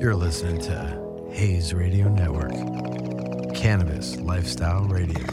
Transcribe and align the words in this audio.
You're 0.00 0.14
listening 0.14 0.60
to 0.62 1.28
Hayes 1.32 1.74
Radio 1.74 2.08
Network, 2.08 2.52
Cannabis 3.54 4.16
Lifestyle 4.20 4.84
Radio. 4.84 5.24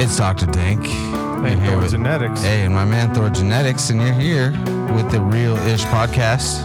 It's 0.00 0.16
Dr. 0.16 0.46
Dank. 0.46 0.84
Hey, 0.86 1.56
Thor 1.66 1.78
with- 1.80 1.90
Genetics. 1.90 2.40
Hey, 2.42 2.64
and 2.64 2.72
my 2.72 2.84
man 2.84 3.12
Thor 3.12 3.30
Genetics, 3.30 3.90
and 3.90 4.00
you're 4.00 4.12
here 4.12 4.52
with 4.94 5.10
the 5.10 5.20
Real 5.20 5.56
Ish 5.56 5.82
podcast. 5.86 6.62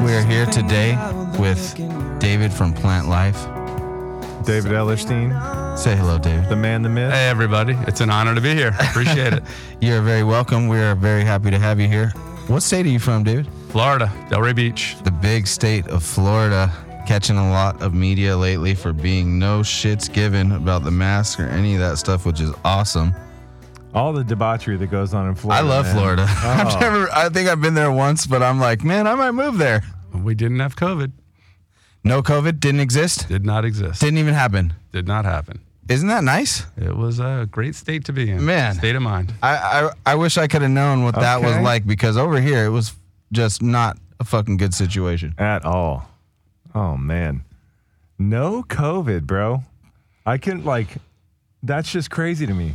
We 0.00 0.14
are 0.14 0.22
here 0.22 0.46
today 0.46 0.96
with 1.38 1.74
David 2.18 2.52
from 2.52 2.72
Plant 2.72 3.08
Life. 3.08 3.40
David 4.44 4.72
Ellerstein, 4.72 5.76
Say 5.76 5.96
hello, 5.96 6.18
David. 6.18 6.48
the 6.48 6.56
man, 6.56 6.82
the 6.82 6.88
myth. 6.88 7.12
Hey, 7.12 7.28
everybody. 7.28 7.74
It's 7.86 8.00
an 8.00 8.10
honor 8.10 8.34
to 8.34 8.40
be 8.40 8.54
here. 8.54 8.74
Appreciate 8.78 9.32
it. 9.32 9.42
You're 9.80 10.02
very 10.02 10.22
welcome. 10.22 10.68
We 10.68 10.78
are 10.78 10.94
very 10.94 11.24
happy 11.24 11.50
to 11.50 11.58
have 11.58 11.80
you 11.80 11.88
here. 11.88 12.10
What 12.46 12.62
state 12.62 12.86
are 12.86 12.90
you 12.90 13.00
from, 13.00 13.24
David? 13.24 13.48
Florida, 13.70 14.06
Delray 14.30 14.54
Beach. 14.54 14.96
The 15.04 15.10
big 15.10 15.46
state 15.46 15.86
of 15.88 16.02
Florida. 16.02 16.72
Catching 17.06 17.36
a 17.36 17.50
lot 17.50 17.80
of 17.82 17.92
media 17.94 18.36
lately 18.36 18.74
for 18.74 18.92
being 18.92 19.38
no 19.38 19.60
shits 19.60 20.12
given 20.12 20.52
about 20.52 20.82
the 20.84 20.90
mask 20.90 21.38
or 21.38 21.46
any 21.48 21.74
of 21.74 21.80
that 21.80 21.98
stuff, 21.98 22.24
which 22.26 22.40
is 22.40 22.52
awesome. 22.64 23.14
All 23.94 24.12
the 24.12 24.24
debauchery 24.24 24.76
that 24.76 24.88
goes 24.88 25.14
on 25.14 25.28
in 25.28 25.34
Florida. 25.34 25.64
I 25.64 25.68
love 25.68 25.86
man. 25.86 25.94
Florida. 25.96 26.26
Oh. 26.30 26.48
I've 26.48 26.80
never. 26.80 27.08
I 27.12 27.28
think 27.28 27.48
I've 27.48 27.60
been 27.60 27.74
there 27.74 27.92
once, 27.92 28.26
but 28.26 28.42
I'm 28.42 28.58
like, 28.60 28.82
man, 28.84 29.06
I 29.06 29.14
might 29.14 29.32
move 29.32 29.58
there. 29.58 29.82
We 30.14 30.34
didn't 30.34 30.60
have 30.60 30.74
COVID. 30.76 31.12
No 32.06 32.22
COVID 32.22 32.60
didn't 32.60 32.80
exist. 32.80 33.28
Did 33.28 33.44
not 33.44 33.64
exist. 33.64 34.00
Didn't 34.00 34.18
even 34.18 34.34
happen. 34.34 34.72
Did 34.92 35.06
not 35.08 35.24
happen. 35.24 35.60
Isn't 35.88 36.08
that 36.08 36.24
nice? 36.24 36.64
It 36.76 36.96
was 36.96 37.18
a 37.20 37.48
great 37.50 37.74
state 37.74 38.04
to 38.06 38.12
be 38.12 38.30
in. 38.30 38.44
Man. 38.44 38.74
State 38.74 38.96
of 38.96 39.02
mind. 39.02 39.34
I 39.42 39.56
I, 39.56 39.90
I 40.12 40.14
wish 40.14 40.36
I 40.38 40.46
could 40.46 40.62
have 40.62 40.70
known 40.70 41.04
what 41.04 41.14
that 41.16 41.42
was 41.42 41.56
like 41.58 41.86
because 41.86 42.16
over 42.16 42.40
here 42.40 42.64
it 42.64 42.70
was 42.70 42.94
just 43.32 43.62
not 43.62 43.96
a 44.20 44.24
fucking 44.24 44.56
good 44.56 44.72
situation. 44.74 45.34
At 45.38 45.64
all. 45.64 46.08
Oh, 46.74 46.96
man. 46.96 47.44
No 48.18 48.62
COVID, 48.62 49.24
bro. 49.24 49.62
I 50.24 50.38
can, 50.38 50.64
like, 50.64 50.88
that's 51.62 51.90
just 51.90 52.10
crazy 52.10 52.46
to 52.46 52.54
me. 52.54 52.74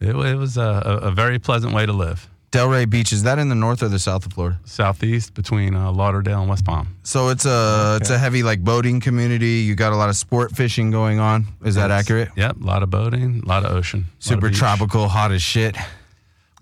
It, 0.00 0.14
wa- 0.14 0.22
it 0.24 0.34
was 0.34 0.56
a, 0.56 0.60
a, 0.62 0.96
a 1.08 1.10
very 1.10 1.38
pleasant 1.38 1.72
way 1.74 1.84
to 1.86 1.92
live. 1.92 2.28
Delray 2.52 2.88
Beach 2.88 3.12
is 3.12 3.24
that 3.24 3.38
in 3.38 3.48
the 3.48 3.54
north 3.54 3.82
or 3.82 3.88
the 3.88 3.98
south 3.98 4.24
of 4.24 4.32
Florida? 4.32 4.58
Southeast 4.64 5.34
between 5.34 5.74
uh, 5.74 5.90
Lauderdale 5.92 6.40
and 6.40 6.48
West 6.48 6.64
Palm. 6.64 6.96
So 7.02 7.28
it's 7.28 7.44
a 7.44 7.98
it's 8.00 8.10
a 8.10 8.16
heavy 8.18 8.42
like 8.42 8.62
boating 8.62 9.00
community. 9.00 9.60
You 9.66 9.74
got 9.74 9.92
a 9.92 9.96
lot 9.96 10.08
of 10.08 10.16
sport 10.16 10.52
fishing 10.52 10.90
going 10.90 11.18
on. 11.18 11.46
Is 11.64 11.74
that 11.74 11.90
accurate? 11.90 12.30
Yep. 12.36 12.56
A 12.62 12.64
lot 12.64 12.82
of 12.82 12.90
boating, 12.90 13.42
a 13.44 13.48
lot 13.48 13.64
of 13.64 13.72
ocean. 13.72 14.00
a 14.00 14.02
lot 14.04 14.08
of 14.18 14.22
Super 14.24 14.50
tropical, 14.50 15.08
hot 15.08 15.32
as 15.32 15.42
shit. 15.42 15.76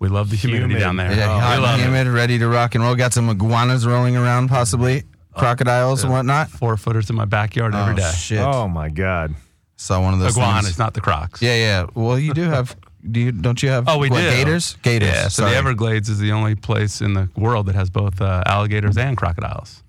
We 0.01 0.09
love 0.09 0.31
the 0.31 0.37
humidity 0.37 0.65
Humid. 0.75 0.81
down 0.81 0.97
there. 0.97 1.13
Yeah, 1.13 1.33
Oh, 1.35 1.39
hot 1.39 1.57
we 1.59 1.63
love 1.63 1.75
and 1.81 1.83
it. 1.83 1.85
humid, 1.99 2.07
ready 2.09 2.39
to 2.39 2.49
rock 2.49 2.75
and 2.75 2.83
roll. 2.83 2.95
Got 2.97 3.13
some 3.13 3.29
iguanas 3.29 3.87
rolling 3.87 4.17
around, 4.17 4.49
possibly 4.49 5.05
crocodiles 5.37 6.03
and 6.03 6.13
whatnot. 6.13 6.49
Four 6.51 6.77
footers 6.77 7.11
in 7.11 7.17
my 7.17 7.25
backyard 7.27 7.75
every 7.75 7.93
oh, 7.95 7.97
day. 7.97 8.13
Shit. 8.17 8.41
Oh, 8.41 8.69
my 8.69 8.89
God. 8.89 9.35
Saw 9.77 10.01
one 10.01 10.15
of 10.15 10.21
those 10.21 10.37
Iguanas, 10.37 10.65
things. 10.67 10.79
not 10.79 10.95
the 10.95 11.01
Crocs. 11.01 11.43
Yeah, 11.43 11.55
yeah. 11.57 11.87
Well, 11.95 12.19
you 12.19 12.33
do 12.35 12.43
have. 12.43 12.77
Do 13.11 13.21
you? 13.21 13.33
Don't 13.33 13.63
you 13.63 13.69
have? 13.69 13.89
Oh, 13.89 13.99
we 13.99 14.09
what, 14.11 14.19
do. 14.21 14.31
Gators. 14.31 14.77
Gators. 14.83 15.09
Yeah, 15.09 15.23
so 15.29 15.43
sorry. 15.43 15.51
the 15.53 15.57
Everglades 15.59 16.09
is 16.09 16.19
the 16.19 16.33
only 16.33 16.55
place 16.55 17.01
in 17.01 17.13
the 17.15 17.29
world 17.37 17.67
that 17.67 17.75
has 17.75 17.91
both 17.91 18.21
uh, 18.21 18.43
alligators 18.47 18.97
and 18.97 19.17
crocodiles. 19.17 19.83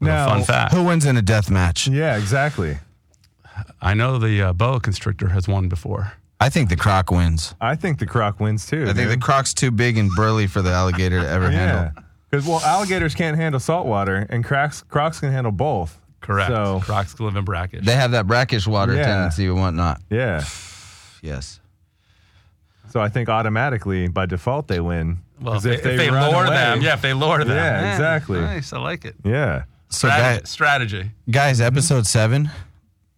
Little 0.00 0.16
Now- 0.16 0.28
fun 0.28 0.44
fact. 0.44 0.72
Who 0.74 0.84
wins 0.84 1.04
in 1.06 1.16
a 1.16 1.22
death 1.22 1.50
match? 1.50 1.88
Yeah, 1.88 2.16
exactly. 2.16 2.78
I 3.80 3.94
know 3.94 4.18
the 4.18 4.42
uh, 4.42 4.52
boa 4.52 4.80
constrictor 4.80 5.28
has 5.30 5.48
won 5.48 5.68
before. 5.68 6.12
I 6.38 6.50
think 6.50 6.68
the 6.68 6.76
croc 6.76 7.10
wins. 7.10 7.54
I 7.60 7.74
think 7.76 7.98
the 7.98 8.04
croc 8.06 8.38
wins, 8.38 8.66
too. 8.66 8.84
I 8.88 8.92
think 8.92 9.08
the 9.08 9.16
croc's 9.16 9.54
too 9.54 9.70
big 9.70 9.96
and 9.96 10.10
burly 10.10 10.46
for 10.46 10.60
the 10.60 10.70
alligator 10.70 11.20
to 11.22 11.28
ever 11.28 11.50
Yeah. 11.50 11.58
handle. 11.58 12.02
Because, 12.30 12.46
well, 12.46 12.60
alligators 12.60 13.14
can't 13.14 13.36
handle 13.38 13.58
salt 13.58 13.86
water, 13.86 14.26
and 14.28 14.44
crocs, 14.44 14.82
crocs 14.82 15.20
can 15.20 15.32
handle 15.32 15.52
both. 15.52 15.98
Correct. 16.20 16.50
So, 16.50 16.80
Crocs 16.84 17.18
live 17.20 17.36
in 17.36 17.44
brackish. 17.44 17.84
They 17.84 17.94
have 17.94 18.10
that 18.10 18.26
brackish 18.26 18.66
water 18.66 18.94
Yeah. 18.94 19.04
tendency 19.06 19.46
and 19.46 19.56
whatnot. 19.60 20.00
yeah. 20.10 20.44
Yes. 21.22 21.60
So 22.90 23.00
I 23.00 23.08
think 23.08 23.28
automatically, 23.28 24.08
by 24.08 24.26
default, 24.26 24.68
they 24.68 24.80
win. 24.80 25.18
well, 25.40 25.54
'Cause 25.54 25.66
if, 25.66 25.84
if 25.84 25.96
they, 25.98 26.10
run 26.10 26.30
lure 26.30 26.44
away- 26.46 26.54
them, 26.56 26.80
yeah, 26.80 26.94
if 26.94 27.02
they 27.02 27.12
lure 27.12 27.44
them, 27.44 27.56
Yeah, 27.56 27.92
exactly. 27.92 28.40
Nice, 28.40 28.72
I 28.72 28.78
like 28.78 29.04
it. 29.04 29.16
Yeah. 29.24 29.64
So, 29.88 30.08
Strat- 30.08 30.18
guys, 30.40 30.48
strategy. 30.50 31.10
guys, 31.30 31.60
episode 31.60 32.06
seven. 32.06 32.50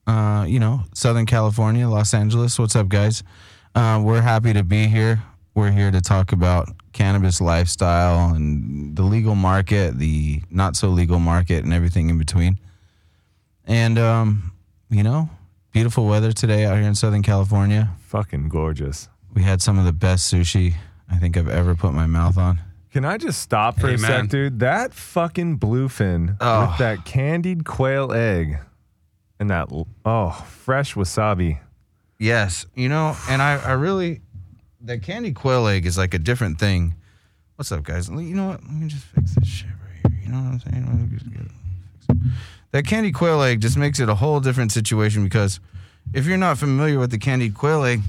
Uh, 0.06 0.44
you 0.48 0.58
know, 0.58 0.82
Southern 0.94 1.26
California, 1.26 1.86
Los 1.88 2.12
Angeles. 2.14 2.58
What's 2.58 2.74
up, 2.76 2.88
guys? 2.88 3.22
Uh, 3.74 4.00
we're 4.02 4.22
happy 4.22 4.52
to 4.54 4.64
be 4.64 4.86
here. 4.86 5.22
We're 5.54 5.70
here 5.70 5.90
to 5.90 6.00
talk 6.00 6.32
about 6.32 6.68
cannabis 6.92 7.40
lifestyle 7.40 8.34
and 8.34 8.96
the 8.96 9.02
legal 9.02 9.34
market, 9.34 9.98
the 9.98 10.42
not 10.50 10.76
so 10.76 10.88
legal 10.88 11.18
market, 11.18 11.62
and 11.64 11.72
everything 11.72 12.08
in 12.10 12.18
between. 12.18 12.58
And 13.66 13.98
um, 13.98 14.52
you 14.90 15.02
know, 15.02 15.28
beautiful 15.72 16.06
weather 16.06 16.32
today 16.32 16.64
out 16.64 16.76
here 16.78 16.86
in 16.88 16.94
Southern 16.94 17.22
California. 17.22 17.90
Fucking 18.06 18.48
gorgeous. 18.48 19.08
We 19.34 19.43
had 19.43 19.62
some 19.62 19.78
of 19.78 19.84
the 19.84 19.93
best 19.93 20.33
sushi 20.33 20.75
I 21.11 21.16
think 21.16 21.37
I've 21.37 21.49
ever 21.49 21.75
put 21.75 21.93
my 21.93 22.06
mouth 22.06 22.37
on. 22.39 22.61
Can 22.93 23.05
I 23.05 23.19
just 23.19 23.41
stop 23.43 23.78
for 23.78 23.87
a 23.89 23.93
Amen. 23.94 24.00
sec, 24.00 24.28
dude? 24.31 24.61
That 24.61 24.94
fucking 24.94 25.59
bluefin 25.59 26.37
Oh. 26.41 26.69
with 26.69 26.78
that 26.78 27.05
candied 27.05 27.65
quail 27.65 28.12
egg 28.12 28.59
and 29.39 29.50
that 29.50 29.69
oh 30.05 30.31
fresh 30.49 30.94
wasabi. 30.94 31.61
Yes, 32.19 32.66
you 32.75 32.89
know, 32.89 33.15
and 33.28 33.41
I, 33.41 33.56
I 33.62 33.72
really, 33.72 34.22
that 34.81 35.03
candy 35.03 35.33
quail 35.33 35.69
egg 35.69 35.87
is 35.87 35.97
like 35.97 36.15
a 36.15 36.19
different 36.19 36.59
thing. 36.59 36.95
What's 37.55 37.71
up, 37.71 37.84
guys? 37.84 38.09
You 38.09 38.16
know 38.34 38.49
what? 38.49 38.62
Let 38.65 38.72
me 38.72 38.89
just 38.89 39.05
fix 39.05 39.34
this 39.34 39.47
shit 39.49 39.69
right 39.69 40.12
here. 40.12 40.21
You 40.25 40.33
know 40.33 40.39
what 40.39 40.53
I'm 40.53 40.60
saying? 40.60 40.87
Let 40.87 40.95
me 41.10 41.16
just 41.19 41.31
get 41.31 41.43
it. 41.43 42.33
That 42.72 42.87
candy 42.87 43.12
quail 43.12 43.43
egg 43.43 43.60
just 43.60 43.77
makes 43.77 44.00
it 44.00 44.09
a 44.09 44.15
whole 44.16 44.41
different 44.41 44.72
situation 44.72 45.22
because 45.25 45.60
if 46.12 46.27
you're 46.27 46.37
not 46.39 46.59
familiar 46.59 46.99
with 46.99 47.10
the 47.10 47.19
candied 47.19 47.55
quail 47.55 47.84
egg, 47.84 48.00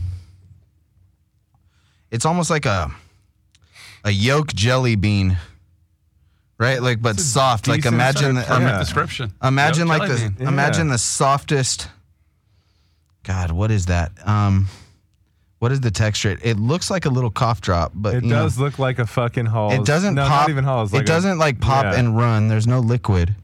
it's 2.11 2.25
almost 2.25 2.49
like 2.49 2.65
a 2.65 2.91
a 4.03 4.11
yolk 4.11 4.53
jelly 4.53 4.95
bean, 4.95 5.37
right? 6.57 6.81
Like, 6.81 7.01
but 7.01 7.19
soft. 7.19 7.67
Like, 7.67 7.85
imagine, 7.85 8.35
size- 8.35 8.49
um, 8.49 8.63
yeah. 8.63 8.79
Description. 8.79 9.33
Imagine 9.43 9.87
Yolk 9.87 9.99
like 9.99 10.09
the 10.09 10.15
bean. 10.15 10.35
Yeah. 10.39 10.47
imagine 10.47 10.87
the 10.89 10.97
softest. 10.97 11.89
God, 13.23 13.51
what 13.51 13.71
is 13.71 13.87
that? 13.87 14.11
Um, 14.25 14.67
what 15.59 15.71
is 15.71 15.81
the 15.81 15.91
texture? 15.91 16.31
It, 16.31 16.39
it 16.43 16.57
looks 16.57 16.89
like 16.89 17.05
a 17.05 17.09
little 17.09 17.29
cough 17.29 17.59
drop, 17.61 17.91
but 17.93 18.15
It 18.15 18.23
you 18.23 18.29
know, 18.29 18.43
does 18.43 18.57
look 18.57 18.79
like 18.79 18.97
a 18.97 19.05
fucking 19.05 19.45
Halls. 19.45 19.73
it 19.73 19.85
doesn't 19.85 20.15
no, 20.15 20.23
pop. 20.23 20.43
Not 20.43 20.49
even 20.49 20.63
Halls. 20.63 20.93
Like 20.93 21.01
it 21.01 21.05
doesn't 21.05 21.31
a, 21.31 21.35
like 21.35 21.59
pop 21.59 21.83
yeah. 21.83 21.99
and 21.99 22.17
run. 22.17 22.47
There's 22.47 22.67
no 22.67 22.79
liquid. 22.79 23.35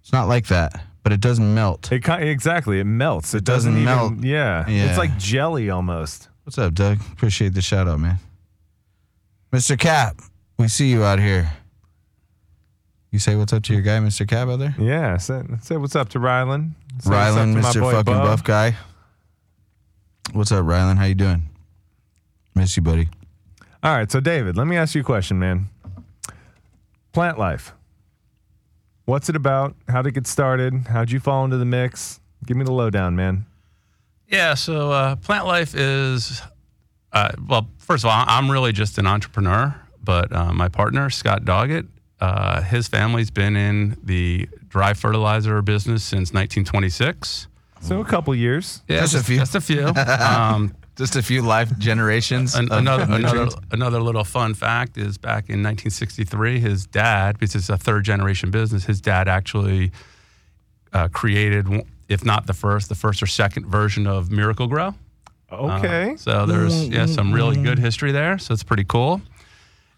It's 0.00 0.12
not 0.12 0.28
like 0.28 0.46
that, 0.46 0.80
but 1.02 1.12
it 1.12 1.20
doesn't 1.20 1.54
melt. 1.54 1.90
It 1.92 2.08
exactly. 2.08 2.78
It 2.78 2.84
melts. 2.84 3.34
It, 3.34 3.44
doesn't 3.44 3.72
even, 3.72 3.84
melt. 3.84 4.24
Yeah. 4.24 4.68
Yeah. 4.68 4.88
It's 4.88 4.98
like 4.98 5.16
jelly 5.18 5.70
almost. 5.70 6.29
What's 6.44 6.58
up, 6.58 6.74
Doug? 6.74 6.98
Appreciate 7.12 7.54
the 7.54 7.62
shout 7.62 7.86
out, 7.88 8.00
man. 8.00 8.18
Mr. 9.52 9.78
Cap, 9.78 10.20
we 10.58 10.68
see 10.68 10.90
you 10.90 11.04
out 11.04 11.18
here. 11.18 11.50
You 13.10 13.18
say 13.18 13.34
what's 13.36 13.52
up 13.52 13.62
to 13.64 13.72
your 13.72 13.82
guy, 13.82 13.98
Mr. 13.98 14.26
Cap, 14.26 14.48
out 14.48 14.58
there? 14.58 14.74
Yeah. 14.78 15.16
Say, 15.16 15.42
say 15.62 15.76
what's 15.76 15.96
up 15.96 16.08
to 16.10 16.18
Rylan. 16.18 16.70
Say 17.00 17.10
what's 17.10 17.36
up 17.36 17.36
Rylan, 17.36 17.54
to 17.54 17.60
my 17.62 17.68
Mr. 17.68 17.80
boy 17.80 17.92
fucking 17.92 18.14
Bo. 18.14 18.22
buff 18.22 18.44
guy. 18.44 18.76
What's 20.32 20.52
up, 20.52 20.64
Rylan? 20.64 20.96
How 20.96 21.04
you 21.04 21.14
doing? 21.16 21.48
Miss 22.54 22.76
you, 22.76 22.82
buddy. 22.82 23.08
All 23.82 23.96
right, 23.96 24.10
so 24.10 24.20
David, 24.20 24.56
let 24.56 24.66
me 24.66 24.76
ask 24.76 24.94
you 24.94 25.00
a 25.00 25.04
question, 25.04 25.38
man. 25.38 25.68
Plant 27.12 27.38
life. 27.38 27.72
What's 29.06 29.28
it 29.28 29.34
about? 29.34 29.74
How'd 29.88 30.06
it 30.06 30.12
get 30.12 30.26
started? 30.28 30.86
How'd 30.88 31.10
you 31.10 31.18
fall 31.18 31.44
into 31.44 31.56
the 31.56 31.64
mix? 31.64 32.20
Give 32.46 32.56
me 32.56 32.64
the 32.64 32.72
lowdown, 32.72 33.16
man. 33.16 33.46
Yeah, 34.30 34.54
so 34.54 34.92
uh, 34.92 35.16
plant 35.16 35.46
life 35.46 35.74
is, 35.74 36.40
uh, 37.12 37.30
well, 37.48 37.68
first 37.78 38.04
of 38.04 38.10
all, 38.10 38.24
I'm 38.26 38.50
really 38.50 38.72
just 38.72 38.96
an 38.98 39.06
entrepreneur, 39.06 39.74
but 40.02 40.32
uh, 40.34 40.52
my 40.52 40.68
partner, 40.68 41.10
Scott 41.10 41.44
Doggett, 41.44 41.88
uh, 42.20 42.62
his 42.62 42.86
family's 42.86 43.30
been 43.30 43.56
in 43.56 43.96
the 44.04 44.48
dry 44.68 44.94
fertilizer 44.94 45.60
business 45.62 46.04
since 46.04 46.32
1926. 46.32 47.48
So 47.82 48.00
a 48.00 48.04
couple 48.04 48.34
years. 48.34 48.82
Yeah, 48.88 49.00
Just 49.00 49.14
a 49.14 49.22
few. 49.24 49.38
Just 49.38 49.54
a 49.54 49.60
few. 49.60 49.86
Um, 49.86 50.74
Just 50.96 51.16
a 51.16 51.22
few 51.22 51.40
life 51.40 51.78
generations. 51.78 52.54
An- 52.54 52.70
of 52.70 52.76
another 52.78 53.04
another 53.08 53.48
another 53.70 54.02
little 54.02 54.24
fun 54.24 54.52
fact 54.52 54.98
is 54.98 55.16
back 55.16 55.44
in 55.48 55.62
1963, 55.62 56.60
his 56.60 56.84
dad, 56.86 57.38
because 57.38 57.54
it's 57.54 57.70
a 57.70 57.78
third 57.78 58.04
generation 58.04 58.50
business, 58.50 58.84
his 58.84 59.00
dad 59.00 59.26
actually 59.26 59.92
uh, 60.92 61.08
created, 61.08 61.68
one- 61.68 61.84
if 62.10 62.24
not 62.24 62.46
the 62.46 62.52
first, 62.52 62.88
the 62.90 62.94
first 62.94 63.22
or 63.22 63.26
second 63.26 63.64
version 63.66 64.06
of 64.06 64.30
Miracle-Gro. 64.30 64.88
Uh, 65.50 65.56
Okay. 65.78 66.14
so 66.16 66.44
there's 66.46 66.88
yeah 66.88 67.06
some 67.06 67.32
really 67.32 67.56
good 67.62 67.78
history 67.78 68.12
there. 68.12 68.38
So 68.38 68.52
it's 68.54 68.62
pretty 68.62 68.84
cool. 68.84 69.20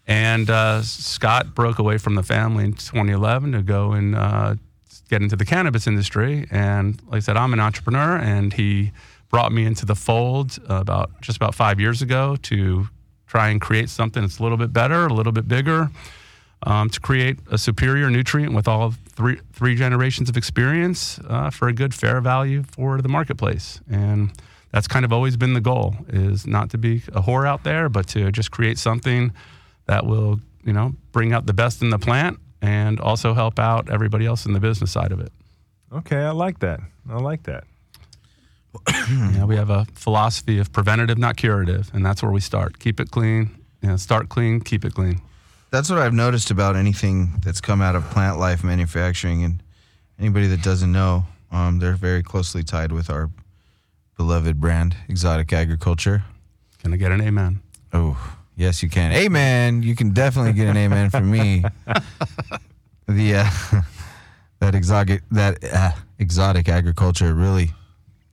And 0.07 0.49
uh, 0.49 0.81
Scott 0.81 1.53
broke 1.55 1.79
away 1.79 1.97
from 1.97 2.15
the 2.15 2.23
family 2.23 2.63
in 2.65 2.73
2011 2.73 3.51
to 3.53 3.61
go 3.61 3.91
and 3.93 4.15
uh, 4.15 4.55
get 5.09 5.21
into 5.21 5.35
the 5.35 5.45
cannabis 5.45 5.87
industry. 5.87 6.47
And 6.51 7.01
like 7.07 7.17
I 7.17 7.19
said, 7.19 7.37
I'm 7.37 7.53
an 7.53 7.59
entrepreneur, 7.59 8.17
and 8.17 8.51
he 8.53 8.91
brought 9.29 9.51
me 9.51 9.65
into 9.65 9.85
the 9.85 9.95
fold 9.95 10.59
about 10.67 11.21
just 11.21 11.37
about 11.37 11.55
five 11.55 11.79
years 11.79 12.01
ago 12.01 12.35
to 12.43 12.87
try 13.27 13.49
and 13.49 13.61
create 13.61 13.89
something 13.89 14.21
that's 14.21 14.39
a 14.39 14.43
little 14.43 14.57
bit 14.57 14.73
better, 14.73 15.05
a 15.07 15.13
little 15.13 15.31
bit 15.31 15.47
bigger, 15.47 15.89
um, 16.63 16.89
to 16.89 16.99
create 16.99 17.37
a 17.49 17.57
superior 17.57 18.09
nutrient 18.09 18.53
with 18.53 18.67
all 18.67 18.93
three 19.15 19.39
three 19.53 19.75
generations 19.75 20.29
of 20.29 20.37
experience 20.37 21.19
uh, 21.27 21.49
for 21.49 21.67
a 21.67 21.73
good 21.73 21.93
fair 21.93 22.21
value 22.21 22.63
for 22.63 23.01
the 23.01 23.09
marketplace. 23.09 23.81
And 23.89 24.31
that's 24.71 24.87
kind 24.87 25.05
of 25.05 25.13
always 25.13 25.37
been 25.37 25.53
the 25.53 25.61
goal: 25.61 25.95
is 26.09 26.45
not 26.47 26.69
to 26.71 26.77
be 26.77 26.97
a 27.13 27.21
whore 27.21 27.47
out 27.47 27.63
there, 27.63 27.89
but 27.89 28.07
to 28.09 28.31
just 28.31 28.51
create 28.51 28.77
something 28.77 29.31
that 29.85 30.05
will, 30.05 30.39
you 30.63 30.73
know, 30.73 30.95
bring 31.11 31.33
out 31.33 31.45
the 31.45 31.53
best 31.53 31.81
in 31.81 31.89
the 31.89 31.99
plant 31.99 32.39
and 32.61 32.99
also 32.99 33.33
help 33.33 33.59
out 33.59 33.89
everybody 33.89 34.25
else 34.25 34.45
in 34.45 34.53
the 34.53 34.59
business 34.59 34.91
side 34.91 35.11
of 35.11 35.19
it. 35.19 35.31
Okay, 35.91 36.17
I 36.17 36.31
like 36.31 36.59
that. 36.59 36.79
I 37.09 37.17
like 37.17 37.43
that. 37.43 37.65
Yeah, 39.09 39.45
we 39.45 39.55
have 39.55 39.69
a 39.69 39.85
philosophy 39.93 40.57
of 40.57 40.71
preventative, 40.71 41.17
not 41.17 41.37
curative, 41.37 41.91
and 41.93 42.05
that's 42.05 42.23
where 42.23 42.31
we 42.31 42.39
start. 42.39 42.79
Keep 42.79 42.99
it 42.99 43.11
clean. 43.11 43.51
You 43.81 43.89
know, 43.89 43.97
start 43.97 44.29
clean, 44.29 44.61
keep 44.61 44.85
it 44.85 44.93
clean. 44.93 45.21
That's 45.73 45.89
what 45.89 45.97
I've 45.97 46.13
noticed 46.13 46.51
about 46.51 46.75
anything 46.75 47.33
that's 47.43 47.59
come 47.59 47.81
out 47.81 47.95
of 47.95 48.07
plant 48.11 48.37
life 48.37 48.63
manufacturing. 48.63 49.43
And 49.43 49.63
anybody 50.19 50.45
that 50.45 50.61
doesn't 50.61 50.91
know, 50.91 51.25
um, 51.51 51.79
they're 51.79 51.95
very 51.95 52.21
closely 52.21 52.61
tied 52.61 52.91
with 52.91 53.09
our 53.09 53.31
beloved 54.15 54.61
brand, 54.61 54.95
Exotic 55.09 55.51
Agriculture. 55.51 56.25
Can 56.77 56.93
I 56.93 56.97
get 56.97 57.11
an 57.11 57.21
amen? 57.21 57.59
Oh, 57.91 58.35
yes, 58.55 58.83
you 58.83 58.89
can. 58.89 59.13
Amen. 59.13 59.81
You 59.81 59.95
can 59.95 60.11
definitely 60.11 60.53
get 60.53 60.67
an 60.67 60.77
amen 60.77 61.09
from 61.09 61.31
me. 61.31 61.63
The 63.05 63.35
uh, 63.35 63.49
that 64.59 64.75
exotic 64.75 65.23
that 65.31 65.61
uh, 65.61 65.91
exotic 66.19 66.69
agriculture 66.69 67.33
really, 67.33 67.71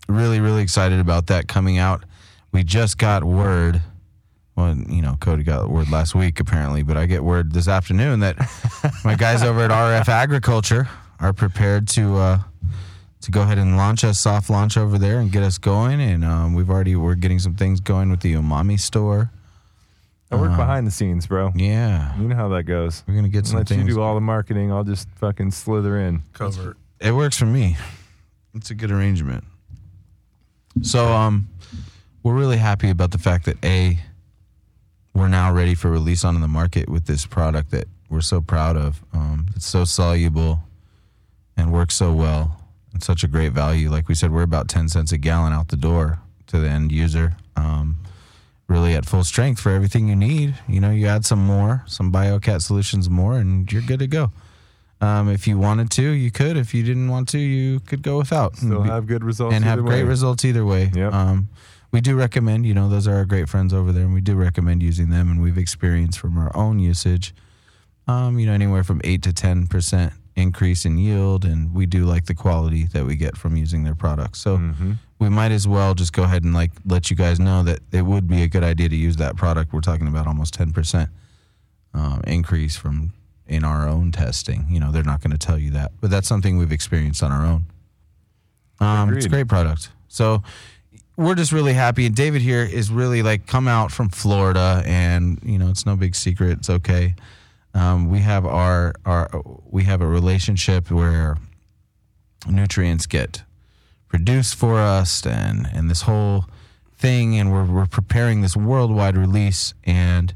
really, 0.09 0.39
really 0.39 0.63
excited 0.63 1.01
about 1.01 1.27
that 1.27 1.49
coming 1.49 1.79
out. 1.79 2.05
We 2.53 2.63
just 2.63 2.97
got 2.97 3.25
word. 3.25 3.83
Well, 4.61 4.77
you 4.77 5.01
know, 5.03 5.17
Cody 5.21 5.43
got 5.43 5.71
word 5.71 5.91
last 5.91 6.15
week 6.15 6.39
apparently, 6.41 6.83
but 6.83 6.97
I 6.97 7.07
get 7.07 7.25
word 7.25 7.53
this 7.53 7.67
afternoon 7.69 8.21
that 8.21 8.37
my 9.05 9.15
guys 9.15 9.43
over 9.43 9.61
at 9.61 9.71
RF 9.71 10.09
Agriculture 10.09 10.89
are 11.19 11.33
prepared 11.33 11.89
to 11.89 12.17
uh, 12.17 12.39
to 13.23 13.31
go 13.31 13.43
ahead 13.43 13.59
and 13.59 13.77
launch 13.77 14.05
a 14.05 14.13
soft 14.15 14.51
launch 14.51 14.77
over 14.77 14.99
there 14.99 15.19
and 15.21 15.33
get 15.33 15.43
us 15.43 15.57
going. 15.59 16.01
And 16.01 16.25
um, 16.25 16.55
we've 16.55 16.69
already 16.71 16.95
we're 16.97 17.15
getting 17.15 17.39
some 17.39 17.55
things 17.55 17.81
going 17.81 18.11
with 18.11 18.21
the 18.21 18.35
Umami 18.35 18.79
store. 18.79 19.31
I 20.33 20.37
work 20.37 20.57
behind 20.57 20.87
the 20.87 20.93
scenes, 20.93 21.27
bro. 21.27 21.51
Yeah, 21.57 22.17
You 22.17 22.29
know 22.29 22.37
how 22.37 22.49
that 22.51 22.63
goes. 22.63 23.03
we're 23.09 23.17
gonna 23.17 23.29
get 23.29 23.47
some 23.47 23.57
Let 23.59 23.71
you 23.71 23.83
do 23.83 24.01
all 24.01 24.15
the 24.15 24.21
marketing. 24.21 24.71
I'll 24.71 24.85
just 24.85 25.09
fucking 25.17 25.51
slither 25.51 25.99
in. 25.99 26.23
Covert. 26.35 26.77
It 27.01 27.13
works 27.13 27.37
for 27.37 27.47
me. 27.47 27.77
It's 28.55 28.71
a 28.71 28.75
good 28.75 28.91
arrangement. 28.93 29.43
So 30.83 31.09
um 31.09 31.49
we're 32.23 32.35
really 32.35 32.59
happy 32.59 32.91
about 32.91 33.11
the 33.13 33.19
fact 33.19 33.47
that 33.47 33.57
A 33.65 33.99
we're 35.15 35.29
now 35.29 35.53
ready 35.53 35.75
for 35.75 35.91
release 35.91 36.25
onto 36.25 36.41
the 36.41 36.49
market 36.49 36.89
with 36.89 37.07
this 37.07 37.27
product 37.27 37.71
that 37.73 37.87
we're 38.09 38.21
so 38.21 38.41
proud 38.41 38.77
of. 38.77 39.03
Um 39.13 39.47
it's 39.57 39.67
so 39.67 39.85
soluble 39.85 40.61
and 41.57 41.73
works 41.73 41.95
so 41.95 42.13
well 42.13 42.61
and 42.93 43.03
such 43.03 43.23
a 43.25 43.29
great 43.29 43.53
value. 43.53 43.91
Like 43.91 44.09
we 44.09 44.15
said, 44.15 44.33
we're 44.33 44.43
about 44.43 44.69
10 44.69 44.89
cents 44.89 45.13
a 45.13 45.19
gallon 45.19 45.53
out 45.53 45.69
the 45.69 45.77
door 45.77 46.19
to 46.49 46.59
the 46.59 46.69
end 46.69 46.93
user. 46.93 47.35
Um 47.57 47.99
really 48.69 48.95
at 48.95 49.05
full 49.05 49.25
strength 49.25 49.61
for 49.61 49.71
everything 49.73 50.07
you 50.09 50.15
need. 50.17 50.55
You 50.69 50.81
know, 50.81 50.91
you 50.91 51.07
add 51.09 51.25
some 51.27 51.45
more, 51.45 51.83
some 51.87 52.13
BioCat 52.13 52.63
solutions 52.63 53.11
more 53.11 53.37
and 53.37 53.71
you're 53.73 53.83
good 53.83 53.99
to 53.99 54.07
go. 54.07 54.31
Um, 55.03 55.29
if 55.31 55.49
you 55.49 55.59
wanted 55.59 55.91
to, 55.93 56.03
you 56.03 56.31
could. 56.31 56.57
If 56.59 56.75
you 56.75 56.83
didn't 56.85 57.09
want 57.09 57.29
to, 57.31 57.39
you 57.39 57.81
could 57.81 58.03
go 58.03 58.19
without. 58.19 58.57
Still 58.57 58.77
And 58.77 58.85
be- 58.85 58.91
have 58.91 59.07
good 59.07 59.25
results. 59.25 59.55
and 59.57 59.65
have 59.65 59.79
either 59.79 59.89
great 59.89 60.03
way. 60.03 60.09
results 60.09 60.45
either 60.45 60.65
way. 60.65 60.91
Yep. 60.95 61.13
Um, 61.13 61.49
we 61.93 62.01
do 62.01 62.15
recommend, 62.17 62.67
you 62.67 62.75
know, 62.75 62.89
those 62.89 63.09
are 63.09 63.15
our 63.17 63.25
great 63.25 63.49
friends 63.49 63.73
over 63.75 63.93
there, 63.93 64.05
and 64.05 64.15
we 64.15 64.21
do 64.21 64.35
recommend 64.37 64.83
using 64.83 65.11
them. 65.11 65.31
And 65.31 65.43
we've 65.43 65.59
experienced 65.59 66.19
from 66.19 66.39
our 66.39 66.55
own 66.57 66.79
usage, 66.79 67.35
um, 68.07 68.39
you 68.39 68.47
know, 68.47 68.53
anywhere 68.53 68.85
from 68.85 69.01
eight 69.05 69.23
to 69.23 69.33
ten 69.33 69.67
percent 69.67 70.13
increase 70.37 70.85
in 70.85 70.97
yield, 70.97 71.45
and 71.45 71.75
we 71.75 71.87
do 71.87 72.05
like 72.05 72.27
the 72.27 72.35
quality 72.35 72.85
that 72.85 73.05
we 73.05 73.17
get 73.17 73.37
from 73.37 73.57
using 73.57 73.83
their 73.85 73.95
products. 73.97 74.39
So 74.39 74.59
Mhm. 74.59 74.99
we 75.19 75.29
might 75.29 75.51
as 75.53 75.67
well 75.69 75.95
just 75.95 76.13
go 76.13 76.23
ahead 76.23 76.45
and 76.45 76.55
like 76.55 76.71
let 76.87 77.11
you 77.11 77.17
guys 77.17 77.39
know 77.41 77.63
that 77.65 77.81
it 77.93 78.03
would 78.03 78.27
be 78.29 78.43
a 78.43 78.49
good 78.49 78.65
idea 78.65 78.89
to 78.89 78.97
use 78.97 79.17
that 79.17 79.37
product. 79.37 79.73
We're 79.73 79.81
talking 79.81 80.07
about 80.07 80.27
almost 80.27 80.55
ten 80.55 80.73
percent 80.73 81.11
um, 81.93 82.21
increase 82.27 82.77
from 82.77 83.13
in 83.49 83.65
our 83.65 83.89
own 83.89 84.13
testing. 84.13 84.65
You 84.71 84.79
know, 84.79 84.93
they're 84.93 85.03
not 85.03 85.21
going 85.21 85.33
to 85.33 85.39
tell 85.39 85.59
you 85.59 85.73
that, 85.73 85.91
but 86.01 86.09
that's 86.09 86.29
something 86.29 86.57
we've 86.57 86.71
experienced 86.71 87.21
on 87.23 87.33
our 87.33 87.45
own. 87.45 87.65
Um, 88.79 89.13
it's 89.13 89.27
a 89.27 89.29
great 89.29 89.49
product. 89.49 89.91
So 90.09 90.43
we're 91.17 91.35
just 91.35 91.53
really 91.53 91.75
happy. 91.75 92.07
And 92.07 92.15
David 92.15 92.43
here 92.43 92.63
is 92.63 92.91
really 92.91 93.23
like 93.23 93.47
come 93.47 93.69
out 93.69 93.93
from 93.93 94.09
Florida, 94.09 94.83
and 94.87 95.39
you 95.43 95.59
know 95.59 95.69
it's 95.69 95.87
no 95.87 95.97
big 95.97 96.15
secret. 96.15 96.59
It's 96.59 96.71
okay. 96.71 97.15
Um, 97.75 98.09
we 98.09 98.21
have 98.21 98.47
our 98.47 98.95
our 99.05 99.31
we 99.67 99.85
have 99.85 100.01
a 100.01 100.07
relationship 100.07 100.91
where 100.91 101.37
nutrients 102.49 103.07
get 103.07 103.43
produced 104.09 104.55
for 104.55 104.79
us, 104.79 105.25
and 105.27 105.69
and 105.73 105.91
this 105.91 106.03
whole 106.03 106.47
thing, 106.97 107.39
and 107.39 107.53
we're 107.53 107.65
we're 107.65 107.87
preparing 107.87 108.41
this 108.41 108.57
worldwide 108.57 109.17
release, 109.17 109.75
and 109.85 110.35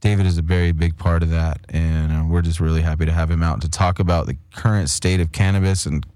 David 0.00 0.26
is 0.26 0.38
a 0.38 0.42
very 0.42 0.72
big 0.72 0.96
part 0.96 1.22
of 1.22 1.30
that, 1.30 1.60
and 1.68 2.12
uh, 2.12 2.24
we're 2.26 2.42
just 2.42 2.60
really 2.60 2.82
happy 2.82 3.04
to 3.04 3.12
have 3.12 3.30
him 3.30 3.42
out 3.42 3.60
to 3.62 3.68
talk 3.68 3.98
about 3.98 4.26
the 4.26 4.36
current 4.54 4.88
state 4.88 5.20
of 5.20 5.32
cannabis 5.32 5.86
and 5.86 6.06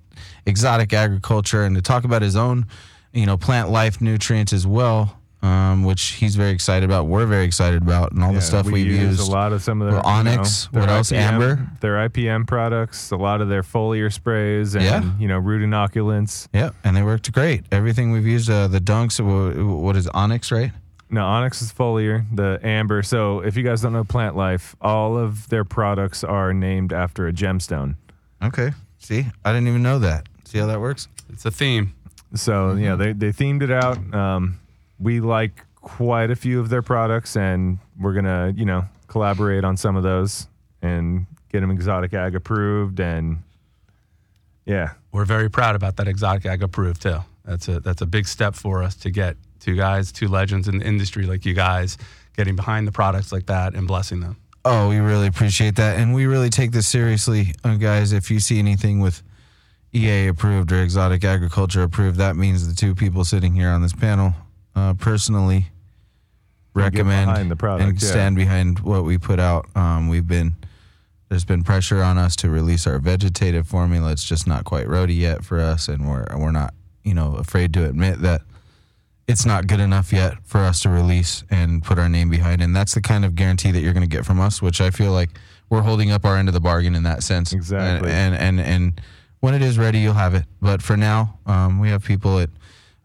exotic 0.47 0.93
agriculture, 0.93 1.65
and 1.65 1.77
to 1.77 1.83
talk 1.83 2.05
about 2.05 2.23
his 2.23 2.37
own, 2.37 2.67
you 3.15 3.27
know, 3.27 3.37
plant 3.37 3.71
life 3.71 4.01
nutrients 4.01 4.53
as 4.53 4.67
well, 4.67 5.19
um, 5.43 5.85
which 5.85 6.03
he's 6.13 6.37
very 6.37 6.51
excited 6.51 6.85
about. 6.85 7.07
We're 7.07 7.27
very 7.27 7.45
excited 7.45 7.83
about, 7.83 8.13
and 8.13 8.23
all 8.23 8.31
Yeah, 8.31 8.37
the 8.37 8.43
stuff 8.43 8.67
we 8.67 8.73
we've 8.73 8.87
use 8.87 9.19
used. 9.19 9.29
a 9.29 9.31
lot 9.33 9.53
of 9.53 9.63
some 9.63 9.81
of 9.83 9.91
their 9.91 10.05
Onyx, 10.07 10.69
you 10.73 10.79
know, 10.79 10.81
what 10.81 10.89
their 10.89 10.97
else? 10.99 11.13
Amber? 11.13 11.69
their 11.81 11.97
IPM 12.09 12.47
products, 12.47 13.11
a 13.11 13.17
lot 13.17 13.41
of 13.41 13.49
their 13.49 13.63
foliar 13.63 14.13
sprays, 14.13 14.75
and 14.75 14.85
Yeah. 14.85 15.03
you 15.19 15.29
know 15.29 15.39
root 15.39 15.63
inoculants. 15.63 16.49
Yeah, 16.53 16.71
and 16.83 16.97
they 16.97 17.03
worked 17.03 17.31
great. 17.33 17.65
Everything 17.71 18.11
we've 18.11 18.27
used, 18.27 18.51
uh, 18.51 18.69
the 18.69 18.81
dunks, 18.81 19.21
what 19.21 19.97
is 19.97 20.09
Onyx, 20.09 20.51
right? 20.51 20.73
No, 21.11 21.25
Onyx 21.25 21.63
is 21.63 21.73
foliar, 21.73 22.25
the 22.35 22.59
amber. 22.65 23.03
So 23.03 23.41
if 23.41 23.57
you 23.57 23.63
guys 23.63 23.83
don't 23.83 23.93
know 23.93 24.03
Plant 24.05 24.35
Life, 24.37 24.75
all 24.81 25.17
of 25.17 25.49
their 25.49 25.65
products 25.65 26.25
are 26.25 26.53
named 26.53 26.93
after 26.93 27.29
a 27.29 27.33
gemstone. 27.33 27.95
Okay. 28.43 28.73
See, 28.99 29.27
I 29.45 29.53
didn't 29.53 29.69
even 29.69 29.83
know 29.83 29.99
that. 30.01 30.27
See 30.45 30.59
how 30.59 30.67
that 30.67 30.81
works? 30.81 31.07
It's 31.31 31.45
a 31.45 31.51
theme. 31.51 31.93
So 32.35 32.53
Mm-hmm. 32.71 32.83
yeah, 32.83 32.97
they 32.97 33.13
they 33.13 33.29
themed 33.33 33.63
it 33.63 33.71
out. 33.71 33.99
Um, 34.15 34.59
we 34.99 35.21
like 35.21 35.65
quite 35.77 36.31
a 36.31 36.37
few 36.37 36.61
of 36.61 36.69
their 36.69 36.83
products, 36.83 37.37
and 37.37 37.79
we're 38.01 38.15
gonna 38.15 38.53
you 38.57 38.65
know 38.65 38.85
collaborate 39.09 39.65
on 39.65 39.77
some 39.77 39.97
of 39.97 40.03
those 40.03 40.49
and 40.83 41.27
get 41.53 41.61
them 41.61 41.71
exotic 41.71 42.13
ag 42.15 42.35
approved. 42.35 42.99
And 43.01 43.43
yeah, 44.67 44.93
We're 45.13 45.25
very 45.27 45.51
proud 45.51 45.77
about 45.77 45.97
that 45.97 46.09
exotic 46.09 46.47
ag 46.47 46.63
approved 46.63 47.03
too. 47.03 47.19
That's 47.45 47.69
a 47.69 47.81
that's 47.81 48.01
a 48.03 48.07
big 48.07 48.27
step 48.27 48.55
for 48.55 48.83
us 48.83 48.95
to 48.97 49.11
get 49.11 49.37
two 49.61 49.77
guys, 49.77 50.11
two 50.13 50.29
legends 50.29 50.69
in 50.69 50.79
the 50.79 50.85
industry 50.87 51.27
like 51.27 51.45
you 51.45 51.55
guys, 51.55 51.99
getting 52.37 52.57
behind 52.57 52.87
the 52.87 52.93
products 52.93 53.31
like 53.33 53.47
that 53.47 53.75
and 53.75 53.87
blessing 53.87 54.21
them. 54.21 54.37
Oh, 54.65 54.89
we 54.89 54.99
really 54.99 55.27
appreciate 55.27 55.77
that, 55.77 55.99
and 55.99 56.15
we 56.15 56.25
really 56.25 56.49
take 56.49 56.73
this 56.73 56.89
seriously, 56.89 57.55
uh, 57.65 57.75
guys. 57.77 58.13
If 58.15 58.31
you 58.31 58.41
see 58.41 58.59
anything 58.59 58.99
with 59.01 59.23
EA 59.95 60.29
approved 60.29 60.73
or 60.73 60.83
exotic 60.83 61.25
agriculture 61.25 61.83
approved, 61.83 62.19
that 62.19 62.37
means 62.37 62.67
the 62.67 62.75
two 62.75 62.95
people 62.95 63.25
sitting 63.25 63.55
here 63.55 63.69
on 63.69 63.83
this 63.83 63.93
panel 63.93 64.35
uh, 64.75 64.95
personally 64.95 65.67
recommend 66.75 67.51
the 67.51 67.57
product, 67.57 67.89
and 67.89 68.03
yeah. 68.03 68.09
stand 68.09 68.37
behind 68.37 68.81
what 68.81 69.05
we 69.05 69.19
put 69.19 69.39
out. 69.39 69.67
Um, 69.77 70.09
we've 70.09 70.27
been 70.27 70.57
there's 71.29 71.45
been 71.45 71.63
pressure 71.63 72.03
on 72.03 72.19
us 72.19 72.37
to 72.37 72.51
release 72.51 72.87
our 72.87 72.99
vegetative 72.99 73.67
formula. 73.67 74.13
It's 74.13 74.25
just 74.25 74.47
not 74.47 74.65
quite 74.65 74.89
roady 74.89 75.15
yet 75.15 75.45
for 75.45 75.61
us, 75.61 75.89
and 75.89 76.09
we're 76.09 76.27
we're 76.37 76.51
not 76.51 76.75
you 77.05 77.15
know 77.15 77.37
afraid 77.37 77.73
to 77.75 77.85
admit 77.85 78.21
that 78.23 78.43
it's 79.27 79.47
not 79.47 79.67
good 79.67 79.81
enough 79.81 80.13
yet 80.13 80.35
for 80.45 80.59
us 80.59 80.81
to 80.81 80.91
release 80.91 81.45
and 81.51 81.83
put 81.83 81.99
our 81.99 82.09
name 82.09 82.29
behind. 82.29 82.61
And 82.61 82.77
that's 82.77 82.95
the 82.95 83.01
kind 83.01 83.25
of 83.25 83.35
guarantee 83.35 83.71
that 83.71 83.81
you're 83.81 83.95
going 83.95 84.09
to 84.09 84.17
get 84.17 84.27
from 84.27 84.39
us, 84.39 84.61
which 84.61 84.81
I 84.83 84.91
feel 84.91 85.13
like 85.13 85.31
we're 85.71 85.81
holding 85.81 86.11
up 86.11 86.27
our 86.27 86.37
end 86.37 86.49
of 86.49 86.55
the 86.55 86.61
bargain 86.61 86.95
in 86.95 87.05
that 87.05 87.23
sense. 87.23 87.53
Exactly. 87.53 88.11
And 88.11 88.35
and 88.35 88.61
and, 88.61 88.69
and 88.69 89.01
when 89.45 89.53
it 89.53 89.61
is 89.61 89.77
ready, 89.77 89.99
you'll 89.99 90.15
have 90.15 90.33
it. 90.33 90.45
But 90.63 90.81
for 90.81 90.97
now, 90.97 91.39
um, 91.45 91.79
we 91.79 91.91
have 91.91 92.03
people 92.03 92.39
that 92.39 92.49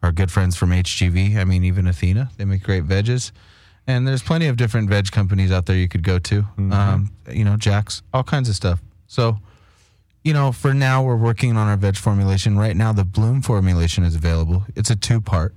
are 0.02 0.14
good 0.14 0.32
friends 0.32 0.56
from 0.56 0.70
HGV. 0.70 1.36
I 1.36 1.44
mean, 1.44 1.66
even 1.66 1.86
Athena, 1.86 2.30
they 2.38 2.46
make 2.46 2.64
great 2.64 2.86
veggies. 2.86 3.34
And 3.86 4.08
there's 4.08 4.24
plenty 4.24 4.48
of 4.48 4.56
different 4.56 4.90
veg 4.90 5.12
companies 5.12 5.52
out 5.52 5.66
there 5.66 5.76
you 5.76 5.90
could 5.90 6.02
go 6.02 6.18
to. 6.18 6.46
Um, 6.58 7.12
you 7.30 7.44
know, 7.44 7.58
Jack's, 7.58 8.04
all 8.14 8.24
kinds 8.24 8.48
of 8.48 8.56
stuff. 8.56 8.82
So, 9.08 9.40
you 10.24 10.32
know, 10.32 10.54
for 10.54 10.74
now, 10.74 11.04
we're 11.04 11.18
working 11.18 11.58
on 11.58 11.68
our 11.68 11.76
veg 11.76 11.98
formulation. 11.98 12.58
Right 12.58 12.78
now, 12.78 12.94
the 12.94 13.04
Bloom 13.04 13.42
formulation 13.42 14.06
is 14.06 14.16
available. 14.16 14.64
It's 14.78 14.90
a 14.90 14.96
two 14.96 15.20
part. 15.20 15.54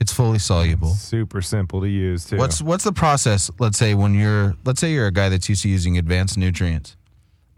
It's 0.00 0.12
fully 0.12 0.38
soluble. 0.38 0.90
super 0.90 1.42
simple 1.42 1.80
to 1.80 1.88
use 1.88 2.24
too. 2.24 2.36
What's 2.36 2.62
what's 2.62 2.84
the 2.84 2.92
process? 2.92 3.50
Let's 3.58 3.76
say 3.76 3.94
when 3.94 4.14
you're 4.14 4.54
let's 4.64 4.80
say 4.80 4.92
you're 4.92 5.08
a 5.08 5.12
guy 5.12 5.28
that's 5.28 5.48
used 5.48 5.62
to 5.62 5.68
using 5.68 5.98
advanced 5.98 6.38
nutrients, 6.38 6.96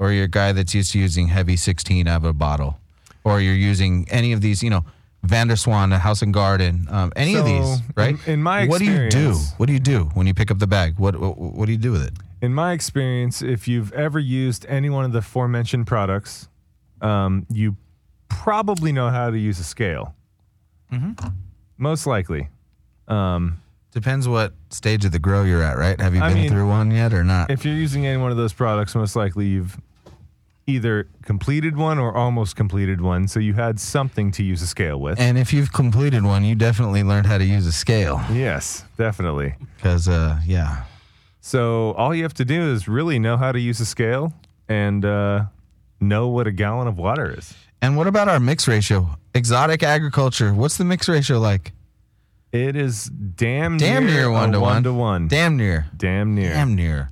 or 0.00 0.11
you're 0.11 0.25
a 0.25 0.28
guy 0.28 0.50
that's 0.50 0.75
used 0.75 0.92
to 0.92 0.99
using 0.99 1.28
heavy 1.28 1.54
16 1.57 2.09
out 2.09 2.16
of 2.16 2.25
a 2.25 2.33
bottle, 2.33 2.80
or 3.23 3.40
you're 3.40 3.54
using 3.54 4.07
any 4.11 4.33
of 4.33 4.40
these, 4.40 4.62
you 4.62 4.71
know, 4.71 4.85
Vanderswan, 5.26 5.97
House 5.99 6.23
and 6.23 6.33
Garden, 6.33 6.88
um, 6.90 7.12
any 7.14 7.35
of 7.37 7.45
these, 7.45 7.80
right? 7.95 8.16
in- 8.26 8.33
in 8.35 8.42
my 8.42 8.66
what 8.66 8.78
do 8.78 8.87
you 8.87 9.11
do? 9.11 9.35
What 9.59 9.66
do 9.66 9.75
you 9.75 9.78
do 9.78 10.04
when 10.14 10.26
you 10.26 10.33
pick 10.35 10.50
up 10.50 10.59
the 10.59 10.66
bag? 10.66 10.99
What 10.99 11.21
what, 11.21 11.37
what 11.38 11.66
do 11.66 11.73
you 11.73 11.78
do 11.78 11.92
with 11.92 12.02
it? 12.02 12.14
In 12.40 12.54
my 12.54 12.73
experience, 12.73 13.42
if 13.42 13.69
you've 13.69 13.92
ever 13.92 14.19
used 14.19 14.64
any 14.66 14.88
one 14.88 15.04
of 15.04 15.12
the 15.12 15.19
aforementioned 15.19 15.87
products, 15.87 16.49
um, 17.02 17.45
you 17.50 17.76
probably 18.28 18.92
know 18.92 19.11
how 19.11 19.28
to 19.30 19.38
use 19.38 19.59
a 19.61 19.64
scale. 19.64 20.14
Mm-hmm. 20.90 21.28
Most 21.76 22.07
likely. 22.07 22.49
Um, 23.09 23.61
Depends 23.92 24.26
what 24.26 24.54
stage 24.71 25.04
of 25.04 25.12
the 25.12 25.19
grow 25.19 25.42
you're 25.42 25.62
at, 25.62 25.76
right? 25.76 26.00
Have 26.00 26.14
you 26.14 26.23
I 26.23 26.28
been 26.33 26.42
mean, 26.42 26.50
through 26.50 26.69
one 26.69 26.90
yet 26.92 27.12
or 27.12 27.25
not? 27.25 27.50
if 27.50 27.64
you're 27.66 27.75
using 27.75 28.07
any 28.07 28.16
one 28.16 28.30
of 28.30 28.37
those 28.38 28.52
products, 28.54 28.95
most 28.95 29.16
likely 29.16 29.47
you've 29.49 29.78
either 30.67 31.09
completed 31.25 31.76
one 31.76 31.99
or 31.99 32.14
almost 32.17 32.55
completed 32.57 33.00
one, 33.00 33.26
so 33.29 33.40
you 33.40 33.55
had 33.55 33.81
something 33.81 34.31
to 34.33 34.43
use 34.45 34.62
a 34.62 34.67
scale 34.67 35.00
with. 35.00 35.19
and 35.19 35.37
if 35.38 35.52
you've 35.52 35.73
completed 35.73 36.23
one, 36.23 36.45
you 36.45 36.55
definitely 36.55 37.02
learned 37.02 37.26
how 37.26 37.38
to 37.38 37.45
use 37.45 37.67
a 37.67 37.73
scale. 37.73 38.21
yes, 38.33 38.85
definitely. 38.97 39.55
Because, 39.76 40.09
uh, 40.09 40.38
yeah, 40.47 40.85
So 41.40 41.93
all 41.95 42.14
you 42.14 42.23
have 42.23 42.35
to 42.35 42.45
do 42.45 42.73
is 42.73 42.87
really 42.87 43.19
know 43.19 43.37
how 43.37 43.50
to 43.52 43.59
use 43.59 43.81
a 43.81 43.87
scale 43.87 44.33
and 44.69 45.05
uh, 45.05 45.45
know 46.00 46.29
what 46.29 46.47
a 46.47 46.52
gallon 46.52 46.87
of 46.87 46.99
water 46.99 47.35
is. 47.37 47.55
And 47.83 47.97
what 47.97 48.07
about 48.07 48.29
our 48.29 48.38
mix 48.38 48.69
ratio? 48.69 49.17
Exotic 49.35 49.83
agriculture. 49.83 50.52
What's 50.52 50.76
the 50.76 50.85
mix 50.85 51.09
ratio 51.09 51.38
like? 51.40 51.73
It 52.52 52.76
is 52.76 53.05
damn 53.07 53.79
Damn 53.79 54.07
near 54.07 54.26
a 54.26 54.33
one 54.33 54.52
to 54.52 54.61
one. 54.61 54.75
one 54.75 54.83
to 54.83 54.93
one. 54.93 55.29
Damn 55.29 55.57
near. 55.57 55.87
Damn 55.97 56.35
near. 56.35 56.52
Damn 56.52 56.75
near. 56.75 57.11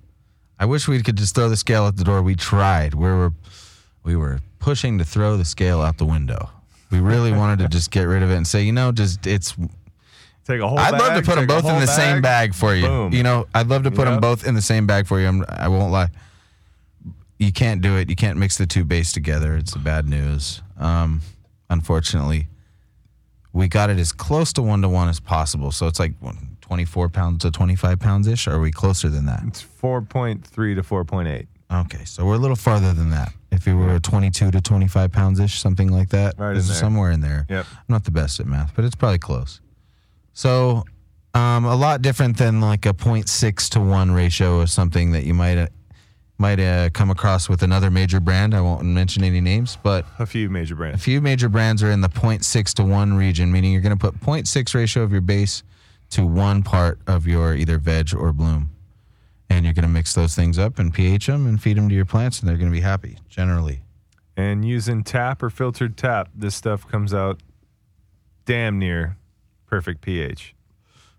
I 0.58 0.66
wish 0.66 0.88
we 0.88 1.02
could 1.02 1.16
just 1.16 1.34
throw 1.34 1.48
the 1.48 1.56
scale 1.56 1.84
out 1.84 1.96
the 1.96 2.04
door. 2.04 2.22
We 2.22 2.34
tried. 2.34 2.94
We 2.94 3.08
were 3.08 3.32
we 4.02 4.16
were 4.16 4.40
pushing 4.58 4.98
to 4.98 5.04
throw 5.04 5.36
the 5.36 5.44
scale 5.44 5.80
out 5.80 5.98
the 5.98 6.04
window. 6.04 6.50
We 6.90 7.00
really 7.00 7.32
wanted 7.32 7.58
to 7.60 7.68
just 7.68 7.90
get 7.90 8.04
rid 8.04 8.22
of 8.22 8.30
it 8.30 8.36
and 8.36 8.46
say, 8.46 8.62
you 8.62 8.72
know, 8.72 8.92
just 8.92 9.26
it's. 9.26 9.54
Take 10.46 10.60
a 10.60 10.66
whole. 10.66 10.78
I'd 10.78 10.92
love 10.92 11.22
to 11.22 11.22
put 11.22 11.36
them 11.36 11.46
both 11.46 11.66
in 11.66 11.78
the 11.78 11.86
same 11.86 12.22
bag 12.22 12.54
for 12.54 12.74
you. 12.74 12.86
Boom. 12.86 13.12
You 13.12 13.22
know, 13.22 13.46
I'd 13.54 13.66
love 13.66 13.82
to 13.82 13.90
put 13.90 14.06
them 14.06 14.18
both 14.18 14.46
in 14.46 14.54
the 14.54 14.62
same 14.62 14.86
bag 14.86 15.06
for 15.06 15.20
you. 15.20 15.26
I'm, 15.26 15.44
I 15.46 15.68
won't 15.68 15.92
lie. 15.92 16.08
You 17.38 17.52
can't 17.52 17.82
do 17.82 17.96
it. 17.98 18.08
You 18.08 18.16
can't 18.16 18.38
mix 18.38 18.56
the 18.56 18.66
two 18.66 18.84
base 18.84 19.12
together. 19.12 19.56
It's 19.56 19.76
bad 19.76 20.08
news. 20.08 20.62
Um, 20.78 21.20
unfortunately, 21.68 22.48
we 23.52 23.68
got 23.68 23.90
it 23.90 23.98
as 23.98 24.12
close 24.12 24.54
to 24.54 24.62
one 24.62 24.80
to 24.80 24.88
one 24.88 25.08
as 25.10 25.20
possible. 25.20 25.70
So 25.70 25.86
it's 25.86 26.00
like 26.00 26.14
24 26.72 27.08
pounds 27.08 27.38
to 27.42 27.50
25 27.50 27.98
pounds 27.98 28.26
ish. 28.28 28.46
Are 28.46 28.60
we 28.60 28.70
closer 28.70 29.08
than 29.08 29.24
that? 29.24 29.40
It's 29.46 29.62
four 29.62 30.02
point 30.02 30.46
three 30.46 30.74
to 30.74 30.82
four 30.82 31.02
point 31.02 31.26
eight. 31.28 31.48
Okay, 31.72 32.04
so 32.04 32.26
we're 32.26 32.34
a 32.34 32.38
little 32.38 32.56
farther 32.56 32.92
than 32.92 33.08
that. 33.10 33.32
If 33.50 33.64
we 33.66 33.72
were 33.74 33.98
22 33.98 34.50
to 34.50 34.60
25 34.60 35.10
pounds 35.12 35.40
ish, 35.40 35.58
something 35.60 35.88
like 35.90 36.10
that, 36.10 36.34
Right 36.38 36.50
in 36.50 36.54
there. 36.56 36.62
somewhere 36.62 37.10
in 37.10 37.20
there. 37.22 37.46
Yep. 37.48 37.66
I'm 37.70 37.84
not 37.88 38.04
the 38.04 38.10
best 38.10 38.38
at 38.40 38.46
math, 38.46 38.72
but 38.76 38.84
it's 38.84 38.94
probably 38.94 39.18
close. 39.18 39.60
So, 40.34 40.84
um, 41.34 41.64
a 41.64 41.74
lot 41.74 42.00
different 42.02 42.36
than 42.38 42.60
like 42.60 42.84
a 42.86 42.92
0.6 42.94 43.68
to 43.70 43.80
1 43.80 44.10
ratio 44.12 44.58
or 44.60 44.66
something 44.66 45.12
that 45.12 45.24
you 45.24 45.32
might 45.34 45.56
uh, 45.58 45.66
might 46.38 46.60
uh, 46.60 46.88
come 46.90 47.10
across 47.10 47.48
with 47.48 47.62
another 47.62 47.90
major 47.90 48.20
brand. 48.20 48.54
I 48.54 48.60
won't 48.60 48.84
mention 48.84 49.24
any 49.24 49.40
names, 49.40 49.76
but 49.82 50.06
A 50.20 50.26
few 50.26 50.48
major 50.48 50.74
brands. 50.76 50.94
a 50.94 50.96
brands. 50.98 51.04
few 51.04 51.20
major 51.20 51.48
brands 51.48 51.82
are 51.82 51.90
in 51.90 52.00
the 52.02 52.08
0.6 52.08 52.74
to 52.74 52.84
1 52.84 53.14
region, 53.14 53.50
meaning 53.50 53.72
you're 53.72 53.80
going 53.82 53.96
to 53.98 54.10
put 54.10 54.20
0.6 54.20 54.74
ratio 54.74 55.02
of 55.02 55.10
your 55.12 55.20
base 55.22 55.64
to 56.10 56.24
one 56.26 56.62
part 56.62 57.00
of 57.06 57.26
your 57.26 57.54
either 57.54 57.78
veg 57.78 58.14
or 58.14 58.32
bloom. 58.32 58.70
And 59.50 59.64
you're 59.64 59.74
going 59.74 59.82
to 59.82 59.88
mix 59.88 60.14
those 60.14 60.34
things 60.34 60.58
up 60.58 60.78
and 60.78 60.92
pH 60.92 61.26
them 61.26 61.46
and 61.46 61.60
feed 61.60 61.76
them 61.76 61.88
to 61.88 61.94
your 61.94 62.04
plants, 62.04 62.40
and 62.40 62.48
they're 62.48 62.56
going 62.56 62.70
to 62.70 62.74
be 62.76 62.82
happy 62.82 63.18
generally. 63.28 63.82
And 64.36 64.64
using 64.64 65.02
tap 65.02 65.42
or 65.42 65.50
filtered 65.50 65.96
tap, 65.96 66.28
this 66.34 66.54
stuff 66.54 66.86
comes 66.86 67.12
out 67.12 67.40
damn 68.44 68.78
near 68.78 69.16
perfect 69.66 70.00
pH. 70.00 70.54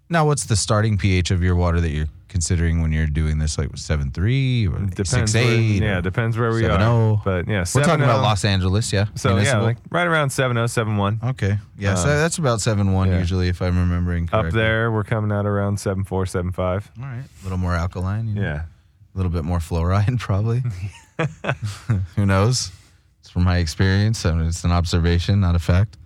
Now, 0.09 0.25
what's 0.25 0.45
the 0.45 0.55
starting 0.55 0.97
pH 0.97 1.29
of 1.31 1.43
your 1.43 1.55
water 1.55 1.79
that 1.79 1.89
you're 1.89 2.07
considering 2.29 2.81
when 2.81 2.91
you're 2.91 3.05
doing 3.05 3.37
this? 3.37 3.57
Like 3.59 3.69
seven 3.77 4.09
three 4.11 4.67
or 4.67 4.79
Depends. 4.79 5.09
six 5.11 5.33
where, 5.35 5.43
eight? 5.43 5.81
yeah, 5.83 6.01
depends 6.01 6.35
where 6.37 6.51
we 6.51 6.63
7.0. 6.63 7.17
are. 7.17 7.21
But 7.23 7.47
yeah, 7.47 7.63
We're 7.75 7.83
talking 7.83 8.03
about 8.03 8.21
Los 8.23 8.43
Angeles, 8.43 8.91
yeah. 8.91 9.05
So 9.15 9.29
yeah, 9.29 9.35
Municipal? 9.35 9.63
like 9.63 9.77
right 9.91 10.07
around 10.07 10.31
70, 10.31 10.67
71. 10.67 11.19
okay, 11.23 11.57
yeah. 11.77 11.93
so 11.95 12.09
Uh, 12.09 12.17
that's 12.17 12.39
about 12.39 12.59
seven 12.61 12.91
one 12.93 13.09
yeah. 13.09 13.19
usually, 13.19 13.49
if 13.49 13.61
I'm 13.61 13.77
remembering 13.77 14.25
correctly. 14.27 14.47
Up 14.49 14.53
there, 14.55 14.91
we're 14.91 15.03
coming 15.03 15.31
out 15.31 15.45
around 15.45 15.79
74, 15.79 16.25
75. 16.25 16.91
All 16.97 17.03
right, 17.05 17.19
a 17.23 17.43
little 17.43 17.57
more 17.59 17.75
alkaline. 17.75 18.29
you 18.29 18.33
know? 18.35 18.41
Yeah. 18.41 18.61
a 19.13 19.17
little 19.17 19.31
bit 19.31 19.43
more 19.43 19.59
fluoride, 19.59 20.17
probably. 20.27 20.63
Who 22.15 22.25
knows? 22.25 22.71
It's 23.19 23.29
from 23.29 23.43
my 23.43 23.57
experience. 23.57 24.25
I 24.25 24.31
mean, 24.33 24.47
it's 24.47 24.63
an 24.63 24.71
observation, 24.71 25.39
not 25.41 25.55
a 25.55 25.59
fact. 25.59 25.97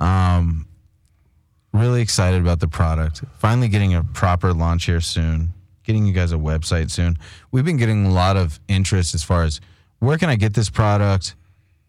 Um, 0.00 0.66
really 1.74 2.00
excited 2.00 2.40
about 2.40 2.60
the 2.60 2.68
product. 2.68 3.22
Finally, 3.38 3.68
getting 3.68 3.94
a 3.94 4.02
proper 4.02 4.52
launch 4.52 4.86
here 4.86 5.00
soon. 5.00 5.52
Getting 5.82 6.06
you 6.06 6.14
guys 6.14 6.32
a 6.32 6.36
website 6.36 6.90
soon. 6.90 7.18
We've 7.50 7.64
been 7.64 7.76
getting 7.76 8.06
a 8.06 8.10
lot 8.10 8.36
of 8.36 8.58
interest 8.68 9.14
as 9.14 9.22
far 9.22 9.42
as 9.42 9.60
where 9.98 10.16
can 10.16 10.30
I 10.30 10.36
get 10.36 10.54
this 10.54 10.70
product? 10.70 11.34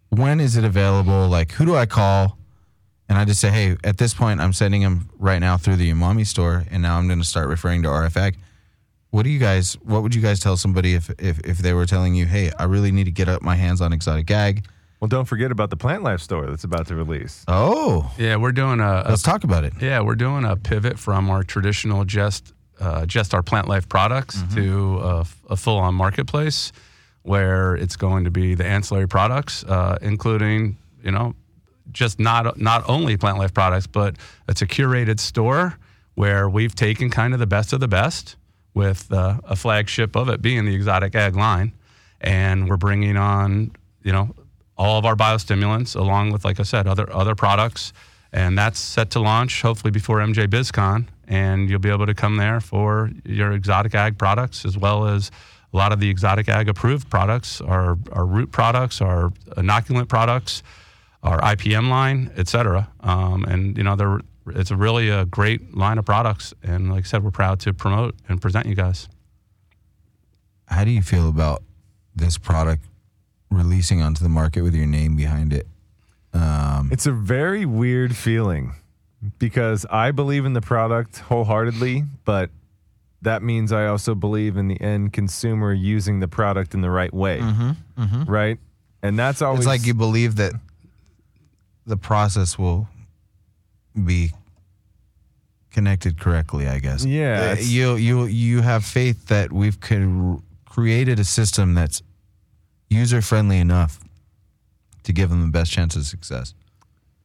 When 0.10 0.40
is 0.40 0.58
it 0.58 0.64
available? 0.64 1.30
Like, 1.30 1.54
who 1.54 1.66
do 1.66 1.76
I 1.76 1.86
call? 1.86 2.38
And 3.08 3.18
I 3.18 3.24
just 3.24 3.40
say, 3.40 3.52
hey, 3.52 3.78
at 3.84 3.98
this 3.98 4.14
point, 4.14 4.42
I'm 4.42 4.52
sending 4.52 4.82
them 4.82 5.10
right 5.20 5.40
now 5.40 5.58
through 5.58 5.76
the 5.76 5.92
Umami 5.92 6.26
store, 6.26 6.66
and 6.72 6.82
now 6.82 6.98
I'm 6.98 7.08
going 7.08 7.20
to 7.20 7.26
start 7.26 7.48
referring 7.48 7.84
to 7.84 7.90
RFAG 7.90 8.36
what 9.16 9.24
do 9.24 9.30
you 9.30 9.40
guys 9.40 9.78
what 9.84 10.04
would 10.04 10.14
you 10.14 10.22
guys 10.22 10.42
tell 10.42 10.58
somebody 10.58 10.94
if 10.94 11.10
if, 11.22 11.40
if 11.46 11.60
they 11.60 11.74
were 11.74 11.86
telling 11.86 12.16
you 12.16 12.26
hey 12.26 12.52
i 12.60 12.66
really 12.66 12.92
need 12.92 13.06
to 13.06 13.12
get 13.12 13.30
up 13.30 13.42
my 13.42 13.56
hands 13.56 13.80
on 13.80 13.94
exotic 13.94 14.30
ag 14.30 14.66
Well, 15.06 15.20
don't 15.20 15.26
forget 15.26 15.52
about 15.52 15.70
the 15.70 15.78
Plant 15.78 16.02
Life 16.02 16.20
store 16.20 16.48
that's 16.48 16.64
about 16.64 16.88
to 16.88 16.96
release. 16.96 17.44
oh 17.48 18.12
Yeah, 18.18 18.38
we're 18.38 18.52
doing 18.52 18.80
a, 18.80 19.04
a 19.06 19.10
let's 19.10 19.22
talk 19.22 19.44
about 19.44 19.64
it 19.64 19.74
Yeah, 19.80 20.02
we're 20.02 20.16
doing 20.16 20.46
a 20.46 20.56
pivot 20.56 20.98
from 20.98 21.30
our 21.30 21.44
traditional 21.44 22.06
just 22.06 22.54
uh, 22.80 23.06
just 23.06 23.36
our 23.36 23.44
plant 23.44 23.68
life 23.68 23.88
products 23.88 24.38
Mm-hmm. 24.38 24.56
to 24.56 24.98
a, 25.02 25.20
f- 25.20 25.42
a 25.52 25.56
full 25.56 25.78
on 25.78 25.94
marketplace 25.94 26.72
where 27.22 27.76
it's 27.76 27.96
going 27.96 28.24
to 28.24 28.32
be 28.32 28.56
the 28.56 28.66
ancillary 28.66 29.08
products, 29.08 29.64
uh, 29.66 30.00
including 30.02 30.76
you 31.04 31.12
know 31.12 31.36
just 31.92 32.20
not 32.20 32.58
not 32.60 32.84
only 32.90 33.16
plant 33.16 33.38
life 33.38 33.54
products, 33.54 33.86
but 33.86 34.16
it's 34.50 34.64
a 34.64 34.68
curated 34.68 35.20
store 35.20 35.78
where 36.16 36.50
we've 36.50 36.74
taken 36.74 37.12
kind 37.12 37.34
of 37.36 37.40
the 37.40 37.46
best 37.48 37.74
of 37.74 37.80
the 37.80 37.88
best 37.88 38.38
with 38.74 39.14
uh, 39.14 39.38
a 39.44 39.56
flagship 39.56 40.16
of 40.16 40.30
it 40.30 40.42
being 40.42 40.66
the 40.66 40.74
exotic 40.74 41.14
ag 41.14 41.36
line, 41.36 41.74
and 42.22 42.68
we're 42.68 42.76
bringing 42.78 43.18
on 43.18 43.72
you 44.02 44.12
know 44.12 44.34
all 44.78 44.98
of 44.98 45.06
our 45.06 45.16
biostimulants 45.16 45.96
along 45.96 46.32
with 46.32 46.44
like 46.46 46.60
I 46.60 46.64
said 46.64 46.88
other 46.88 47.12
other 47.12 47.36
products, 47.36 47.94
and 48.34 48.58
that's 48.58 48.80
set 48.80 49.10
to 49.12 49.20
launch 49.20 49.62
hopefully 49.62 49.92
before 49.92 50.20
MJ 50.20 50.48
BizCon, 50.48 51.08
and 51.28 51.70
you'll 51.70 51.80
be 51.80 51.90
able 51.90 52.06
to 52.06 52.14
come 52.14 52.38
there 52.38 52.60
for 52.60 53.10
your 53.24 53.52
exotic 53.52 53.96
ag 53.96 54.18
products 54.18 54.66
as 54.66 54.78
well 54.78 55.08
as 55.08 55.32
a 55.74 55.78
lot 55.78 55.92
of 55.92 56.00
the 56.00 56.10
exotic 56.10 56.48
ag 56.50 56.70
approved 56.70 57.10
products, 57.10 57.62
our 57.62 57.98
our 58.12 58.26
root 58.26 58.52
products, 58.52 59.02
our 59.02 59.30
inoculant 59.58 60.08
products, 60.08 60.64
our 61.24 61.40
IPM 61.42 61.90
line, 61.90 62.32
et 62.38 62.48
cetera. 62.48 62.90
Um, 63.02 63.44
and 63.46 63.78
you 63.78 63.84
know, 63.84 63.96
they're, 63.96 64.20
it's 64.48 64.72
a 64.72 64.76
really 64.78 65.10
a 65.10 65.26
great 65.26 65.76
line 65.76 65.98
of 65.98 66.06
products, 66.06 66.54
and 66.64 66.92
like 66.92 67.06
I 67.06 67.08
said, 67.08 67.24
we're 67.24 67.32
proud 67.32 67.60
to 67.62 67.74
promote 67.74 68.16
and 68.30 68.42
present 68.42 68.68
you 68.68 68.76
guys. 68.76 69.10
how 70.68 70.84
do 70.84 70.92
you 70.92 71.02
feel 71.02 71.28
about 71.30 71.64
this 72.16 72.38
product 72.38 72.86
releasing 73.56 74.02
onto 74.02 74.22
the 74.24 74.30
market 74.30 74.62
with 74.62 74.76
your 74.76 74.86
name 74.88 75.16
behind 75.16 75.54
it 75.54 75.68
um, 76.34 76.90
It's 76.92 77.06
a 77.06 77.12
very 77.14 77.66
weird 77.66 78.16
feeling 78.16 78.74
because 79.40 79.86
I 79.90 80.12
believe 80.12 80.46
in 80.46 80.54
the 80.54 80.62
product 80.62 81.20
wholeheartedly, 81.20 82.04
but 82.26 82.50
that 83.22 83.42
means 83.42 83.72
I 83.72 83.88
also 83.88 84.14
believe 84.16 84.58
in 84.58 84.68
the 84.68 84.80
end 84.82 85.14
consumer 85.14 85.74
using 85.74 86.20
the 86.20 86.28
product 86.28 86.74
in 86.74 86.82
the 86.82 86.90
right 86.92 87.14
way. 87.14 87.40
Right? 88.28 88.60
And 89.02 89.18
that's 89.18 89.42
always 89.42 89.60
it's 89.62 89.68
like 89.68 89.86
you 89.88 89.94
believe 89.94 90.36
that 90.36 90.54
the 91.88 91.98
process 91.98 92.60
will 92.60 92.88
be 94.04 94.32
connected 95.72 96.20
correctly 96.20 96.68
i 96.68 96.80
guess 96.80 97.04
Yeah, 97.06 97.52
Uh, 97.58 97.62
you 97.62 97.96
you 97.96 98.26
you 98.26 98.62
have 98.62 98.84
faith 98.86 99.28
that 99.28 99.52
we've 99.52 99.80
cr- 99.80 100.36
created 100.66 101.20
a 101.20 101.24
system 101.24 101.74
that's 101.76 102.02
user 102.90 103.22
friendly 103.22 103.58
enough 103.60 104.00
to 105.04 105.14
give 105.14 105.30
them 105.30 105.42
the 105.42 105.52
best 105.52 105.72
chance 105.72 105.96
of 105.96 106.06
success 106.06 106.54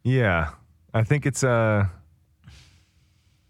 Yeah, 0.02 0.50
I 0.94 1.02
think 1.04 1.26
it's 1.26 1.44
uh 1.44 1.86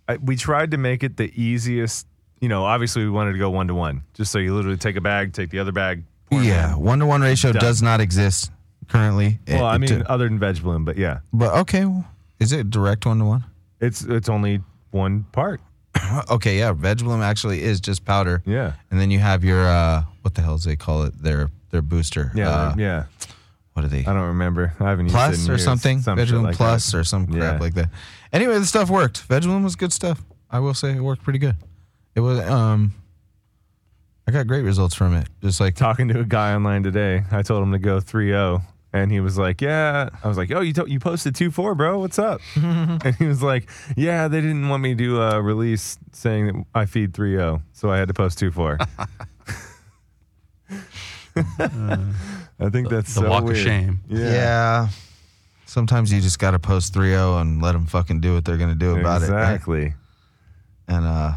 I, 0.08 0.16
we 0.16 0.36
tried 0.36 0.72
to 0.72 0.76
make 0.76 1.02
it 1.04 1.16
the 1.16 1.30
easiest. 1.40 2.06
You 2.40 2.48
know, 2.48 2.64
obviously 2.64 3.04
we 3.04 3.10
wanted 3.10 3.32
to 3.32 3.38
go 3.38 3.50
one 3.50 3.68
to 3.68 3.74
one, 3.74 4.02
just 4.14 4.32
so 4.32 4.38
you 4.38 4.54
literally 4.54 4.76
take 4.78 4.96
a 4.96 5.00
bag, 5.00 5.32
take 5.34 5.50
the 5.50 5.58
other 5.60 5.72
bag. 5.72 6.02
yeah 6.32 6.74
one 6.74 6.98
to 7.00 7.06
one 7.06 7.20
ratio 7.22 7.52
Done. 7.52 7.60
does 7.60 7.82
not 7.82 8.00
exist 8.00 8.50
currently 8.88 9.38
Well, 9.46 9.66
It- 9.66 9.68
I 9.68 9.78
mean, 9.78 9.92
it- 9.92 10.06
other 10.06 10.28
than 10.28 10.38
veg 10.38 10.62
bloom, 10.62 10.84
but 10.84 10.96
yeah, 10.96 11.20
but 11.32 11.54
okay 11.58 11.84
is 12.40 12.52
it 12.52 12.70
direct 12.70 13.04
one 13.06 13.18
to 13.18 13.24
one 13.24 13.44
it's 13.80 14.02
it's 14.02 14.28
only 14.28 14.62
one 14.90 15.24
part. 15.32 15.60
okay 16.30 16.58
yeah 16.58 16.72
veg 16.72 16.98
bloom 16.98 17.20
actually 17.20 17.62
is 17.62 17.80
just 17.80 18.04
powder 18.04 18.42
Yeah, 18.46 18.72
and 18.90 18.98
then 19.00 19.10
you 19.10 19.18
have 19.18 19.44
your 19.44 19.68
uh 19.68 20.04
what 20.22 20.34
the 20.34 20.42
hell 20.42 20.56
do 20.58 20.68
they 20.68 20.76
call 20.76 21.02
it 21.02 21.20
their 21.22 21.50
their 21.70 21.82
booster. 21.82 22.30
Yeah, 22.34 22.48
Uh, 22.50 22.74
yeah. 22.76 23.04
What 23.74 23.84
are 23.84 23.88
they? 23.88 24.00
I 24.00 24.12
don't 24.12 24.26
remember. 24.28 24.74
I 24.80 24.88
haven't 24.90 25.06
used 25.06 25.14
it 25.14 25.18
Plus 25.18 25.44
in 25.44 25.50
or 25.50 25.54
years. 25.54 25.64
something. 25.64 26.00
Some 26.02 26.18
like 26.42 26.56
Plus 26.56 26.90
that. 26.90 26.98
or 26.98 27.04
some 27.04 27.26
crap 27.26 27.54
Yeah. 27.54 27.58
like 27.60 27.74
that. 27.74 27.88
Anyway, 28.32 28.58
the 28.58 28.66
stuff 28.66 28.90
worked. 28.90 29.26
Vegilum 29.28 29.62
was 29.64 29.76
good 29.76 29.92
stuff. 29.92 30.22
I 30.50 30.58
will 30.58 30.74
say 30.74 30.90
it 30.96 31.00
worked 31.00 31.22
pretty 31.22 31.38
good. 31.38 31.56
It 32.14 32.20
was 32.20 32.40
um 32.40 32.92
I 34.26 34.32
got 34.32 34.46
great 34.46 34.62
results 34.62 34.94
from 34.94 35.14
it. 35.14 35.28
Just 35.42 35.60
like 35.60 35.74
Talking 35.76 36.08
to 36.08 36.20
a 36.20 36.24
guy 36.24 36.52
online 36.54 36.82
today, 36.82 37.24
I 37.30 37.42
told 37.42 37.62
him 37.62 37.72
to 37.72 37.78
go 37.78 38.00
3-0. 38.00 38.62
And 38.92 39.12
he 39.12 39.20
was 39.20 39.38
like, 39.38 39.60
"Yeah." 39.60 40.08
I 40.24 40.26
was 40.26 40.36
like, 40.36 40.50
"Oh, 40.50 40.60
you 40.60 40.72
to- 40.72 40.90
you 40.90 40.98
posted 40.98 41.34
2-4, 41.34 41.76
bro. 41.76 42.00
What's 42.00 42.18
up?" 42.18 42.40
and 42.56 43.14
he 43.20 43.26
was 43.26 43.40
like, 43.40 43.70
"Yeah, 43.96 44.26
they 44.26 44.40
didn't 44.40 44.68
want 44.68 44.82
me 44.82 44.96
to 44.96 45.22
uh, 45.22 45.38
release 45.38 45.96
saying 46.12 46.46
that 46.48 46.64
I 46.74 46.86
feed 46.86 47.12
3-0, 47.12 47.62
so 47.72 47.88
I 47.92 47.98
had 47.98 48.08
to 48.08 48.14
post 48.14 48.40
2-4." 48.40 48.84
I 52.60 52.68
think 52.70 52.88
that's 52.88 53.14
the 53.14 53.22
so 53.22 53.28
walk 53.28 53.48
of 53.48 53.56
shame. 53.56 54.00
yeah. 54.08 54.88
Sometimes 55.66 56.12
you 56.12 56.20
just 56.20 56.40
got 56.40 56.50
to 56.50 56.58
post 56.58 56.92
3-0 56.94 57.40
and 57.40 57.62
let 57.62 57.72
them 57.72 57.86
fucking 57.86 58.20
do 58.20 58.34
what 58.34 58.44
they're 58.44 58.56
going 58.56 58.70
to 58.70 58.74
do 58.74 58.96
about 58.98 59.22
it. 59.22 59.26
exactly. 59.26 59.94
And 60.88 61.06
uh 61.06 61.34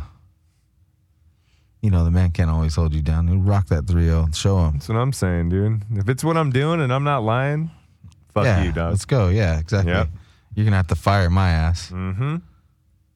you 1.84 1.92
know, 1.92 2.06
the 2.06 2.12
man 2.12 2.32
can't 2.32 2.50
always 2.50 2.76
hold 2.76 2.94
you 2.94 3.02
down. 3.02 3.28
He'll 3.28 3.40
rock 3.40 3.68
that 3.68 3.86
3-0 3.86 4.24
and 4.24 4.36
show 4.36 4.58
him. 4.66 4.74
That's 4.74 4.88
what 4.88 4.98
I'm 4.98 5.12
saying, 5.12 5.50
dude. 5.50 5.82
If 5.92 6.08
it's 6.08 6.24
what 6.24 6.38
I'm 6.38 6.50
doing 6.50 6.80
and 6.80 6.94
I'm 6.94 7.04
not 7.04 7.24
lying, 7.24 7.72
fuck 8.34 8.46
yeah, 8.46 8.64
you, 8.64 8.72
dog. 8.72 8.92
Let's 8.92 9.04
go. 9.04 9.28
Yeah, 9.28 9.60
exactly. 9.60 9.92
Yep. 9.92 10.08
You're 10.56 10.64
going 10.64 10.72
to 10.72 10.78
have 10.78 10.88
to 10.88 10.96
fire 10.96 11.30
my 11.30 11.50
ass. 11.50 11.92
Mm-hmm. 11.92 12.38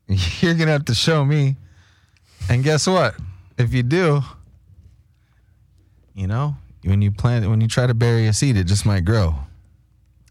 You're 0.45 0.53
going 0.55 0.67
to 0.67 0.73
have 0.73 0.85
to 0.85 0.93
show 0.93 1.23
me. 1.23 1.55
And 2.49 2.61
guess 2.61 2.87
what? 2.87 3.15
If 3.57 3.73
you 3.73 3.83
do, 3.83 4.21
you 6.13 6.27
know, 6.27 6.57
when 6.83 7.01
you 7.01 7.11
plant 7.11 7.49
when 7.49 7.61
you 7.61 7.67
try 7.67 7.87
to 7.87 7.93
bury 7.93 8.27
a 8.27 8.33
seed, 8.33 8.57
it 8.57 8.65
just 8.65 8.85
might 8.85 9.05
grow 9.05 9.35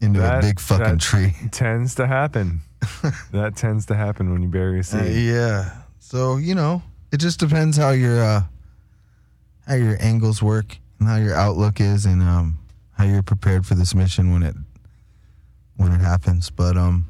into 0.01 0.19
That- 0.19 0.43
a 0.43 0.47
big 0.47 0.59
fucking 0.59 0.83
that- 0.85 0.99
tree. 0.99 1.33
Tends 1.51 1.95
to 1.95 2.07
happen. 2.07 2.61
that 3.31 3.55
tends 3.55 3.87
to 3.87 3.95
happen 3.95 4.31
when 4.31 4.43
you 4.43 4.47
bury 4.47 4.79
a 4.79 4.83
seed. 4.83 5.01
Uh, 5.01 5.03
yeah. 5.05 5.71
So, 5.99 6.37
you 6.37 6.53
know, 6.53 6.83
it 7.11 7.17
just 7.17 7.39
depends 7.39 7.75
how 7.75 7.89
your 7.89 8.23
uh 8.23 8.43
how 9.67 9.73
your 9.75 9.97
angles 9.99 10.43
work 10.43 10.77
and 10.99 11.07
how 11.09 11.15
your 11.17 11.33
outlook 11.35 11.81
is 11.81 12.05
and 12.05 12.21
um 12.21 12.59
how 12.91 13.03
you're 13.05 13.23
prepared 13.23 13.65
for 13.65 13.73
this 13.75 13.95
mission 13.95 14.31
when 14.31 14.43
it 14.43 14.55
when 15.77 15.91
it 15.91 16.01
happens. 16.01 16.49
But 16.51 16.77
um 16.77 17.07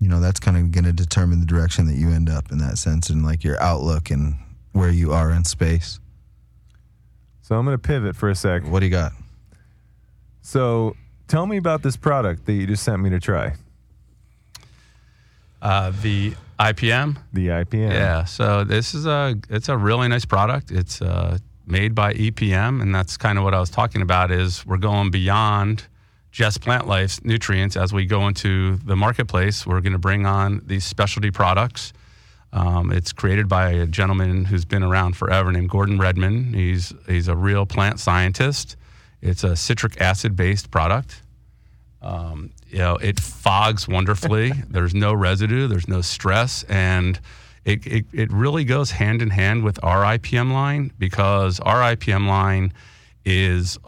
you 0.00 0.08
know, 0.08 0.18
that's 0.20 0.40
kind 0.40 0.56
of 0.56 0.72
going 0.72 0.84
to 0.84 0.92
determine 0.92 1.38
the 1.38 1.46
direction 1.46 1.86
that 1.86 1.94
you 1.94 2.10
end 2.10 2.28
up 2.28 2.50
in 2.50 2.58
that 2.58 2.76
sense 2.76 3.08
and 3.08 3.24
like 3.24 3.44
your 3.44 3.60
outlook 3.62 4.10
and 4.10 4.34
where 4.72 4.90
you 4.90 5.12
are 5.12 5.30
in 5.30 5.44
space. 5.44 6.00
So 7.52 7.58
I'm 7.58 7.66
gonna 7.66 7.76
pivot 7.76 8.16
for 8.16 8.30
a 8.30 8.34
sec. 8.34 8.62
What 8.66 8.80
do 8.80 8.86
you 8.86 8.90
got? 8.90 9.12
So 10.40 10.96
tell 11.28 11.44
me 11.44 11.58
about 11.58 11.82
this 11.82 11.98
product 11.98 12.46
that 12.46 12.54
you 12.54 12.66
just 12.66 12.82
sent 12.82 13.02
me 13.02 13.10
to 13.10 13.20
try. 13.20 13.56
Uh, 15.60 15.92
the 16.00 16.32
IPM, 16.58 17.18
The 17.34 17.48
IPM. 17.48 17.90
Yeah. 17.90 18.24
So 18.24 18.64
this 18.64 18.94
is 18.94 19.04
a 19.04 19.36
it's 19.50 19.68
a 19.68 19.76
really 19.76 20.08
nice 20.08 20.24
product. 20.24 20.70
It's 20.70 21.02
uh, 21.02 21.36
made 21.66 21.94
by 21.94 22.14
EPM, 22.14 22.80
and 22.80 22.94
that's 22.94 23.18
kind 23.18 23.36
of 23.36 23.44
what 23.44 23.52
I 23.52 23.60
was 23.60 23.68
talking 23.68 24.00
about. 24.00 24.30
Is 24.30 24.64
we're 24.64 24.78
going 24.78 25.10
beyond 25.10 25.86
just 26.30 26.62
plant 26.62 26.88
life 26.88 27.22
nutrients 27.22 27.76
as 27.76 27.92
we 27.92 28.06
go 28.06 28.28
into 28.28 28.76
the 28.78 28.96
marketplace. 28.96 29.66
We're 29.66 29.82
going 29.82 29.92
to 29.92 29.98
bring 29.98 30.24
on 30.24 30.62
these 30.64 30.86
specialty 30.86 31.30
products. 31.30 31.92
Um, 32.52 32.92
it's 32.92 33.12
created 33.12 33.48
by 33.48 33.70
a 33.70 33.86
gentleman 33.86 34.44
who's 34.44 34.64
been 34.64 34.82
around 34.82 35.16
forever 35.16 35.50
named 35.50 35.70
Gordon 35.70 35.98
Redmond. 35.98 36.54
He's 36.54 36.92
he's 37.06 37.28
a 37.28 37.36
real 37.36 37.64
plant 37.64 37.98
scientist. 37.98 38.76
It's 39.22 39.44
a 39.44 39.56
citric 39.56 40.00
acid 40.00 40.36
based 40.36 40.70
product. 40.70 41.22
Um, 42.02 42.50
you 42.68 42.78
know, 42.78 42.96
it 42.96 43.20
fogs 43.20 43.86
wonderfully. 43.88 44.52
there's 44.68 44.94
no 44.94 45.14
residue, 45.14 45.68
there's 45.68 45.88
no 45.88 46.00
stress, 46.00 46.64
and 46.64 47.18
it, 47.64 47.86
it, 47.86 48.06
it 48.12 48.32
really 48.32 48.64
goes 48.64 48.90
hand 48.90 49.22
in 49.22 49.30
hand 49.30 49.62
with 49.62 49.82
our 49.84 50.02
IPM 50.18 50.52
line 50.52 50.92
because 50.98 51.60
our 51.60 51.94
IPM 51.94 52.26
line 52.26 52.72
is 53.24 53.78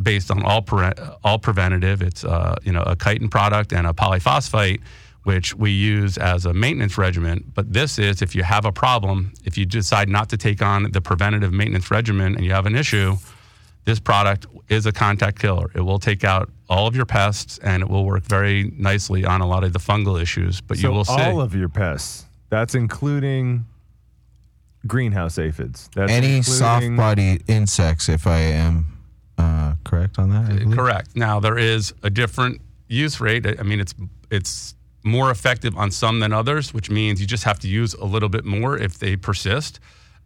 based 0.00 0.30
on 0.30 0.42
all 0.44 0.62
pre- 0.62 0.92
all 1.24 1.38
preventative. 1.38 2.00
It's 2.00 2.24
uh, 2.24 2.56
you 2.62 2.72
know 2.72 2.82
a 2.86 2.96
chitin 2.96 3.28
product 3.28 3.72
and 3.72 3.86
a 3.86 3.92
polyphosphate, 3.92 4.80
which 5.24 5.54
we 5.54 5.70
use 5.70 6.16
as 6.18 6.46
a 6.46 6.52
maintenance 6.54 6.96
regimen. 6.98 7.44
But 7.54 7.72
this 7.72 7.98
is 7.98 8.22
if 8.22 8.34
you 8.34 8.42
have 8.42 8.64
a 8.64 8.72
problem, 8.72 9.32
if 9.44 9.58
you 9.58 9.66
decide 9.66 10.08
not 10.08 10.28
to 10.30 10.36
take 10.36 10.62
on 10.62 10.90
the 10.92 11.00
preventative 11.00 11.52
maintenance 11.52 11.90
regimen 11.90 12.36
and 12.36 12.44
you 12.44 12.52
have 12.52 12.66
an 12.66 12.76
issue, 12.76 13.16
this 13.84 13.98
product 14.00 14.46
is 14.68 14.86
a 14.86 14.92
contact 14.92 15.38
killer. 15.38 15.70
It 15.74 15.80
will 15.80 15.98
take 15.98 16.24
out 16.24 16.50
all 16.68 16.86
of 16.86 16.94
your 16.96 17.04
pests 17.06 17.58
and 17.58 17.82
it 17.82 17.88
will 17.88 18.04
work 18.04 18.22
very 18.24 18.72
nicely 18.76 19.24
on 19.24 19.40
a 19.40 19.46
lot 19.46 19.64
of 19.64 19.72
the 19.72 19.78
fungal 19.78 20.20
issues. 20.20 20.60
But 20.60 20.78
So 20.78 20.88
you 20.88 20.94
will 20.94 21.04
see. 21.04 21.12
all 21.14 21.40
of 21.40 21.54
your 21.54 21.68
pests. 21.68 22.24
That's 22.50 22.74
including 22.74 23.64
greenhouse 24.86 25.38
aphids. 25.38 25.88
That's 25.94 26.10
Any 26.12 26.36
including- 26.36 26.42
soft 26.42 26.96
body 26.96 27.40
insects 27.46 28.08
if 28.08 28.26
I 28.26 28.38
am 28.40 28.86
uh, 29.38 29.74
correct 29.84 30.18
on 30.18 30.30
that? 30.30 30.74
Correct. 30.74 31.16
Now 31.16 31.40
there 31.40 31.58
is 31.58 31.92
a 32.02 32.10
different 32.10 32.60
use 32.88 33.20
rate. 33.20 33.46
I 33.58 33.62
mean, 33.62 33.80
it's 33.80 33.94
it's 34.30 34.74
more 35.04 35.30
effective 35.30 35.76
on 35.76 35.90
some 35.90 36.20
than 36.20 36.32
others, 36.32 36.72
which 36.72 36.90
means 36.90 37.20
you 37.20 37.26
just 37.26 37.44
have 37.44 37.58
to 37.60 37.68
use 37.68 37.94
a 37.94 38.04
little 38.04 38.28
bit 38.28 38.44
more 38.44 38.76
if 38.76 38.98
they 38.98 39.16
persist. 39.16 39.80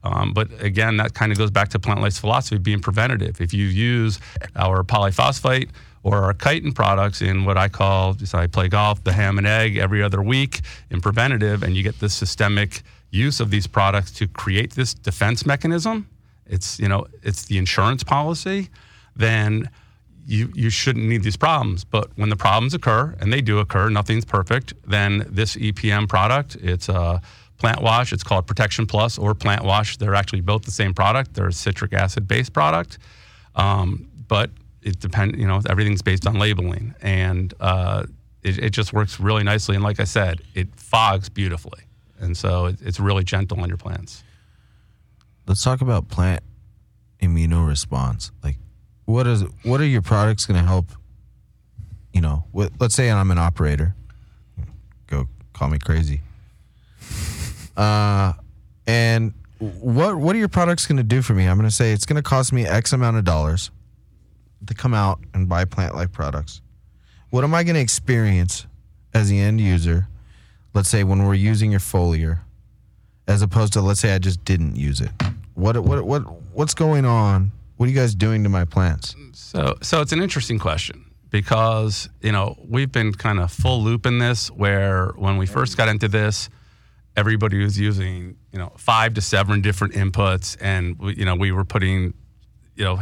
Um, 0.05 0.33
but 0.33 0.49
again, 0.63 0.97
that 0.99 1.15
kind 1.15 1.33
of 1.33 1.39
goes 1.39 1.51
back 1.51 1.69
to 1.71 1.79
plant 1.79 2.01
life's 2.01 2.19
philosophy 2.19 2.59
being 2.59 2.81
preventative. 2.81 3.41
If 3.41 3.53
you 3.53 3.67
use 3.67 4.21
our 4.55 4.85
polyphosphate 4.85 5.71
or 6.05 6.19
our 6.19 6.35
chitin 6.35 6.73
products 6.73 7.21
in 7.21 7.45
what 7.45 7.59
I 7.59 7.69
call, 7.69 8.15
just 8.15 8.35
I 8.35 8.47
play 8.47 8.69
golf, 8.69 9.03
the 9.03 9.13
ham 9.13 9.39
and 9.39 9.47
egg 9.47 9.77
every 9.77 10.03
other 10.03 10.23
week 10.23 10.61
in 10.91 11.01
preventative, 11.01 11.63
and 11.65 11.77
you 11.77 11.83
get 11.83 11.99
this 11.99 12.15
systemic 12.15 12.83
use 13.11 13.41
of 13.41 13.51
these 13.51 13.67
products 13.67 14.13
to 14.13 14.29
create 14.29 14.75
this 14.75 14.95
defense 14.95 15.45
mechanism. 15.45 16.09
It's 16.47 16.79
you 16.79 16.89
know 16.89 17.07
it's 17.23 17.47
the 17.47 17.59
insurance 17.59 18.05
policy. 18.05 18.69
Then 19.17 19.69
you 20.29 20.53
you 20.55 20.69
shouldn't 20.69 21.07
need 21.07 21.23
these 21.23 21.39
problems. 21.39 21.85
But 21.85 22.11
when 22.17 22.29
the 22.29 22.37
problems 22.37 22.75
occur, 22.75 23.17
and 23.19 23.33
they 23.33 23.41
do 23.41 23.59
occur, 23.59 23.89
nothing's 23.89 24.27
perfect. 24.27 24.75
Then 24.87 25.27
this 25.29 25.57
EPM 25.57 26.07
product, 26.09 26.57
it's 26.57 26.89
a 26.91 27.23
plant 27.57 27.83
wash. 27.83 28.13
It's 28.13 28.23
called 28.23 28.47
Protection 28.47 28.87
Plus 28.87 29.19
or 29.19 29.35
Plant 29.35 29.65
Wash. 29.65 29.97
They're 29.97 30.15
actually 30.15 30.43
both 30.43 30.63
the 30.63 30.71
same 30.71 30.93
product. 30.93 31.35
They're 31.35 31.49
a 31.49 31.53
citric 31.53 31.95
acid 31.95 32.29
based 32.29 32.53
product, 32.53 32.99
um, 33.57 34.07
but 34.29 34.51
it 34.83 35.01
depends. 35.01 35.39
You 35.39 35.47
know, 35.47 35.63
everything's 35.69 36.03
based 36.03 36.27
on 36.27 36.39
labeling, 36.39 36.95
and 37.01 37.55
uh, 37.59 38.05
it, 38.43 38.59
it 38.59 38.71
just 38.71 38.93
works 38.93 39.19
really 39.19 39.45
nicely. 39.45 39.77
And 39.77 39.83
like 39.83 39.99
I 39.99 40.05
said, 40.05 40.43
it 40.55 40.69
fogs 40.77 41.31
beautifully, 41.31 41.85
and 42.21 42.37
so 42.37 42.67
it, 42.67 42.77
it's 42.83 43.01
really 43.01 43.25
gentle 43.25 43.61
on 43.61 43.69
your 43.69 43.79
plants. 43.79 44.23
let's 45.47 45.65
talk 45.65 45.81
about 45.81 46.09
plant 46.09 46.43
immunoresponse. 47.23 48.31
Like, 48.45 48.59
what 49.09 49.27
is 49.27 49.43
what 49.63 49.81
are 49.81 49.87
your 49.87 50.03
products 50.03 50.45
going 50.45 50.61
to 50.61 50.67
help? 50.67 50.93
You 52.13 52.21
know, 52.21 52.45
what, 52.53 52.73
let's 52.79 52.95
say 52.95 53.11
I'm 53.11 53.31
an 53.31 53.39
operator. 53.39 53.95
Go 55.07 55.29
call 55.55 55.71
me 55.71 55.79
crazy. 55.79 56.21
Uh, 57.75 58.35
and 58.87 59.33
what 59.61 60.17
what 60.17 60.37
are 60.37 60.39
your 60.39 60.49
products 60.49 60.87
going 60.87 60.99
to 60.99 61.03
do 61.03 61.23
for 61.23 61.33
me? 61.33 61.47
I'm 61.47 61.57
going 61.57 61.69
to 61.69 61.75
say 61.75 61.93
it's 61.93 62.05
going 62.05 62.17
to 62.17 62.23
cost 62.23 62.53
me 62.53 62.67
X 62.67 62.93
amount 62.93 63.17
of 63.17 63.25
dollars 63.25 63.71
to 64.67 64.75
come 64.75 64.93
out 64.93 65.21
and 65.33 65.49
buy 65.49 65.65
plant 65.65 65.95
life 65.95 66.13
products. 66.13 66.61
What 67.31 67.45
am 67.45 67.55
I 67.55 67.65
going 67.65 67.77
to 67.77 67.81
experience 67.81 68.67
as 69.15 69.31
the 69.31 69.41
end 69.41 69.59
user? 69.59 70.07
Let's 70.75 70.91
say 70.91 71.03
when 71.03 71.25
we're 71.25 71.33
using 71.33 71.71
your 71.71 71.81
foliar, 71.81 72.41
as 73.27 73.41
opposed 73.41 73.73
to 73.73 73.81
let's 73.81 74.01
say 74.01 74.15
I 74.15 74.19
just 74.19 74.45
didn't 74.45 74.77
use 74.77 75.01
it. 75.01 75.13
What 75.55 75.79
what 75.79 76.05
what 76.05 76.21
what's 76.53 76.75
going 76.75 77.07
on? 77.07 77.53
What 77.79 77.87
are 77.87 77.91
you 77.93 77.97
guys 77.97 78.17
doing 78.17 78.43
to 78.43 78.49
my 78.49 78.65
plants? 78.65 79.15
So, 79.35 79.77
so 79.83 80.01
it's 80.01 80.11
an 80.11 80.21
interesting 80.21 80.59
question 80.59 81.05
because 81.31 82.09
you 82.21 82.33
know 82.33 82.57
we've 82.69 82.91
been 82.91 83.13
kind 83.13 83.39
of 83.39 83.53
full 83.53 83.81
loop 83.83 84.05
in 84.05 84.19
this. 84.19 84.51
Where 84.51 85.13
when 85.15 85.37
we 85.37 85.47
first 85.47 85.77
got 85.77 85.89
into 85.89 86.09
this, 86.09 86.51
everybody 87.17 87.63
was 87.63 87.79
using 87.79 88.37
you 88.53 88.59
know 88.59 88.73
five 88.77 89.15
to 89.15 89.21
seven 89.21 89.61
different 89.61 89.95
inputs, 89.95 90.57
and 90.61 90.99
we, 90.99 91.19
you 91.19 91.25
know 91.25 91.37
we 91.37 91.53
were 91.53 91.65
putting 91.65 92.15
you 92.75 92.85
know 92.85 93.01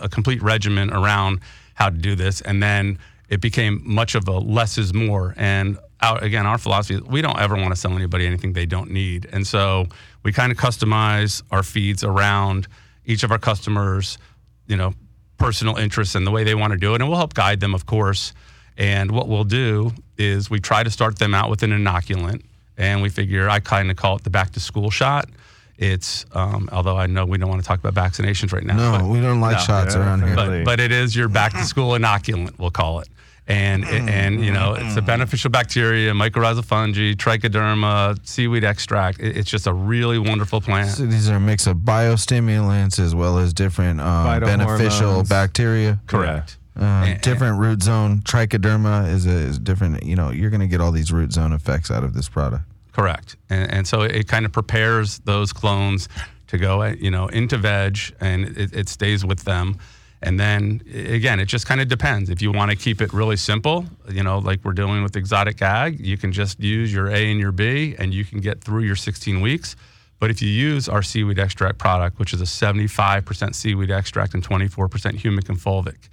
a 0.00 0.08
complete 0.08 0.40
regimen 0.42 0.92
around 0.92 1.40
how 1.74 1.90
to 1.90 1.98
do 1.98 2.14
this, 2.14 2.40
and 2.40 2.62
then 2.62 3.00
it 3.28 3.40
became 3.40 3.82
much 3.84 4.14
of 4.14 4.28
a 4.28 4.38
less 4.38 4.78
is 4.78 4.94
more. 4.94 5.34
And 5.36 5.76
our, 6.00 6.22
again, 6.22 6.46
our 6.46 6.58
philosophy 6.58 6.94
is 6.94 7.02
we 7.02 7.20
don't 7.20 7.40
ever 7.40 7.56
want 7.56 7.70
to 7.70 7.76
sell 7.76 7.92
anybody 7.92 8.28
anything 8.28 8.52
they 8.52 8.66
don't 8.66 8.92
need, 8.92 9.26
and 9.32 9.44
so 9.44 9.86
we 10.22 10.32
kind 10.32 10.52
of 10.52 10.58
customize 10.58 11.42
our 11.50 11.64
feeds 11.64 12.04
around 12.04 12.68
each 13.06 13.22
of 13.22 13.30
our 13.30 13.38
customers, 13.38 14.18
you 14.66 14.76
know, 14.76 14.94
personal 15.38 15.76
interests 15.76 16.14
and 16.14 16.26
the 16.26 16.30
way 16.30 16.44
they 16.44 16.54
want 16.54 16.72
to 16.72 16.78
do 16.78 16.94
it, 16.94 17.00
and 17.00 17.08
we'll 17.08 17.18
help 17.18 17.34
guide 17.34 17.60
them, 17.60 17.74
of 17.74 17.86
course. 17.86 18.32
And 18.76 19.10
what 19.10 19.28
we'll 19.28 19.44
do 19.44 19.92
is 20.18 20.50
we 20.50 20.60
try 20.60 20.82
to 20.82 20.90
start 20.90 21.18
them 21.18 21.34
out 21.34 21.50
with 21.50 21.62
an 21.62 21.70
inoculant, 21.70 22.42
and 22.76 23.02
we 23.02 23.08
figure 23.08 23.48
I 23.48 23.60
kind 23.60 23.90
of 23.90 23.96
call 23.96 24.16
it 24.16 24.24
the 24.24 24.30
back 24.30 24.50
to 24.52 24.60
school 24.60 24.90
shot. 24.90 25.28
It's 25.76 26.24
um, 26.32 26.68
although 26.72 26.96
I 26.96 27.06
know 27.06 27.24
we 27.26 27.36
don't 27.36 27.48
want 27.48 27.60
to 27.62 27.66
talk 27.66 27.82
about 27.82 27.94
vaccinations 27.94 28.52
right 28.52 28.62
now. 28.64 28.76
No, 28.76 28.98
but- 28.98 29.08
we 29.08 29.20
don't 29.20 29.40
like 29.40 29.56
No. 29.56 29.62
shots 29.62 29.94
around 29.96 30.22
here. 30.24 30.34
But, 30.36 30.64
but 30.64 30.80
it 30.80 30.92
is 30.92 31.14
your 31.16 31.28
back 31.28 31.52
to 31.52 31.64
school 31.64 31.90
inoculant, 31.92 32.58
we'll 32.58 32.70
call 32.70 33.00
it. 33.00 33.08
And 33.46 33.84
and 33.84 34.42
you 34.42 34.52
know 34.52 34.74
it's 34.78 34.96
a 34.96 35.02
beneficial 35.02 35.50
bacteria, 35.50 36.12
mycorrhizal 36.12 36.64
fungi, 36.64 37.12
trichoderma, 37.12 38.18
seaweed 38.26 38.64
extract. 38.64 39.20
It- 39.20 39.36
it's 39.36 39.50
just 39.50 39.66
a 39.66 39.72
really 39.72 40.18
wonderful 40.18 40.60
plant. 40.62 40.90
So 40.90 41.04
these 41.06 41.28
are 41.28 41.36
a 41.36 41.40
mix 41.40 41.66
of 41.66 41.76
biostimulants 41.78 42.98
as 42.98 43.14
well 43.14 43.38
as 43.38 43.52
different 43.52 44.00
um, 44.00 44.40
beneficial 44.40 45.22
Phytohormones. 45.22 45.28
bacteria. 45.28 46.00
Correct. 46.06 46.56
Uh, 46.80 46.84
And- 46.84 47.20
different 47.20 47.58
root 47.58 47.82
zone 47.82 48.20
trichoderma 48.24 49.08
is 49.12 49.26
a 49.26 49.30
is 49.30 49.58
different. 49.58 50.02
You 50.04 50.16
know, 50.16 50.30
you're 50.30 50.50
going 50.50 50.60
to 50.62 50.66
get 50.66 50.80
all 50.80 50.90
these 50.92 51.12
root 51.12 51.32
zone 51.32 51.52
effects 51.52 51.90
out 51.90 52.02
of 52.02 52.14
this 52.14 52.28
product. 52.30 52.64
Correct. 52.92 53.36
And, 53.50 53.70
and 53.70 53.86
so 53.86 54.02
it, 54.02 54.26
kind 54.28 54.46
of 54.46 54.52
prepares 54.52 55.18
those 55.20 55.52
clones 55.52 56.08
to 56.46 56.56
go, 56.58 56.82
you 56.84 57.10
know, 57.10 57.26
into 57.26 57.58
veg, 57.58 57.98
and 58.20 58.44
it, 58.56 58.72
it 58.72 58.88
stays 58.88 59.24
with 59.24 59.44
them. 59.44 59.76
And 60.24 60.40
then 60.40 60.82
again, 60.94 61.38
it 61.38 61.44
just 61.44 61.66
kind 61.66 61.82
of 61.82 61.88
depends. 61.88 62.30
If 62.30 62.40
you 62.40 62.50
want 62.50 62.70
to 62.70 62.76
keep 62.76 63.02
it 63.02 63.12
really 63.12 63.36
simple, 63.36 63.84
you 64.08 64.22
know, 64.22 64.38
like 64.38 64.64
we're 64.64 64.72
doing 64.72 65.02
with 65.02 65.16
exotic 65.16 65.60
ag, 65.60 66.00
you 66.04 66.16
can 66.16 66.32
just 66.32 66.58
use 66.58 66.92
your 66.92 67.08
A 67.08 67.30
and 67.30 67.38
your 67.38 67.52
B, 67.52 67.94
and 67.98 68.12
you 68.14 68.24
can 68.24 68.40
get 68.40 68.62
through 68.62 68.84
your 68.84 68.96
16 68.96 69.42
weeks. 69.42 69.76
But 70.18 70.30
if 70.30 70.40
you 70.40 70.48
use 70.48 70.88
our 70.88 71.02
seaweed 71.02 71.38
extract 71.38 71.76
product, 71.78 72.18
which 72.18 72.32
is 72.32 72.40
a 72.40 72.44
75% 72.44 73.54
seaweed 73.54 73.90
extract 73.90 74.32
and 74.32 74.42
24% 74.42 74.88
humic 75.18 75.50
and 75.50 75.58
fulvic, 75.58 76.08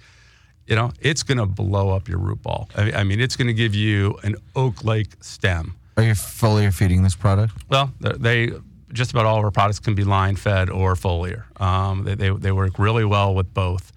you 0.66 0.76
know, 0.76 0.92
it's 1.00 1.22
going 1.22 1.38
to 1.38 1.46
blow 1.46 1.88
up 1.90 2.06
your 2.06 2.18
root 2.18 2.42
ball. 2.42 2.68
I, 2.76 3.04
mean, 3.04 3.18
it's 3.18 3.34
going 3.36 3.48
to 3.48 3.54
give 3.54 3.74
you 3.74 4.18
an 4.22 4.36
oak-like 4.54 5.24
stem. 5.24 5.74
Are 5.96 6.02
you 6.02 6.12
foliar 6.12 6.72
feeding 6.72 7.02
this 7.02 7.16
product? 7.16 7.54
Well, 7.68 7.92
they 8.00 8.46
they- 8.46 8.58
just 8.92 9.10
about 9.10 9.24
all 9.24 9.38
of 9.38 9.44
our 9.44 9.50
products 9.50 9.78
can 9.78 9.94
be 9.94 10.04
line 10.04 10.36
fed 10.36 10.68
or 10.68 10.94
foliar. 10.94 11.44
Um, 11.60 12.04
they, 12.04 12.14
they, 12.14 12.28
they 12.28 12.52
work 12.52 12.78
really 12.78 13.06
well 13.06 13.34
with 13.34 13.54
both. 13.54 13.90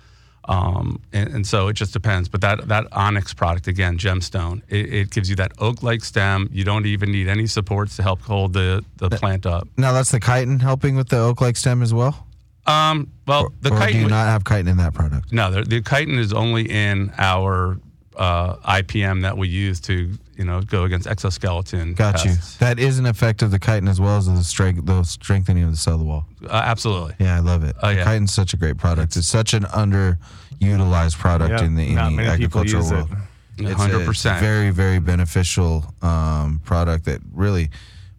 Um, 0.48 1.02
and, 1.12 1.34
and 1.34 1.48
so 1.48 1.68
it 1.68 1.74
just 1.74 1.94
depends. 1.94 2.30
But 2.30 2.42
that, 2.42 2.68
that 2.68 2.88
Onyx 2.92 3.34
product, 3.34 3.68
again, 3.68 3.98
gemstone, 3.98 4.62
it, 4.70 4.94
it 4.94 5.12
gives 5.12 5.30
you 5.30 5.36
that 5.38 5.54
oak 5.60 5.84
like 5.84 6.04
stem. 6.04 6.50
You 6.52 6.64
don't 6.64 6.86
even 6.86 7.12
need 7.12 7.28
any 7.28 7.48
supports 7.48 7.96
to 7.98 8.04
help 8.04 8.22
hold 8.22 8.54
the, 8.54 8.84
the 8.98 9.10
plant 9.10 9.46
up. 9.46 9.68
Now 9.78 9.92
that's 9.92 10.12
the 10.12 10.20
chitin 10.20 10.60
helping 10.60 10.96
with 10.96 11.10
the 11.10 11.20
oak 11.20 11.42
like 11.42 11.58
stem 11.58 11.82
as 11.82 11.94
well. 11.94 12.28
Um, 12.68 13.12
well, 13.28 13.54
the 13.62 13.70
chitin. 13.70 13.84
or 13.84 13.92
do 13.92 14.00
you 14.00 14.08
not 14.08 14.26
have 14.26 14.44
chitin 14.44 14.68
in 14.68 14.78
that 14.78 14.94
product? 14.94 15.32
no, 15.32 15.52
the, 15.52 15.62
the 15.64 15.82
chitin 15.82 16.18
is 16.18 16.34
only 16.34 16.70
in 16.70 17.12
our 17.18 17.80
uh, 18.18 18.56
IPM 18.58 19.22
that 19.24 19.38
we 19.38 19.48
use 19.48 19.80
to 19.82 20.12
you 20.38 20.44
know 20.44 20.62
go 20.62 20.84
against 20.84 21.08
exoskeleton. 21.08 21.94
Got 21.94 22.24
you. 22.26 22.34
That 22.60 22.80
is 22.80 23.00
an 23.00 23.06
effect 23.06 23.42
of 23.42 23.52
the 23.52 23.60
chitin 23.60 23.88
as 23.88 24.00
well 24.00 24.18
as 24.18 24.28
the 24.28 24.44
strength, 24.44 24.86
the 24.86 25.04
strengthening 25.04 25.64
of 25.64 25.72
the 25.72 25.78
cell 25.78 25.98
wall. 25.98 26.26
Uh, 26.44 26.50
absolutely. 26.54 27.16
Yeah, 27.20 27.38
I 27.38 27.40
love 27.40 27.64
it. 27.64 27.76
Oh, 27.82 27.90
yeah. 27.90 28.04
Chitin's 28.06 28.34
such 28.34 28.54
a 28.54 28.58
great 28.58 28.78
product. 28.78 29.16
It's, 29.16 29.28
such 29.28 29.54
an 29.54 29.64
underutilized 29.64 31.18
product 31.18 31.52
Yep, 31.52 31.62
in 31.62 31.76
the 31.76 31.88
in 31.88 32.16
the 32.16 32.24
agricultural 32.24 32.82
use 32.84 32.92
it. 32.92 32.96
world. 32.96 33.10
It's 33.58 33.72
a- 33.72 33.76
hundred 33.76 33.96
it's 34.00 34.04
a 34.04 34.08
percent. 34.08 34.40
very 34.42 34.70
very 34.70 35.00
beneficial 35.00 35.94
um, 36.02 36.60
product 36.66 37.06
that 37.06 37.22
really 37.34 37.70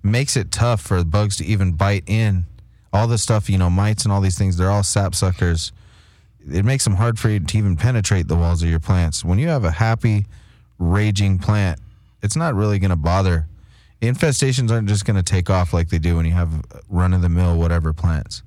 makes 0.03 0.37
it 0.37 0.51
tough 0.51 0.81
for 0.81 1.03
bugs 1.05 1.37
to 1.39 1.45
even 1.45 1.73
bite 1.73 2.05
in. 2.07 2.47
All 2.93 3.07
the 3.07 3.19
stuff 3.19 3.51
you 3.51 3.59
know, 3.59 3.69
mites 3.69 4.05
and 4.05 4.13
all 4.13 4.21
these 4.23 4.39
things, 4.39 4.57
they're 4.57 4.71
all 4.71 4.83
sap 4.83 5.15
suckers. 5.15 5.73
It 6.51 6.65
makes 6.65 6.85
them 6.85 6.95
hard 6.95 7.19
for 7.19 7.29
you 7.29 7.41
to 7.41 7.59
even 7.59 7.77
penetrate 7.77 8.29
the 8.29 8.37
walls 8.37 8.63
of 8.63 8.69
your 8.69 8.81
plants. 8.81 9.25
When 9.25 9.39
you 9.39 9.49
have 9.49 9.65
a 9.65 9.71
happy, 9.73 10.27
raging 10.79 11.39
plant, 11.39 11.81
it's 12.23 12.37
not 12.37 12.55
really 12.55 12.79
going 12.79 12.91
to 12.91 12.97
bother. 12.97 13.47
Infestations 14.03 14.71
aren't 14.71 14.89
just 14.89 15.05
going 15.05 15.17
to 15.17 15.23
take 15.23 15.49
off 15.51 15.73
like 15.73 15.89
they 15.89 15.99
do 15.99 16.17
when 16.17 16.27
you 16.27 16.33
have 16.33 16.51
run 16.89 17.13
of 17.15 17.23
the 17.23 17.29
mill 17.29 17.57
whatever 17.57 17.93
plants. 17.93 18.43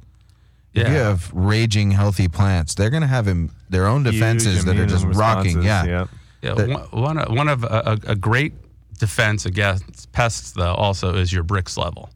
If 0.74 0.88
you 0.88 0.94
have 0.94 1.32
raging, 1.34 1.92
healthy 1.92 2.28
plants, 2.28 2.76
they're 2.76 2.92
going 2.92 3.02
to 3.02 3.08
have 3.08 3.28
im- 3.28 3.52
their 3.70 3.88
own 3.88 4.04
defenses 4.04 4.58
Huge 4.58 4.66
that 4.66 4.72
are 4.72 4.84
immune 4.84 4.90
just 4.90 5.06
rocking. 5.06 5.58
responses, 5.58 5.66
Yeah. 5.66 5.86
Yep. 5.86 6.10
Yeah, 6.42 6.54
that- 6.54 6.70
one, 6.70 7.02
one 7.04 7.18
of- 7.18 7.36
one 7.36 7.48
of 7.50 7.64
a, 7.64 8.00
a 8.06 8.12
a 8.12 8.16
great 8.16 8.54
defense 8.98 9.46
against 9.46 10.12
pests, 10.14 10.52
though, 10.52 10.74
also 10.76 11.16
is 11.16 11.34
your 11.34 11.44
Brix 11.44 11.76
level. 11.78 12.12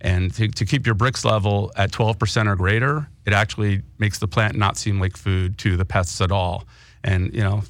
And 0.00 0.32
to, 0.34 0.48
to 0.48 0.64
keep 0.64 0.86
your 0.86 0.94
Brix 0.94 1.24
level 1.24 1.70
at 1.76 1.92
12% 1.92 2.46
or 2.46 2.56
greater, 2.56 3.06
it 3.26 3.32
actually 3.32 3.82
makes 3.98 4.18
the 4.18 4.28
plant 4.28 4.56
not 4.56 4.76
seem 4.76 5.00
like 5.00 5.16
food 5.16 5.58
to 5.58 5.76
the 5.76 5.84
pests 5.84 6.20
at 6.20 6.32
all. 6.32 6.64
And, 7.04 7.32
you 7.34 7.42
know, 7.42 7.62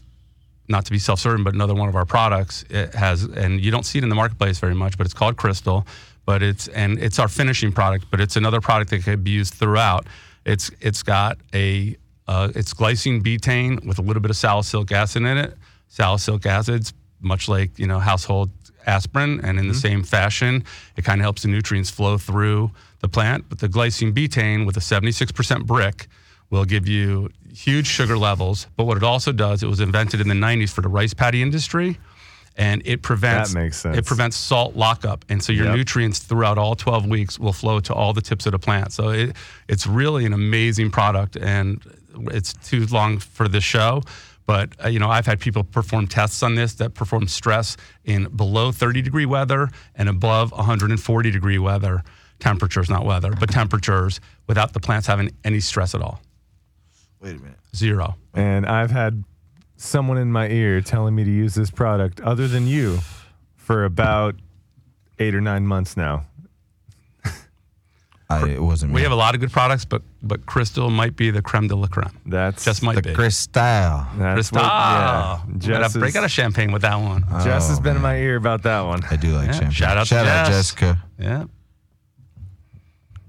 not 0.69 0.85
to 0.85 0.93
be 0.93 0.99
self-serving, 0.99 1.45
but 1.45 1.55
another 1.55 1.75
one 1.75 1.89
of 1.89 1.97
our 1.97 2.07
products 2.07 2.65
it 2.71 2.95
has, 2.95 3.25
and 3.25 3.61
you 3.61 3.71
don't 3.71 3.85
see 3.85 3.99
it 3.99 4.05
in 4.05 4.09
the 4.09 4.15
marketplace 4.15 4.59
very 4.59 4.75
much, 4.75 4.97
but 4.97 5.05
it's 5.05 5.15
called 5.15 5.37
Crystal. 5.37 5.87
But 6.27 6.43
it's 6.43 6.69
and 6.69 6.99
it's 6.99 7.19
our 7.19 7.27
finishing 7.27 7.73
product, 7.73 8.07
but 8.11 8.21
it's 8.21 8.37
another 8.37 8.61
product 8.61 8.91
that 8.91 9.03
can 9.03 9.23
be 9.23 9.33
used 9.33 9.55
throughout. 9.55 10.07
It's 10.45 10.71
it's 10.81 11.03
got 11.03 11.39
a 11.53 11.97
uh, 12.29 12.51
it's 12.55 12.73
glycine 12.73 13.21
betaine 13.21 13.85
with 13.85 13.99
a 13.99 14.03
little 14.03 14.21
bit 14.21 14.31
of 14.31 14.37
salicylic 14.37 14.93
acid 14.93 15.23
in 15.23 15.39
it. 15.39 15.57
Salicylic 15.89 16.47
acid's 16.47 16.93
much 17.21 17.49
like 17.49 17.77
you 17.79 17.87
know 17.87 17.99
household 17.99 18.51
aspirin, 18.87 19.41
and 19.43 19.59
in 19.59 19.67
the 19.67 19.75
same 19.75 20.05
fashion, 20.05 20.63
it 20.97 21.05
kind 21.05 21.21
of 21.21 21.25
helps 21.25 21.43
the 21.43 21.49
nutrients 21.49 21.91
flow 21.91 22.17
through 22.17 22.71
the 23.01 23.09
plant. 23.09 23.47
But 23.49 23.59
the 23.59 23.69
glycine 23.69 24.13
betaine 24.13 24.67
with 24.67 24.77
a 24.77 24.81
76% 24.81 25.67
brick 25.67 26.07
will 26.51 26.65
give 26.65 26.89
you 26.89 27.31
huge 27.53 27.87
sugar 27.87 28.17
levels. 28.19 28.67
But 28.77 28.85
what 28.85 28.97
it 28.97 29.03
also 29.03 29.33
does, 29.33 29.63
it 29.63 29.67
was 29.69 29.81
invented 29.81 30.21
in 30.21 30.29
the 30.29 30.35
90s 30.35 30.71
for 30.71 30.81
the 30.83 30.89
rice 30.89 31.15
paddy 31.15 31.43
industry, 31.43 31.99
and 32.57 32.83
it 32.85 33.03
prevents 33.03 33.53
That 33.53 33.61
makes 33.61 33.77
sense. 33.79 33.97
it 33.97 34.05
prevents 34.05 34.37
salt 34.37 34.75
lockup, 34.77 35.25
and 35.29 35.43
so 35.43 35.53
your 35.53 35.67
Yep. 35.67 35.77
nutrients 35.77 36.19
throughout 36.19 36.59
all 36.59 36.75
12 36.75 37.07
weeks 37.07 37.39
will 37.39 37.53
flow 37.53 37.79
to 37.81 37.95
all 37.95 38.13
the 38.13 38.21
tips 38.21 38.47
of 38.47 38.53
the 38.53 38.59
plant. 38.59 38.93
So 38.93 39.11
it, 39.11 39.37
it's 39.69 39.87
really 39.87 40.27
an 40.27 40.33
amazing 40.33 40.91
product, 40.91 41.37
and 41.37 41.81
it's 42.33 42.53
too 42.53 42.87
long 42.87 43.19
for 43.19 43.47
this 43.47 43.63
show. 43.65 44.03
But 44.47 44.71
uh, 44.85 44.89
you 44.89 44.99
know, 44.99 45.09
I've 45.09 45.27
had 45.27 45.39
people 45.39 45.63
perform 45.63 46.09
tests 46.09 46.43
on 46.43 46.57
this 46.57 46.75
that 46.75 46.95
perform 46.95 47.29
stress 47.29 47.77
in 48.05 48.25
below 48.35 48.73
30 48.73 49.01
degree 49.01 49.27
weather 49.27 49.69
and 49.95 50.09
above 50.09 50.51
140 50.51 51.31
degree 51.31 51.59
weather 51.59 52.03
temperatures, 52.41 52.91
not 52.91 53.05
weather, 53.05 53.33
but 53.39 53.51
temperatures, 53.51 54.21
without 54.47 54.73
the 54.73 54.81
plants 54.81 55.07
having 55.07 55.31
any 55.45 55.61
stress 55.61 55.95
at 55.95 56.01
all. 56.03 56.21
Wait 57.21 57.37
a 57.37 57.39
minute. 57.39 57.59
Zero. 57.77 58.17
And 58.35 58.67
I've 58.67 58.91
had 58.91 59.25
someone 59.77 60.19
in 60.19 60.33
my 60.33 60.49
ear 60.49 60.81
telling 60.81 61.15
me 61.15 61.25
to 61.25 61.31
use 61.31 61.55
this 61.55 61.71
product 61.71 62.21
other 62.21 62.49
than 62.49 62.67
you 62.67 62.99
for 63.57 63.85
about 63.85 64.35
eight 65.19 65.35
or 65.35 65.41
nine 65.41 65.67
months 65.67 65.97
now. 65.97 66.25
I, 68.29 68.49
it 68.49 68.63
wasn't 68.63 68.93
me. 68.93 68.95
We 68.97 69.03
have 69.03 69.11
a 69.11 69.17
lot 69.17 69.35
of 69.35 69.41
good 69.41 69.51
products, 69.51 69.85
but 69.85 70.03
but 70.23 70.47
Crystal 70.47 70.89
might 70.89 71.17
be 71.17 71.33
the 71.33 71.43
creme 71.43 71.67
de 71.67 71.75
la 71.75 71.89
creme. 71.89 72.17
That's 72.25 72.65
Just 72.65 72.81
might 72.81 72.95
the 72.95 73.03
be. 73.03 73.13
Cristal. 73.13 73.61
That's 74.17 74.35
Crystal. 74.51 74.59
what- 74.59 74.67
yeah. 74.69 75.41
Jess, 75.59 75.97
break 75.97 76.15
out 76.15 76.23
a 76.23 76.29
champagne 76.29 76.71
with 76.71 76.83
that 76.83 76.95
one. 76.95 77.23
Jess 77.43 77.69
has 77.69 77.79
Oh, 77.79 77.83
been 77.83 77.97
in 77.97 78.03
my 78.03 78.17
ear 78.19 78.37
about 78.37 78.63
that 78.63 78.83
one. 78.83 79.03
I 79.11 79.17
do 79.17 79.33
like 79.33 79.47
Yeah, 79.47 79.53
champagne. 79.53 79.71
shout 79.73 79.97
out 79.97 80.03
to 80.07 80.15
shout 80.15 80.27
out 80.27 80.47
Jess. 80.47 80.71
Jessica 80.75 81.03
Yeah. 81.19 81.45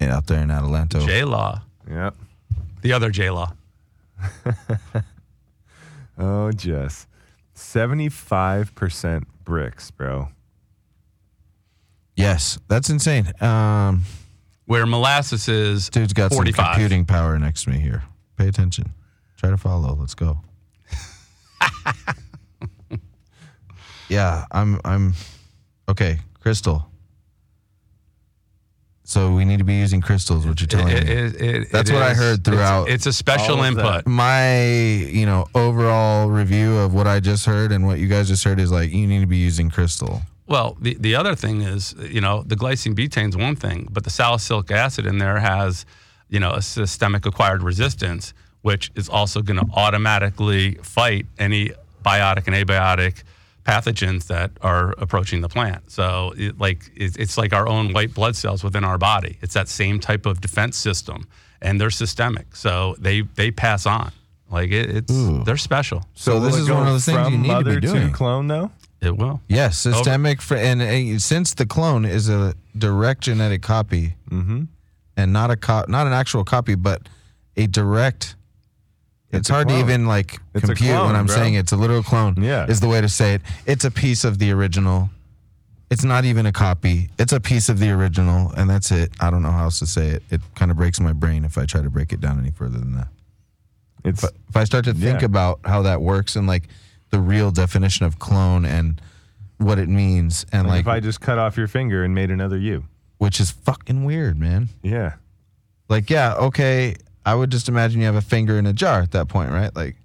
And 0.01 0.11
out 0.11 0.27
there 0.27 0.41
in 0.41 0.49
Adelanto. 0.49 1.05
J 1.05 1.23
Law. 1.23 1.61
Yep. 1.89 2.15
The 2.81 2.91
other 2.93 3.09
J 3.11 3.29
Law. 3.29 3.53
Oh, 6.17 6.51
Jess. 6.51 7.07
75% 7.55 9.23
Brix, 9.43 9.91
bro. 9.95 10.27
yes, 12.15 12.59
that's 12.67 12.89
insane. 12.91 13.31
Um, 13.41 14.03
Where 14.65 14.85
molasses 14.85 15.47
is 15.47 15.89
dude's 15.89 16.13
got 16.13 16.31
45. 16.31 16.55
some 16.55 16.65
computing 16.73 17.05
power 17.05 17.39
next 17.39 17.63
to 17.63 17.71
me 17.71 17.79
here. 17.79 18.03
Pay 18.37 18.47
attention. 18.47 18.93
Try 19.37 19.49
to 19.49 19.57
follow. 19.57 19.95
Let's 19.95 20.13
go. 20.13 20.41
yeah, 24.09 24.45
I'm. 24.51 24.79
I'm. 24.85 25.13
Okay, 25.89 26.19
crystal. 26.39 26.90
So 29.12 29.34
we 29.34 29.43
need 29.43 29.58
to 29.58 29.65
be 29.65 29.74
using 29.74 30.00
crystals. 30.00 30.47
What 30.47 30.62
you're 30.62 30.67
telling 30.69 30.88
It- 30.88 31.04
me? 31.06 31.12
it- 31.12 31.41
it- 31.41 31.71
That's 31.74 31.91
what 31.91 32.02
I 32.02 32.13
heard 32.13 32.45
throughout 32.45 32.88
It's, 32.88 33.06
a 33.08 33.12
special 33.12 33.58
that. 33.58 33.67
input. 33.67 34.08
my 34.08 34.62
you 35.19 35.26
know 35.26 35.47
overall 35.54 36.30
review 36.30 36.78
of 36.78 36.93
what 36.93 37.08
I 37.08 37.19
just 37.19 37.45
heard 37.45 37.74
and 37.74 37.86
what 37.86 38.00
you 38.00 38.08
guys 38.08 38.30
just 38.30 38.45
heard 38.45 38.58
is 38.58 38.71
like 38.71 38.89
you 38.93 39.06
need 39.08 39.19
to 39.19 39.28
be 39.28 39.36
using 39.38 39.69
crystal. 39.69 40.21
Well, 40.47 40.78
the, 40.80 40.95
the 40.97 41.13
other 41.15 41.36
thing 41.36 41.60
is, 41.62 41.93
you 42.10 42.21
know, 42.21 42.43
the 42.47 42.56
glycine 42.56 42.95
betaine 42.95 43.30
is 43.30 43.36
one 43.38 43.58
thing, 43.58 43.89
but 43.91 44.06
the 44.06 44.10
salicylic 44.10 44.71
acid 44.71 45.06
in 45.06 45.17
there 45.17 45.39
has, 45.39 45.86
you 46.30 46.39
know, 46.39 46.52
a 46.52 46.62
systemic 46.62 47.26
acquired 47.26 47.63
resistance, 47.63 48.34
which 48.62 48.91
is 48.95 49.10
also 49.10 49.41
going 49.41 49.60
to 49.60 49.65
automatically 49.74 50.76
fight 50.84 51.26
any 51.38 51.71
biotic 52.06 52.47
and 52.47 52.56
abiotic 52.56 53.24
pathogens 53.63 54.28
that 54.28 54.52
are 54.62 54.93
approaching 54.97 55.41
the 55.41 55.50
plant. 55.50 55.91
So, 55.91 56.34
it, 56.38 56.60
like, 56.60 56.91
it, 56.95 57.17
it's 57.17 57.38
like 57.38 57.54
our 57.54 57.67
own 57.67 57.93
white 57.93 58.13
blood 58.13 58.36
cells 58.36 58.63
within 58.63 58.84
our 58.84 58.97
body. 58.97 59.38
It's 59.41 59.54
that 59.54 59.69
same 59.69 60.00
type 60.00 60.26
of 60.26 60.41
defense 60.41 60.78
system, 60.78 61.28
and 61.62 61.80
they're 61.80 61.89
systemic, 61.91 62.56
so 62.56 62.95
they 63.00 63.21
they 63.21 63.52
pass 63.52 63.86
on. 63.86 64.12
Like 64.50 64.71
it, 64.71 64.89
it's 64.89 65.13
Ooh. 65.13 65.43
they're 65.45 65.58
special. 65.58 66.04
So, 66.15 66.34
will 66.34 66.41
this 66.41 66.56
is 66.58 66.69
one 66.69 66.82
of 66.88 66.93
those 66.93 67.06
things 67.06 67.30
you 67.30 67.38
need 67.38 67.63
to 67.63 67.63
be 67.63 67.80
doing. 67.80 68.12
clone, 68.12 68.47
though? 68.47 68.71
It 69.02 69.17
will. 69.17 69.41
Yes, 69.47 69.78
systemic 69.80 70.41
fr- 70.41 70.58
and 70.58 70.82
uh, 70.82 71.17
since 71.19 71.54
the 71.56 71.65
clone 71.65 72.06
is 72.06 72.30
a 72.30 72.54
direct 72.78 73.21
genetic 73.21 73.62
copy 73.62 74.15
Mm-hmm. 74.30 74.63
and 75.17 75.34
not 75.34 75.50
a 75.52 75.56
co- 75.56 75.86
not 75.88 76.06
an 76.08 76.13
actual 76.13 76.43
copy, 76.43 76.76
but 76.76 77.08
a 77.58 77.67
direct. 77.67 78.36
It's, 79.32 79.39
It's 79.39 79.50
hard 79.50 79.70
to 79.70 79.80
even 79.80 80.06
like 80.08 80.39
It's 80.54 80.65
compute 80.65 80.89
clone, 80.91 81.08
when 81.08 81.15
I'm 81.15 81.26
bro. 81.26 81.36
saying 81.36 81.54
it's 81.54 81.72
a 81.72 81.78
literal 81.78 82.04
clone. 82.04 82.36
Yeah. 82.41 82.65
is 82.67 82.80
the 82.82 82.88
way 82.89 83.00
to 83.02 83.10
say 83.10 83.36
it. 83.36 83.41
It's 83.65 83.86
a 83.86 83.91
piece 83.91 84.24
of 84.24 84.39
the 84.39 84.52
original. 84.52 85.10
It's 85.89 86.04
not 86.04 86.24
even 86.26 86.46
a 86.46 86.52
copy. 86.52 87.10
It's 87.20 87.34
a 87.34 87.39
piece 87.39 87.67
of 87.70 87.80
the 87.80 87.91
original, 87.91 88.52
and 88.56 88.70
that's 88.70 88.91
it. 88.91 89.12
I 89.20 89.30
don't 89.30 89.41
know 89.41 89.52
how 89.52 89.63
else 89.65 89.80
to 89.80 89.86
say 89.88 90.08
it. 90.10 90.24
It 90.30 90.41
kind 90.56 90.72
of 90.72 90.78
breaks 90.78 91.00
my 91.02 91.12
brain 91.13 91.44
if 91.44 91.58
I 91.58 91.65
try 91.65 91.82
to 91.82 91.89
break 91.89 92.13
it 92.13 92.22
down 92.22 92.39
any 92.39 92.52
further 92.52 92.78
than 92.78 92.94
that. 92.96 93.08
It's 94.04 94.22
But 94.22 94.34
if 94.50 94.56
I 94.58 94.63
start 94.63 94.86
to 94.86 94.94
think 94.94 95.20
Yeah. 95.22 95.26
about 95.26 95.60
how 95.65 95.82
that 95.84 96.02
works 96.02 96.36
and 96.36 96.48
like 96.48 96.67
the 97.10 97.20
real 97.20 97.52
definition 97.52 98.06
of 98.06 98.20
clone 98.20 98.63
and 98.65 99.02
what 99.58 99.80
it 99.80 99.89
means, 99.89 100.46
and 100.52 100.63
like, 100.67 100.72
like, 100.74 100.80
if 100.82 100.88
I 100.88 101.00
just 101.02 101.22
cut 101.22 101.38
off 101.38 101.56
your 101.58 101.67
finger 101.67 102.04
and 102.04 102.15
made 102.15 102.32
another 102.32 102.58
you. 102.58 102.86
which 103.17 103.39
is 103.39 103.52
fucking 103.52 104.04
weird, 104.06 104.39
man. 104.39 104.70
Yeah. 104.82 105.13
Like, 105.89 106.10
yeah, 106.10 106.34
okay. 106.36 106.96
I 107.25 107.36
would 107.36 107.51
just 107.51 107.69
imagine 107.69 107.99
you 107.99 108.05
have 108.07 108.15
a 108.15 108.21
finger 108.21 108.57
in 108.57 108.65
a 108.65 108.73
jar 108.73 109.01
at 109.01 109.12
that 109.12 109.27
point, 109.27 109.51
right? 109.51 109.75
Like, 109.75 109.95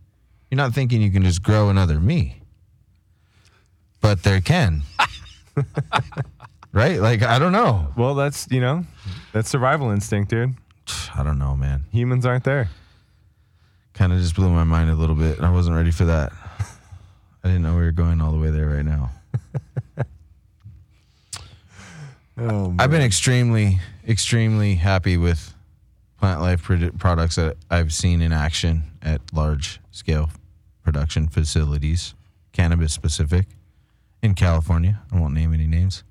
you're 0.50 0.56
not 0.56 0.74
thinking 0.74 1.00
you 1.00 1.10
can 1.10 1.22
just 1.22 1.42
grow 1.42 1.68
another 1.70 1.98
me, 1.98 2.40
but 4.00 4.22
there 4.22 4.40
can, 4.40 4.82
right? 6.72 7.00
Like, 7.00 7.22
I 7.22 7.38
don't 7.38 7.52
know. 7.52 7.88
Well, 7.96 8.14
that's 8.14 8.46
you 8.50 8.60
know, 8.60 8.84
that's 9.32 9.48
survival 9.48 9.90
instinct, 9.90 10.30
dude. 10.30 10.54
I 11.16 11.22
don't 11.22 11.38
know, 11.38 11.56
man. 11.56 11.84
Humans 11.92 12.26
aren't 12.26 12.44
there. 12.44 12.70
Kind 13.94 14.12
of 14.12 14.20
just 14.20 14.36
blew 14.36 14.50
my 14.50 14.64
mind 14.64 14.90
a 14.90 14.94
little 14.94 15.16
bit. 15.16 15.40
I 15.40 15.50
wasn't 15.50 15.76
ready 15.76 15.90
for 15.90 16.04
that. 16.04 16.32
I 17.42 17.48
didn't 17.48 17.62
know 17.62 17.74
we 17.74 17.82
were 17.82 17.92
going 17.92 18.20
all 18.20 18.32
the 18.32 18.38
way 18.38 18.50
there 18.50 18.66
right 18.66 18.84
now. 18.84 19.10
Oh, 22.38 22.74
I've 22.78 22.90
been 22.90 23.00
extremely, 23.00 23.80
extremely 24.06 24.74
happy 24.74 25.16
with 25.16 25.54
plant 26.18 26.40
life 26.40 26.62
produ- 26.64 26.98
products 26.98 27.36
that 27.36 27.56
I've 27.70 27.92
seen 27.92 28.20
in 28.20 28.32
action 28.32 28.84
at 29.02 29.20
large 29.32 29.80
scale 29.90 30.30
production 30.82 31.28
facilities, 31.28 32.14
cannabis 32.52 32.92
specific, 32.92 33.46
in 34.22 34.34
California. 34.34 35.02
I 35.12 35.18
won't 35.18 35.34
name 35.34 35.52
any 35.52 35.66
names. 35.66 36.04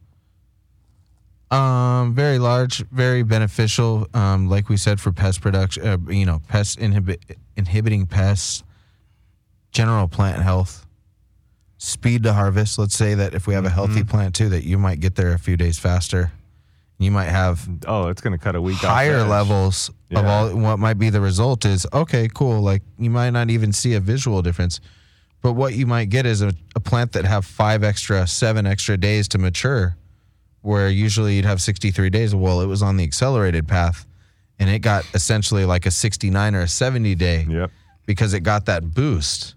Um, 1.51 2.13
very 2.13 2.39
large, 2.39 2.79
very 2.89 3.23
beneficial. 3.23 4.07
Um, 4.13 4.49
like 4.49 4.67
we 4.67 4.77
said 4.77 4.99
for 4.99 5.11
pest 5.11 5.41
production, 5.41 5.87
uh, 5.87 5.97
you 6.09 6.25
know, 6.25 6.41
pest 6.47 6.79
inhibit 6.79 7.21
inhibiting 7.55 8.07
pests, 8.07 8.63
general 9.71 10.07
plant 10.07 10.41
health, 10.41 10.85
speed 11.77 12.23
to 12.23 12.33
harvest. 12.33 12.77
Let's 12.79 12.95
say 12.95 13.13
that 13.13 13.33
if 13.33 13.47
we 13.47 13.53
have 13.53 13.65
a 13.65 13.69
healthy 13.69 14.03
plant 14.03 14.35
too, 14.35 14.49
that 14.49 14.65
you 14.65 14.77
might 14.77 14.99
get 14.99 15.15
there 15.15 15.33
a 15.33 15.39
few 15.39 15.55
days 15.55 15.77
faster. 15.77 16.31
You 16.97 17.11
might 17.11 17.25
have 17.25 17.67
Oh, 17.87 18.07
it's 18.07 18.21
gonna 18.21 18.37
cut 18.37 18.55
a 18.55 18.61
week 18.61 18.77
off 18.83 18.89
higher 18.89 19.19
edge. 19.19 19.27
levels 19.27 19.91
of 20.15 20.25
all. 20.25 20.49
What 20.55 20.77
might 20.79 20.93
be 20.97 21.09
the 21.09 21.19
result 21.21 21.65
is 21.65 21.85
okay, 21.91 22.29
cool. 22.33 22.61
Like 22.61 22.83
you 22.97 23.09
might 23.09 23.31
not 23.31 23.49
even 23.49 23.73
see 23.73 23.93
a 23.95 23.99
visual 23.99 24.41
difference, 24.41 24.79
but 25.41 25.53
what 25.53 25.73
you 25.73 25.85
might 25.85 26.09
get 26.09 26.25
is 26.25 26.41
a, 26.41 26.53
a 26.75 26.79
plant 26.79 27.11
that 27.13 27.25
have 27.25 27.45
five 27.45 27.83
extra, 27.83 28.25
seven 28.27 28.65
extra 28.65 28.95
days 28.97 29.27
to 29.29 29.37
mature, 29.37 29.97
where 30.61 30.89
usually 30.89 31.35
you'd 31.35 31.45
have 31.45 31.61
63 31.61 32.09
days. 32.09 32.33
Well, 32.33 32.61
it 32.61 32.67
was 32.67 32.81
on 32.81 32.95
the 32.95 33.03
accelerated 33.03 33.67
path, 33.67 34.05
and 34.57 34.69
it 34.69 34.79
got 34.79 35.05
essentially 35.13 35.65
like 35.65 35.85
a 35.85 35.91
69 35.91 36.55
or 36.55 36.61
a 36.61 36.67
70 36.67 37.13
day 37.15 37.45
Yep. 37.49 37.71
because 38.05 38.33
it 38.33 38.39
got 38.41 38.65
that 38.67 38.93
boost 38.93 39.54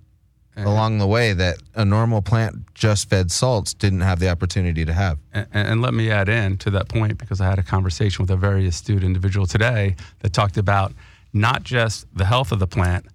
Uh-huh. 0.59 0.68
along 0.68 0.99
the 0.99 1.07
way 1.07 1.33
that 1.33 1.59
a 1.75 1.85
normal 1.85 2.21
plant 2.21 2.75
just 2.75 3.09
fed 3.09 3.31
salts 3.31 3.73
didn't 3.75 4.01
have 4.01 4.18
the 4.18 4.29
opportunity 4.29 4.85
to 4.85 4.92
have. 4.92 5.18
And, 5.33 5.47
and 5.53 5.83
let 5.83 5.94
me 5.94 6.11
add 6.11 6.29
in 6.29 6.57
to 6.59 6.71
that 6.71 6.88
point 6.88 7.16
because 7.16 7.40
I 7.40 7.49
had 7.49 7.61
a 7.61 7.62
conversation 7.62 8.25
with 8.25 8.31
a 8.31 8.37
very 8.37 8.66
astute 8.66 9.05
individual 9.05 9.47
today 9.47 9.94
that 10.18 10.33
talked 10.33 10.57
about 10.57 10.92
not 11.33 11.62
just 11.62 12.07
the 12.12 12.25
health 12.25 12.51
of 12.51 12.59
the 12.59 12.66
plant, 12.66 13.07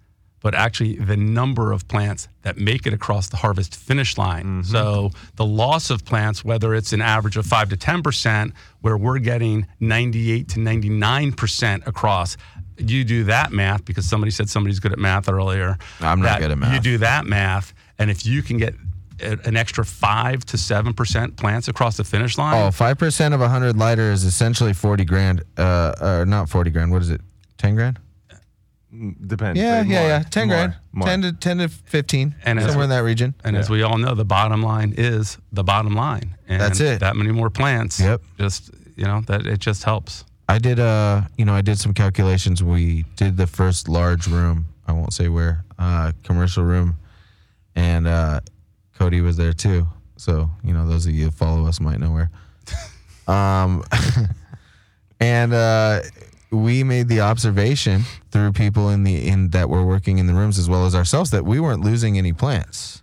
but 0.43 0.53
actually 0.53 0.95
the 0.97 1.17
number 1.17 1.71
of 1.71 1.87
plants 1.87 2.27
that 2.43 2.57
make 2.57 2.85
it 2.85 2.93
across 2.93 3.29
the 3.29 3.37
harvest 3.37 3.75
finish 3.75 4.17
line. 4.17 4.43
Mm-hmm. 4.43 4.71
So 4.71 5.11
the 5.35 5.45
loss 5.45 5.89
of 5.89 6.03
plants, 6.03 6.43
whether 6.43 6.75
it's 6.75 6.91
an 6.91 7.01
average 7.01 7.37
of 7.37 7.45
five 7.45 7.69
to 7.69 7.77
10%, 7.77 8.51
where 8.81 8.97
we're 8.97 9.19
getting 9.19 9.65
98 9.79 10.49
to 10.49 10.59
99% 10.59 11.87
across. 11.87 12.35
You 12.77 13.03
do 13.03 13.23
that 13.25 13.51
math 13.51 13.85
because 13.85 14.07
somebody 14.07 14.31
said 14.31 14.49
somebody's 14.49 14.79
good 14.79 14.91
at 14.93 14.99
math 14.99 15.29
earlier. 15.29 15.77
I'm 16.01 16.21
not 16.21 16.39
good 16.39 16.51
at 16.51 16.57
math. 16.57 16.73
You 16.73 16.79
do 16.79 16.97
that 16.99 17.25
math, 17.25 17.73
and 17.99 18.09
if 18.09 18.25
you 18.25 18.41
can 18.41 18.57
get 18.57 18.75
an 19.19 19.55
extra 19.55 19.85
five 19.85 20.43
to 20.45 20.57
seven 20.57 20.93
percent 20.93 21.37
plants 21.37 21.67
across 21.67 21.97
the 21.97 22.03
finish 22.03 22.37
line. 22.37 22.55
Oh, 22.55 22.69
5% 22.69 23.27
of 23.27 23.39
a 23.39 23.43
100 23.43 23.77
lighter 23.77 24.11
is 24.11 24.23
essentially 24.23 24.73
40 24.73 25.05
grand. 25.05 25.43
Uh, 25.57 25.93
or 26.01 26.25
not 26.25 26.49
40 26.49 26.71
grand. 26.71 26.91
What 26.91 27.01
is 27.01 27.09
it? 27.09 27.21
10 27.57 27.75
grand? 27.75 27.99
Depends. 28.91 29.59
Yeah, 29.59 29.81
but 29.81 29.87
yeah, 29.89 29.99
more, 29.99 30.07
yeah. 30.09 30.23
10 30.29 30.47
more, 30.47 30.55
grand. 30.55 30.75
more. 30.91 31.07
10 31.07 31.21
to 31.23 31.31
10 31.33 31.57
to 31.59 31.67
15. 31.69 32.35
And 32.43 32.59
as- 32.59 32.65
somewhere 32.67 32.83
in 32.83 32.89
that 32.91 33.03
region. 33.03 33.33
And 33.43 33.57
as 33.57 33.69
we 33.69 33.81
all 33.81 33.97
know, 33.97 34.13
the 34.13 34.25
bottom 34.25 34.61
line 34.61 34.93
is 34.97 35.37
the 35.51 35.63
bottom 35.63 35.95
line. 35.95 36.35
And 36.47 36.61
That's 36.61 36.79
it. 36.79 36.99
That 36.99 37.15
many 37.15 37.31
more 37.31 37.49
plants. 37.49 37.99
Yep. 37.99 38.21
Just 38.37 38.69
you 38.95 39.05
know 39.05 39.21
that 39.27 39.47
it 39.47 39.59
just 39.59 39.83
helps. 39.83 40.25
I 40.53 40.59
did 40.59 40.79
uh, 40.79 41.21
you 41.35 41.45
know, 41.45 41.55
I 41.55 41.61
did 41.61 41.79
some 41.79 41.95
calculations. 41.95 42.63
We 42.63 43.05
did 43.15 43.37
the 43.37 43.47
first 43.47 43.89
large 43.89 44.27
room. 44.27 44.67
I 44.85 44.91
won't 44.91 45.11
say 45.11 45.27
where. 45.27 45.65
Uh, 45.79 46.11
commercial 46.23 46.63
room. 46.63 46.95
And 47.75 48.05
uh 48.05 48.41
Cody 48.95 49.21
was 49.21 49.35
there 49.35 49.53
too. 49.53 49.87
So, 50.15 50.51
you 50.63 50.71
know, 50.71 50.87
those 50.87 51.07
of 51.07 51.15
you 51.15 51.25
who 51.25 51.31
follow 51.31 51.65
us 51.65 51.79
might 51.79 51.99
know 51.99 52.11
where. 52.11 52.29
Um 53.25 53.83
and 55.21 55.53
uh 55.53 56.01
we 56.51 56.83
made 56.83 57.07
the 57.07 57.21
observation 57.21 58.01
through 58.31 58.51
people 58.51 58.89
in 58.89 59.05
the 59.05 59.27
in 59.27 59.49
that 59.51 59.69
were 59.69 59.85
working 59.85 60.19
in 60.19 60.27
the 60.27 60.33
rooms 60.33 60.59
as 60.59 60.69
well 60.69 60.85
as 60.85 60.93
ourselves 60.93 61.31
that 61.31 61.45
we 61.45 61.59
weren't 61.61 61.81
losing 61.81 62.17
any 62.17 62.33
plants. 62.33 63.01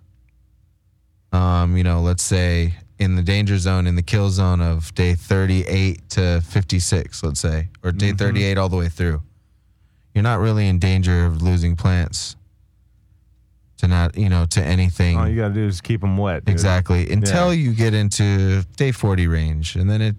Um, 1.33 1.77
you 1.77 1.83
know, 1.83 2.01
let's 2.03 2.23
say 2.23 2.75
in 3.01 3.17
the 3.17 3.23
danger 3.23 3.57
zone, 3.59 3.87
in 3.87 3.97
the 3.97 4.03
kill 4.03 4.29
zone 4.29 4.61
of 4.61 4.95
day 4.95 5.15
38 5.15 6.09
to 6.11 6.41
56, 6.43 7.23
let's 7.25 7.41
say, 7.41 7.69
or 7.83 7.91
day 7.93 8.13
38 8.13 8.59
all 8.59 8.69
the 8.69 8.77
way 8.77 8.89
through. 8.89 9.23
You're 10.15 10.23
not 10.23 10.39
really 10.39 10.69
in 10.69 10.79
danger 10.79 11.25
of 11.25 11.41
losing 11.43 11.77
plants 11.77 12.37
to 13.79 13.89
not, 13.89 14.17
you 14.19 14.29
know, 14.29 14.45
to 14.51 14.63
anything. 14.63 15.17
All 15.17 15.27
you 15.27 15.37
gotta 15.41 15.55
do 15.55 15.67
is 15.67 15.81
keep 15.81 16.03
them 16.03 16.19
wet. 16.19 16.45
dude. 16.45 16.53
Exactly. 16.53 17.11
Until 17.11 17.55
Yeah. 17.55 17.63
you 17.69 17.73
get 17.75 17.95
into 17.95 18.65
day 18.77 18.93
40 18.93 19.27
range. 19.27 19.77
And 19.77 19.89
then 19.91 20.03
it, 20.03 20.17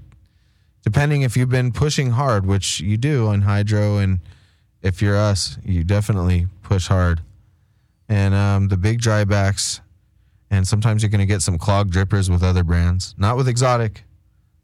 depending 0.83 1.21
if 1.21 1.37
you've 1.37 1.49
been 1.49 1.71
pushing 1.71 2.09
hard, 2.11 2.47
which 2.47 2.79
you 2.79 2.97
do 2.97 3.27
on 3.27 3.41
hydro, 3.43 3.97
and 3.99 4.19
if 4.81 4.99
you're 5.03 5.17
us, 5.17 5.59
you 5.63 5.83
definitely 5.83 6.47
push 6.63 6.87
hard. 6.87 7.21
And 8.09 8.33
um, 8.33 8.69
the 8.69 8.77
big 8.77 8.99
drybacks, 8.99 9.81
and 10.51 10.67
sometimes 10.67 11.01
you're 11.01 11.09
going 11.09 11.19
to 11.19 11.25
get 11.25 11.41
some 11.41 11.57
clogged 11.57 11.93
drippers 11.93 12.29
with 12.29 12.43
other 12.43 12.63
brands. 12.63 13.15
Not 13.17 13.37
with 13.37 13.47
exotic, 13.47 14.03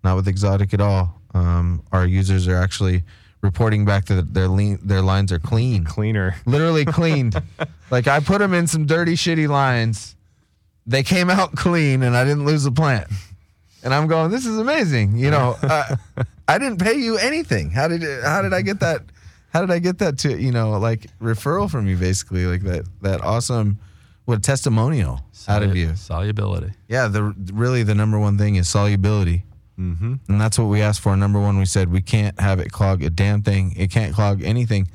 not 0.04 0.18
with 0.18 0.28
exotic 0.28 0.74
at 0.74 0.82
all. 0.82 1.20
Um, 1.34 1.82
our 1.92 2.06
users 2.06 2.48
are 2.48 2.58
actually 2.58 3.04
reporting 3.42 3.86
back 3.86 4.06
that 4.06 4.34
their 4.34 4.50
lean, 4.50 4.80
their 4.84 5.02
lines 5.02 5.32
are 5.32 5.40
clean 5.40 5.86
Cleaner. 5.86 6.36
literally 6.46 6.84
cleaned. 6.84 7.42
like 7.90 8.08
I 8.08 8.20
put 8.20 8.40
them 8.40 8.54
in 8.54 8.68
some 8.68 8.86
dirty, 8.86 9.14
shitty 9.14 9.48
lines. 9.48 10.16
They 10.86 11.04
came 11.04 11.30
out 11.30 11.56
clean, 11.56 12.04
and 12.04 12.16
I 12.16 12.24
didn't 12.24 12.46
lose 12.46 12.66
a 12.66 12.72
plant. 12.72 13.08
And 13.84 13.94
I'm 13.94 14.08
going, 14.08 14.32
this 14.32 14.46
is 14.46 14.58
amazing. 14.58 15.18
You 15.18 15.32
know, 15.32 15.56
uh, 15.64 15.96
I 16.48 16.58
didn't 16.58 16.80
pay 16.80 16.96
you 16.96 17.18
anything. 17.18 17.72
How 17.72 17.88
did 17.88 18.04
how 18.24 18.42
did 18.42 18.54
I 18.54 18.62
get 18.62 18.82
that? 18.82 19.04
How 19.54 19.62
did 19.62 19.72
I 19.72 19.80
get 19.80 20.00
that 20.00 20.18
to 20.20 20.38
you 20.38 20.52
know 20.52 20.72
like 20.72 21.08
referral 21.22 21.72
from 21.72 21.88
you 21.88 21.96
basically 21.96 22.46
like 22.46 22.62
that 22.64 22.86
that 23.02 23.22
awesome 23.22 23.80
what 24.28 24.44
testimonial 24.44 25.22
out 25.48 25.64
of 25.64 25.74
you? 25.76 25.96
Solubility. 25.96 26.74
Yeah, 26.90 27.08
the 27.08 27.34
really 27.54 27.84
the 27.84 27.96
number 27.96 28.20
one 28.20 28.38
thing 28.38 28.56
is 28.58 28.68
solubility. 28.68 29.44
Mm-hmm. 29.80 30.16
And 30.28 30.42
that's 30.42 30.60
what 30.60 30.66
we 30.66 30.82
asked 30.82 31.00
for. 31.00 31.16
Number 31.16 31.40
one, 31.40 31.58
we 31.58 31.66
said 31.66 31.92
we 31.92 32.02
can't 32.02 32.38
have 32.40 32.60
it 32.60 32.70
clog 32.72 33.04
a 33.04 33.10
damn 33.10 33.42
thing. 33.42 33.74
It 33.78 33.90
can't 33.90 34.14
clog 34.14 34.44
anything. 34.44 34.90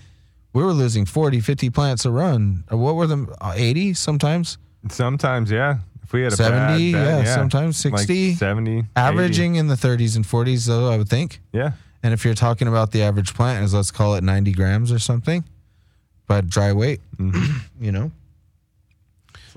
We 0.52 0.62
were 0.62 0.72
losing 0.74 1.06
40, 1.06 1.40
50 1.40 1.70
plants 1.70 2.04
a 2.04 2.10
run. 2.10 2.64
Uh, 2.70 2.76
What 2.76 2.94
were 2.96 3.06
them? 3.06 3.32
Uh, 3.40 3.54
80 3.56 3.94
sometimes? 3.94 4.58
Sometimes, 4.90 5.50
yeah. 5.50 5.78
If 6.02 6.12
we 6.12 6.22
had 6.24 6.32
a 6.34 6.36
70, 6.36 6.92
bad, 6.92 7.04
bad, 7.04 7.24
yeah, 7.24 7.34
sometimes 7.34 7.78
60. 7.78 8.28
like 8.30 8.38
70, 8.38 8.78
80. 8.80 8.88
Averaging 8.96 9.54
in 9.54 9.68
the 9.68 9.76
30s 9.76 10.14
and 10.16 10.26
40s, 10.26 10.66
though, 10.66 10.90
I 10.90 10.98
would 10.98 11.08
think. 11.08 11.40
Yeah. 11.52 11.72
And 12.02 12.12
if 12.12 12.24
you're 12.24 12.34
talking 12.34 12.68
about 12.68 12.90
the 12.90 13.02
average 13.02 13.32
plant 13.32 13.64
is, 13.64 13.72
let's 13.72 13.90
call 13.92 14.16
it 14.16 14.24
90 14.24 14.52
grams 14.52 14.92
or 14.92 14.98
something, 14.98 15.44
but 16.26 16.48
dry 16.48 16.72
weight, 16.74 17.00
you 17.80 17.92
know, 17.92 18.10
a 18.10 18.21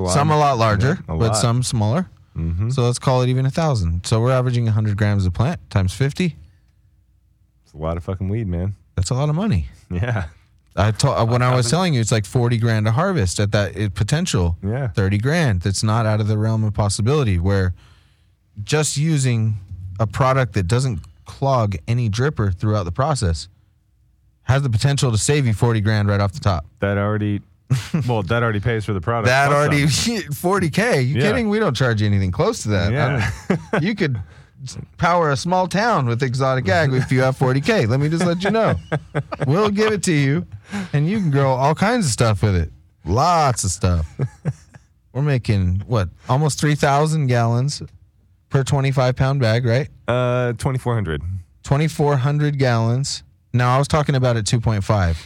lot 0.03 0.13
some 0.13 0.31
a 0.31 0.37
lot 0.37 0.57
larger, 0.57 0.97
yeah, 1.07 1.15
a 1.15 1.17
but 1.17 1.27
lot. 1.29 1.37
some 1.37 1.63
smaller. 1.63 2.07
Mhm. 2.37 2.71
So 2.73 2.83
let's 2.83 2.99
call 2.99 3.21
it 3.21 3.29
even 3.29 3.45
a 3.45 3.51
thousand. 3.51 4.05
So 4.05 4.19
we're 4.21 4.31
averaging 4.31 4.65
100 4.65 4.97
grams 4.97 5.25
a 5.25 5.31
plant 5.31 5.59
times 5.69 5.93
50. 5.93 6.35
It's 7.63 7.73
a 7.73 7.77
lot 7.77 7.95
of 7.97 8.03
fucking 8.03 8.27
weed, 8.29 8.47
man. 8.47 8.75
That's 8.95 9.09
a 9.09 9.13
lot 9.13 9.29
of 9.29 9.35
money. 9.35 9.69
Yeah. 9.89 10.25
I 10.77 10.91
told 10.91 11.29
when 11.29 11.41
I 11.41 11.55
was 11.55 11.69
telling 11.69 11.93
you 11.93 12.01
it's 12.01 12.11
like 12.11 12.25
forty 12.25 12.57
grand 12.57 12.85
to 12.85 12.91
harvest 12.91 13.39
at 13.39 13.51
that 13.53 13.77
it, 13.77 13.93
potential. 13.93 14.57
Yeah. 14.61 14.89
thirty 14.89 15.17
grand. 15.17 15.61
That's 15.61 15.83
not 15.83 16.05
out 16.05 16.19
of 16.19 16.27
the 16.27 16.37
realm 16.37 16.65
of 16.65 16.73
possibility. 16.73 17.39
Where 17.39 17.73
just 18.63 18.97
using 18.97 19.55
a 20.01 20.07
product 20.07 20.51
that 20.53 20.67
doesn't 20.67 20.99
clog 21.25 21.77
any 21.87 22.09
dripper 22.09 22.53
throughout 22.53 22.83
the 22.83 22.91
process 22.91 23.47
has 24.43 24.61
the 24.63 24.69
potential 24.69 25.11
to 25.11 25.17
save 25.17 25.47
you 25.47 25.53
40 25.53 25.79
grand 25.81 26.07
right 26.09 26.19
off 26.19 26.33
the 26.33 26.39
top. 26.39 26.65
That 26.79 26.97
already, 26.97 27.41
well, 28.07 28.21
that 28.23 28.43
already 28.43 28.59
pays 28.59 28.85
for 28.85 28.93
the 28.93 29.01
product. 29.01 29.27
That 29.27 29.47
plus 29.47 29.57
already 29.57 29.83
40k. 29.83 30.95
You 31.07 31.15
Yeah. 31.15 31.21
kidding? 31.21 31.49
We 31.49 31.59
don't 31.59 31.75
charge 31.75 32.01
you 32.01 32.07
anything 32.07 32.31
close 32.31 32.63
to 32.63 32.69
that. 32.69 32.91
Yeah. 32.91 33.79
you 33.81 33.95
could 34.01 34.19
power 34.97 35.31
a 35.31 35.37
small 35.37 35.67
town 35.67 36.05
with 36.07 36.23
exotic 36.23 36.67
ag 36.69 36.93
if 36.93 37.11
you 37.11 37.21
have 37.21 37.37
40k. 37.37 37.87
Let 37.87 37.99
me 37.99 38.09
just 38.09 38.25
let 38.25 38.43
you 38.43 38.51
know. 38.51 38.75
We'll 39.47 39.69
give 39.69 39.91
it 39.91 40.03
to 40.03 40.13
you, 40.13 40.45
and 40.93 41.07
you 41.09 41.19
can 41.19 41.31
grow 41.31 41.51
all 41.51 41.75
kinds 41.75 42.05
of 42.05 42.11
stuff 42.11 42.41
with 42.41 42.55
it. 42.55 42.71
Lots 43.05 43.63
of 43.63 43.71
stuff. 43.71 44.07
We're 45.13 45.21
making 45.21 45.83
what 45.87 46.09
almost 46.27 46.59
3,000 46.59 47.27
gallons 47.27 47.81
per 48.49 48.63
25 48.63 49.15
pound 49.15 49.39
bag, 49.39 49.65
right? 49.65 49.87
Uh, 50.07 50.53
2400. 50.53 51.21
2,400 51.63 52.57
gallons. 52.59 53.23
Now 53.53 53.75
I 53.75 53.77
was 53.79 53.87
talking 53.87 54.15
about 54.15 54.37
at 54.37 54.45
2.5, 54.45 55.17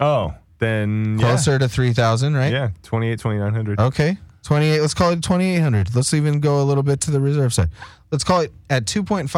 Oh, 0.00 0.34
then 0.62 1.18
yeah. 1.18 1.26
closer 1.26 1.58
to 1.58 1.68
3,000, 1.68 2.34
right? 2.34 2.52
Yeah, 2.52 2.70
28, 2.84 3.18
2900. 3.18 3.80
Okay. 3.80 4.16
28, 4.44 4.80
let's 4.80 4.94
call 4.94 5.10
it 5.10 5.22
2800. 5.22 5.94
Let's 5.94 6.14
even 6.14 6.40
go 6.40 6.62
a 6.62 6.64
little 6.64 6.82
bit 6.82 7.00
to 7.02 7.10
the 7.10 7.20
reserve 7.20 7.52
side. 7.52 7.68
Let's 8.10 8.24
call 8.24 8.40
it 8.40 8.52
at 8.70 8.86
2.5 8.86 9.28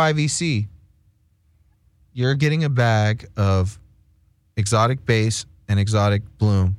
EC. 0.61 0.67
You're 2.13 2.35
getting 2.35 2.63
a 2.65 2.69
bag 2.69 3.27
of 3.37 3.79
exotic 4.57 5.05
base 5.05 5.47
and 5.69 5.81
exotic 5.81 6.23
bloom. 6.39 6.77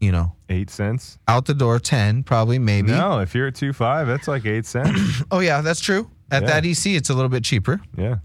You 0.00 0.12
know, 0.12 0.32
Eight 0.48 0.68
cents. 0.70 1.18
out 1.28 1.46
the 1.46 1.54
door 1.54 1.78
10, 1.78 2.24
probably, 2.24 2.58
maybe. 2.58 2.90
No, 2.92 3.20
if 3.20 3.34
you're 3.34 3.46
at 3.46 3.54
two 3.54 3.72
five, 3.72 4.06
that's 4.06 4.28
like 4.28 4.44
eight 4.44 4.66
cents. 4.66 5.22
Oh, 5.30 5.38
yeah, 5.40 5.60
that's 5.62 5.80
true. 5.80 6.10
At 6.30 6.42
Yeah. 6.42 6.48
that 6.60 6.66
EC, 6.66 6.86
it's 6.96 7.08
a 7.10 7.14
little 7.14 7.28
bit 7.30 7.42
cheaper. 7.44 7.80
yeah, 7.96 8.16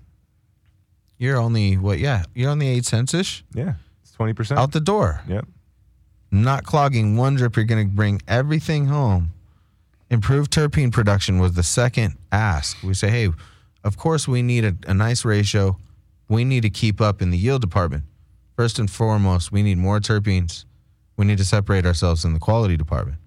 You're 1.19 1.37
only, 1.37 1.77
what, 1.77 1.99
yeah, 1.99 2.23
you're 2.33 2.49
only 2.49 2.67
8 2.69 2.85
cents 2.85 3.13
ish 3.13 3.43
yeah. 3.53 3.73
It's 4.01 4.15
20%. 4.15 4.57
out 4.57 4.71
the 4.71 4.79
door. 4.79 5.21
Yep. 5.27 5.45
not 6.31 6.63
clogging 6.63 7.17
one 7.17 7.35
drip. 7.35 7.55
You're 7.55 7.65
going 7.65 7.87
to 7.87 7.95
bring 7.95 8.21
everything 8.27 8.87
home. 8.87 9.33
Improved 10.09 10.51
terpene 10.51 10.91
production 10.91 11.37
was 11.37 11.53
the 11.53 11.61
second 11.61 12.15
ask. 12.31 12.81
We 12.81 12.95
say, 12.95 13.09
hey, 13.11 13.29
of 13.83 13.97
course 13.97 14.27
we 14.27 14.41
need 14.41 14.65
a, 14.65 14.75
a 14.87 14.93
nice 14.93 15.23
ratio. 15.23 15.77
We 16.29 16.45
need 16.45 16.61
to 16.63 16.69
keep 16.69 16.99
up 17.01 17.21
in 17.21 17.29
the 17.29 17.37
yield 17.37 17.61
department. 17.61 18.05
First 18.55 18.79
and 18.79 18.89
foremost, 18.89 19.51
we 19.51 19.61
need 19.61 19.77
more 19.77 19.99
terpenes. 19.99 20.65
We 21.17 21.25
need 21.25 21.37
to 21.37 21.45
separate 21.45 21.85
ourselves 21.85 22.23
in 22.25 22.33
the 22.33 22.39
quality 22.39 22.77
department. 22.77 23.17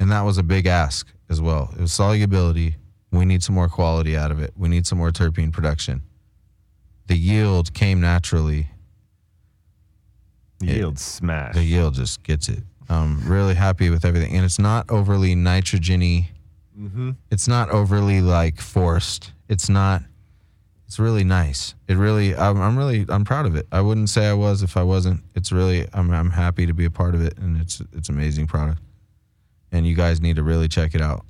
And 0.00 0.10
that 0.10 0.22
was 0.22 0.36
a 0.36 0.42
big 0.42 0.66
ask 0.66 1.06
as 1.30 1.40
well. 1.40 1.70
It 1.76 1.80
was 1.80 1.92
solubility. 1.92 2.76
We 3.12 3.24
need 3.24 3.42
some 3.42 3.54
more 3.54 3.68
quality 3.68 4.16
out 4.16 4.30
of 4.30 4.40
it. 4.40 4.52
We 4.56 4.68
need 4.68 4.86
some 4.86 4.98
more 4.98 5.10
terpene 5.10 5.52
production. 5.52 6.02
The 7.06 7.16
yield 7.16 7.74
came 7.74 8.00
naturally 8.00 8.68
The 10.60 10.68
It- 10.70 10.76
yield 10.76 10.98
smash. 10.98 11.54
the 11.54 11.64
yield 11.64 11.94
just 11.94 12.22
gets 12.22 12.48
it. 12.48 12.62
I'm 12.88 13.26
really 13.26 13.54
happy 13.54 13.90
with 13.90 14.04
everything, 14.04 14.34
and 14.36 14.44
it's 14.44 14.58
not 14.58 14.90
overly 14.90 15.34
nitrogeny. 15.34 16.26
mm-hmm. 16.78 17.12
It's 17.30 17.48
not 17.48 17.70
overly 17.70 18.20
like 18.20 18.60
forced. 18.60 19.32
It's 19.48 19.68
not. 19.68 20.02
It's 20.86 20.98
really 20.98 21.24
nice. 21.24 21.74
It 21.88 21.96
really. 21.96 22.36
I'm, 22.36 22.60
I'm 22.60 22.76
really. 22.76 23.06
I'm 23.08 23.24
proud 23.24 23.46
of 23.46 23.56
it. 23.56 23.66
I 23.72 23.80
wouldn't 23.80 24.10
say 24.10 24.28
I 24.28 24.34
was 24.34 24.62
if 24.62 24.76
I 24.76 24.82
wasn't. 24.82 25.22
It's 25.34 25.50
really. 25.52 25.86
I'm. 25.94 26.10
I'm 26.10 26.30
happy 26.30 26.66
to 26.66 26.74
be 26.74 26.84
a 26.84 26.90
part 26.90 27.14
of 27.14 27.22
it, 27.22 27.38
and 27.38 27.58
it's. 27.60 27.80
It's 27.92 28.08
amazing 28.10 28.46
product. 28.46 28.80
And 29.70 29.86
you 29.86 29.94
guys 29.94 30.20
need 30.20 30.36
to 30.36 30.42
really 30.42 30.68
check 30.68 30.94
it 30.94 31.00
out. 31.00 31.24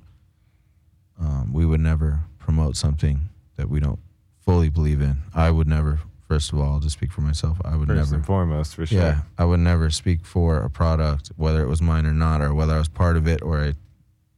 Um, 1.19 1.53
we 1.53 1.65
would 1.65 1.79
never 1.79 2.19
promote 2.39 2.75
something 2.75 3.29
that 3.55 3.69
we 3.69 3.79
don't 3.79 3.99
fully 4.45 4.69
believe 4.69 5.01
in. 5.01 5.17
I 5.33 5.51
would 5.51 5.67
never. 5.67 5.99
First 6.27 6.51
of 6.53 6.59
all, 6.59 6.73
I'll 6.73 6.79
just 6.79 6.93
speak 6.97 7.11
for 7.11 7.21
myself. 7.21 7.57
I 7.63 7.75
would 7.75 7.87
First 7.87 7.97
never. 8.11 8.15
and 8.15 8.25
foremost, 8.25 8.75
for 8.75 8.85
sure. 8.85 8.99
Yeah, 8.99 9.21
I 9.37 9.45
would 9.45 9.59
never 9.59 9.89
speak 9.89 10.25
for 10.25 10.57
a 10.57 10.69
product, 10.69 11.31
whether 11.35 11.61
it 11.61 11.67
was 11.67 11.81
mine 11.81 12.05
or 12.05 12.13
not, 12.13 12.41
or 12.41 12.53
whether 12.53 12.73
I 12.73 12.77
was 12.79 12.89
part 12.89 13.17
of 13.17 13.27
it, 13.27 13.41
or 13.41 13.59
I, 13.61 13.73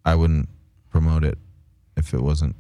I 0.03 0.15
wouldn't 0.15 0.49
promote 0.89 1.23
it 1.23 1.37
if 1.95 2.13
it 2.13 2.21
wasn't 2.21 2.55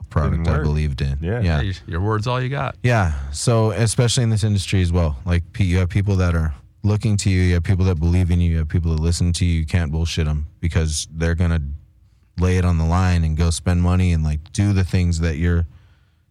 a 0.00 0.04
product 0.04 0.46
I 0.46 0.58
believed 0.62 1.00
in. 1.00 1.18
Yeah. 1.20 1.40
yeah, 1.40 1.62
Hey, 1.62 1.72
your 1.86 2.00
word's 2.00 2.26
all 2.26 2.40
you 2.40 2.48
got. 2.48 2.76
yeah. 2.82 3.14
So 3.32 3.70
especially 3.72 4.22
in 4.24 4.30
this 4.30 4.44
industry 4.44 4.82
as 4.82 4.92
well, 4.92 5.16
like 5.24 5.42
you 5.58 5.78
have 5.78 5.88
people 5.88 6.14
that 6.16 6.34
are 6.36 6.54
looking 6.84 7.16
to 7.18 7.30
you, 7.30 7.40
you 7.42 7.54
have 7.54 7.64
people 7.64 7.84
that 7.86 7.96
believe 7.96 8.30
in 8.30 8.40
you, 8.40 8.50
you 8.52 8.58
have 8.58 8.68
people 8.68 8.92
that 8.94 9.00
listen 9.00 9.32
to 9.34 9.44
you. 9.44 9.60
You 9.60 9.66
can't 9.66 9.90
bullshit 9.90 10.26
them 10.26 10.46
because 10.60 11.08
they're 11.10 11.34
gonna 11.34 11.60
lay 12.38 12.56
it 12.56 12.64
on 12.64 12.78
the 12.78 12.84
line 12.84 13.24
and 13.24 13.36
go 13.36 13.50
spend 13.50 13.82
money 13.82 14.12
and 14.12 14.22
like 14.22 14.52
do 14.52 14.72
the 14.72 14.84
things 14.84 15.20
that 15.20 15.36
you're 15.38 15.66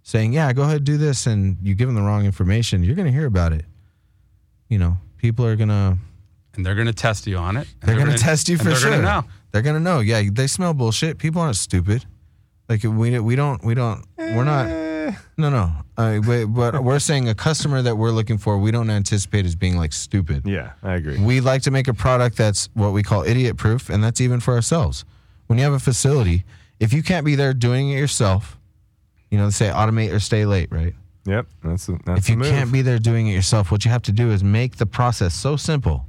saying. 0.04 0.34
Yeah, 0.34 0.52
go 0.54 0.64
ahead 0.64 0.84
do 0.84 0.98
this, 0.98 1.28
and 1.28 1.58
you 1.62 1.76
give 1.76 1.88
them 1.88 1.96
the 1.96 2.02
wrong 2.02 2.26
information. 2.26 2.84
You're 2.84 2.96
gonna 2.96 3.12
hear 3.12 3.26
about 3.26 3.54
it. 3.54 3.66
You 4.70 4.78
know, 4.80 4.98
people 5.18 5.46
are 5.46 5.56
gonna 5.56 5.98
And 6.56 6.66
they're 6.66 6.76
going 6.76 6.88
to 6.88 6.94
test 6.94 7.28
you 7.28 7.38
on 7.38 7.58
it. 7.58 7.68
and 7.82 7.90
they're 7.90 7.98
gonna 7.98 8.18
test 8.18 8.50
you 8.50 8.56
and 8.56 8.62
for 8.64 8.70
they're 8.70 8.78
sure. 8.78 8.92
Gonna 8.92 9.04
know. 9.04 9.24
They're 9.52 9.62
gonna 9.62 9.80
know. 9.80 10.00
Yeah, 10.00 10.22
they 10.32 10.48
smell 10.48 10.74
bullshit. 10.74 11.18
People 11.18 11.42
aren't 11.42 11.56
stupid. 11.58 12.06
Like 12.70 12.84
we 12.84 13.20
we 13.20 13.36
don't 13.36 13.64
we 13.64 13.74
don't 13.74 14.06
we're 14.18 14.44
not. 14.46 14.68
Eh, 14.68 15.12
No, 15.38 15.50
no. 15.50 15.72
Uh, 15.98 16.22
wait, 16.26 16.46
but 16.46 16.84
we're 16.84 17.00
saying 17.00 17.28
a 17.28 17.36
customer 17.36 17.82
that 17.82 17.96
we're 17.98 18.12
looking 18.12 18.38
for, 18.38 18.58
we 18.58 18.72
don't 18.72 18.90
anticipate 18.90 19.46
as 19.46 19.56
being 19.56 19.76
like 19.78 19.92
stupid. 19.94 20.44
yeah, 20.48 20.72
I 20.82 20.94
agree. 20.96 21.20
We 21.20 21.42
like 21.42 21.64
to 21.64 21.72
make 21.72 21.88
a 21.90 21.94
product 21.94 22.38
that's 22.38 22.70
what 22.74 22.92
we 22.94 23.04
call 23.04 23.24
idiot 23.24 23.58
proof, 23.58 23.90
and 23.90 24.02
that's 24.04 24.22
even 24.22 24.40
for 24.40 24.54
ourselves. 24.54 25.04
When 25.48 25.60
you 25.60 25.66
have 25.66 25.74
a 25.74 25.80
facility, 25.80 26.46
if 26.80 26.94
you 26.94 27.04
can't 27.04 27.26
be 27.26 27.36
there 27.36 27.54
doing 27.54 27.90
it 27.92 27.98
yourself, 28.00 28.58
you 29.32 29.38
know, 29.38 29.46
they 29.46 29.52
say 29.52 29.70
automate 29.70 30.13
or 30.13 30.20
stay 30.20 30.46
late, 30.46 30.72
right? 30.72 30.94
Yep, 31.26 31.48
that's 31.63 31.86
the- 31.88 32.00
that's 32.06 32.20
if 32.20 32.30
you 32.30 32.36
the 32.36 32.44
move. 32.44 32.50
can't 32.50 32.72
be 32.72 32.82
there 32.82 33.00
doing 33.00 33.28
it 33.28 33.34
yourself, 33.34 33.72
what 33.72 33.86
you 33.86 33.91
have 33.91 34.04
to 34.04 34.12
do 34.12 34.32
is 34.32 34.44
make 34.44 34.76
the 34.76 34.86
process 34.86 35.34
so 35.34 35.56
simple 35.56 36.06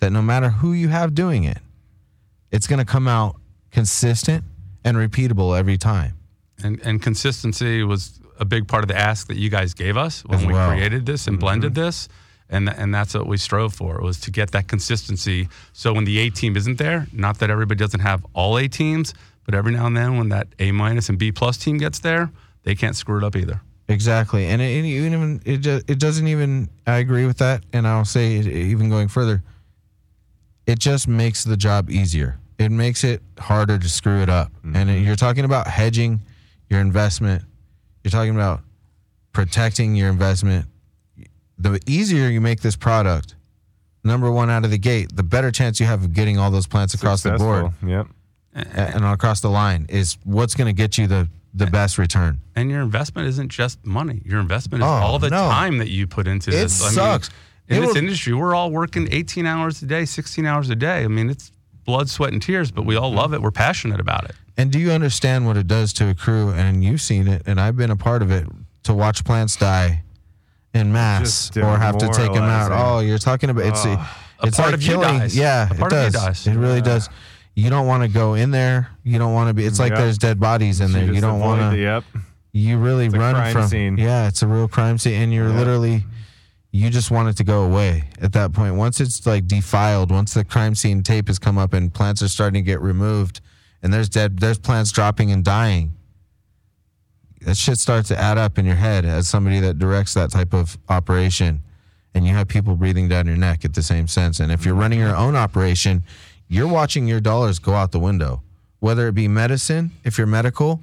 that 0.00 0.10
no 0.10 0.22
matter 0.22 0.50
who 0.50 0.72
you 0.72 0.88
have 0.88 1.14
doing 1.14 1.44
it, 1.44 1.58
it's 2.50 2.66
going 2.66 2.78
to 2.78 2.84
come 2.84 3.08
out 3.08 3.36
consistent 3.70 4.44
and 4.84 4.96
repeatable 4.96 5.58
every 5.58 5.78
time. 5.78 6.16
And, 6.62 6.80
and 6.84 7.00
consistency 7.00 7.82
was 7.82 8.20
a 8.38 8.44
big 8.44 8.66
part 8.66 8.82
of 8.82 8.88
the 8.88 8.96
ask 8.96 9.28
that 9.28 9.36
you 9.36 9.50
guys 9.50 9.74
gave 9.74 9.96
us 9.96 10.24
when 10.24 10.40
As 10.40 10.46
we 10.46 10.52
created 10.52 11.06
this 11.06 11.26
and 11.26 11.36
mm-hmm. 11.36 11.40
blended 11.40 11.74
this. 11.74 12.08
And, 12.48 12.68
and 12.68 12.92
that's 12.92 13.14
what 13.14 13.28
we 13.28 13.36
strove 13.36 13.72
for 13.72 14.00
was 14.00 14.18
to 14.20 14.30
get 14.32 14.50
that 14.50 14.66
consistency. 14.66 15.48
So 15.72 15.92
when 15.92 16.04
the 16.04 16.18
A 16.18 16.30
team 16.30 16.56
isn't 16.56 16.78
there, 16.78 17.06
not 17.12 17.38
that 17.38 17.50
everybody 17.50 17.78
doesn't 17.78 18.00
have 18.00 18.26
all 18.34 18.58
A 18.58 18.66
teams, 18.66 19.14
but 19.44 19.54
every 19.54 19.72
now 19.72 19.86
and 19.86 19.96
then 19.96 20.18
when 20.18 20.30
that 20.30 20.48
A 20.58 20.72
minus 20.72 21.08
and 21.08 21.18
B 21.18 21.30
plus 21.30 21.56
team 21.56 21.78
gets 21.78 22.00
there, 22.00 22.30
they 22.62 22.74
can't 22.74 22.96
screw 22.96 23.18
it 23.18 23.24
up 23.24 23.36
either. 23.36 23.60
Exactly, 23.88 24.46
and 24.46 24.62
it, 24.62 24.66
it 24.66 24.84
even 24.84 25.42
it 25.44 25.58
just, 25.58 25.90
it 25.90 25.98
doesn't 25.98 26.28
even. 26.28 26.68
I 26.86 26.98
agree 26.98 27.26
with 27.26 27.38
that, 27.38 27.64
and 27.72 27.88
I'll 27.88 28.04
say 28.04 28.36
it, 28.36 28.46
even 28.46 28.88
going 28.88 29.08
further, 29.08 29.42
it 30.66 30.78
just 30.78 31.08
makes 31.08 31.42
the 31.42 31.56
job 31.56 31.90
easier. 31.90 32.38
It 32.58 32.70
makes 32.70 33.04
it 33.04 33.22
harder 33.38 33.78
to 33.78 33.88
screw 33.88 34.20
it 34.20 34.28
up. 34.28 34.52
And 34.62 34.74
mm-hmm. 34.74 35.04
you're 35.04 35.16
talking 35.16 35.44
about 35.44 35.66
hedging 35.66 36.20
your 36.68 36.80
investment. 36.80 37.42
You're 38.04 38.10
talking 38.10 38.34
about 38.34 38.60
protecting 39.32 39.96
your 39.96 40.08
investment. 40.08 40.66
The 41.58 41.80
easier 41.86 42.28
you 42.28 42.40
make 42.40 42.60
this 42.60 42.76
product, 42.76 43.34
number 44.04 44.30
one 44.30 44.50
out 44.50 44.64
of 44.64 44.70
the 44.70 44.78
gate, 44.78 45.16
the 45.16 45.22
better 45.22 45.50
chance 45.50 45.80
you 45.80 45.86
have 45.86 46.04
of 46.04 46.12
getting 46.12 46.38
all 46.38 46.50
those 46.50 46.66
plants 46.66 46.94
across 46.94 47.22
the 47.22 47.32
board 47.32 47.72
Yep. 47.84 48.06
and 48.54 49.04
across 49.04 49.40
the 49.40 49.50
line 49.50 49.86
is 49.88 50.18
what's 50.24 50.54
going 50.54 50.66
to 50.66 50.72
get 50.72 50.98
you 50.98 51.06
the 51.06 51.28
the 51.54 51.66
best 51.66 51.98
return. 51.98 52.40
And 52.54 52.70
your 52.70 52.80
investment 52.82 53.26
isn't 53.28 53.48
just 53.50 53.84
money. 53.84 54.22
Your 54.24 54.40
investment 54.40 54.82
is 54.84 54.86
Oh, 54.88 54.92
all 54.92 55.18
the 55.18 55.30
no. 55.30 55.48
time 55.48 55.78
that 55.78 55.88
you 55.90 56.06
put 56.06 56.26
into 56.28 56.50
It 56.50 56.54
this. 56.54 56.94
sucks. 56.94 57.28
in 57.68 57.76
It 57.76 57.80
this 57.80 57.88
will- 57.90 57.96
industry, 57.98 58.32
we're 58.34 58.54
all 58.54 58.70
working 58.70 59.08
18 59.12 59.46
hours 59.46 59.80
a 59.82 59.86
day, 59.86 60.04
16 60.04 60.44
hours 60.46 60.70
a 60.70 60.74
day. 60.74 61.04
I 61.04 61.08
mean, 61.08 61.30
it's 61.30 61.52
blood, 61.84 62.08
sweat, 62.10 62.32
and 62.32 62.42
tears, 62.42 62.70
but 62.72 62.84
we 62.84 62.96
all 62.96 63.12
love 63.12 63.32
it. 63.32 63.40
We're 63.42 63.50
passionate 63.52 64.00
about 64.00 64.24
it. 64.24 64.34
And 64.56 64.70
do 64.72 64.78
you 64.78 64.90
understand 64.90 65.46
what 65.46 65.56
it 65.56 65.66
does 65.68 65.92
to 65.94 66.08
a 66.08 66.14
crew? 66.14 66.50
And 66.50 66.82
you've 66.84 67.00
seen 67.00 67.26
it, 67.28 67.42
and 67.46 67.60
I've 67.60 67.76
been 67.76 67.90
a 67.90 67.96
part 67.96 68.22
of 68.22 68.30
it 68.32 68.46
to 68.84 68.92
watch 68.94 69.24
plants 69.24 69.54
die 69.56 70.02
in 70.74 70.92
mass 70.92 71.56
or 71.56 71.78
have 71.78 71.96
to 71.98 72.08
take 72.08 72.32
them 72.32 72.42
out. 72.44 72.70
Oh, 72.72 73.00
you're 73.00 73.18
talking 73.18 73.50
about 73.50 73.64
it's 73.66 73.84
Oh. 73.86 73.90
A 74.42 74.46
it's 74.46 74.56
part 74.56 74.68
like 74.68 74.74
of 74.74 74.82
you 74.82 74.88
killing. 74.94 75.18
dies. 75.18 75.36
Yeah, 75.36 75.68
A 75.68 75.74
it 75.74 75.78
part 75.78 75.92
of 75.92 75.98
you 76.04 76.10
does. 76.10 76.22
dies. 76.22 76.46
It 76.46 76.56
really 76.56 76.80
does. 76.80 77.08
You 77.54 77.68
don't 77.70 77.86
want 77.86 78.02
to 78.04 78.08
go 78.08 78.34
in 78.34 78.50
there. 78.50 78.88
You 79.02 79.18
don't 79.18 79.34
want 79.34 79.48
to 79.48 79.54
be. 79.54 79.66
It's 79.66 79.78
like 79.78 79.90
Yep. 79.90 79.98
there's 79.98 80.18
dead 80.18 80.40
bodies 80.40 80.80
in 80.80 80.92
there. 80.92 81.12
You 81.12 81.20
don't 81.20 81.40
want 81.40 81.72
to. 81.72 81.78
Yep. 81.78 82.04
You 82.52 82.78
really 82.78 83.06
a 83.06 83.10
run 83.10 83.52
from. 83.52 83.68
scene. 83.68 83.96
Yeah, 83.98 84.26
it's 84.28 84.42
a 84.42 84.46
real 84.46 84.68
crime 84.68 84.98
scene, 84.98 85.20
and 85.22 85.32
you're 85.32 85.48
Yeah. 85.50 85.56
literally. 85.58 86.06
You 86.72 86.88
just 86.88 87.10
want 87.10 87.28
it 87.28 87.36
to 87.38 87.44
go 87.44 87.64
away 87.64 88.04
at 88.20 88.32
that 88.34 88.52
point. 88.52 88.76
Once 88.76 89.00
it's 89.00 89.26
like 89.26 89.48
defiled, 89.48 90.10
once 90.12 90.34
the 90.34 90.44
crime 90.44 90.76
scene 90.76 91.02
tape 91.02 91.26
has 91.26 91.38
come 91.40 91.58
up 91.58 91.72
and 91.74 91.92
plants 91.92 92.22
are 92.22 92.28
starting 92.28 92.62
to 92.62 92.66
get 92.66 92.80
removed, 92.80 93.40
and 93.82 93.92
there's 93.92 94.08
dead, 94.08 94.38
there's 94.38 94.58
plants 94.58 94.92
dropping 94.92 95.32
and 95.32 95.42
dying. 95.44 95.94
That 97.42 97.56
shit 97.56 97.78
starts 97.78 98.08
to 98.08 98.18
add 98.20 98.38
up 98.38 98.58
in 98.58 98.66
your 98.66 98.76
head 98.76 99.04
as 99.04 99.26
somebody 99.26 99.58
that 99.60 99.78
directs 99.78 100.14
that 100.14 100.30
type 100.30 100.52
of 100.54 100.78
operation, 100.88 101.62
and 102.14 102.26
you 102.26 102.34
have 102.34 102.46
people 102.48 102.76
breathing 102.76 103.08
down 103.08 103.26
your 103.26 103.36
neck 103.36 103.64
at 103.64 103.74
the 103.74 103.82
same 103.82 104.06
sense. 104.06 104.38
And 104.40 104.52
if 104.52 104.64
you're 104.64 104.74
running 104.74 104.98
your 105.00 105.16
own 105.16 105.34
operation, 105.36 106.04
you're 106.50 106.68
watching 106.68 107.06
your 107.06 107.20
dollars 107.20 107.58
go 107.58 107.72
out 107.72 107.92
the 107.92 108.00
window. 108.00 108.42
Whether 108.80 109.08
it 109.08 109.14
be 109.14 109.28
medicine, 109.28 109.92
if 110.04 110.18
you're 110.18 110.26
medical, 110.26 110.82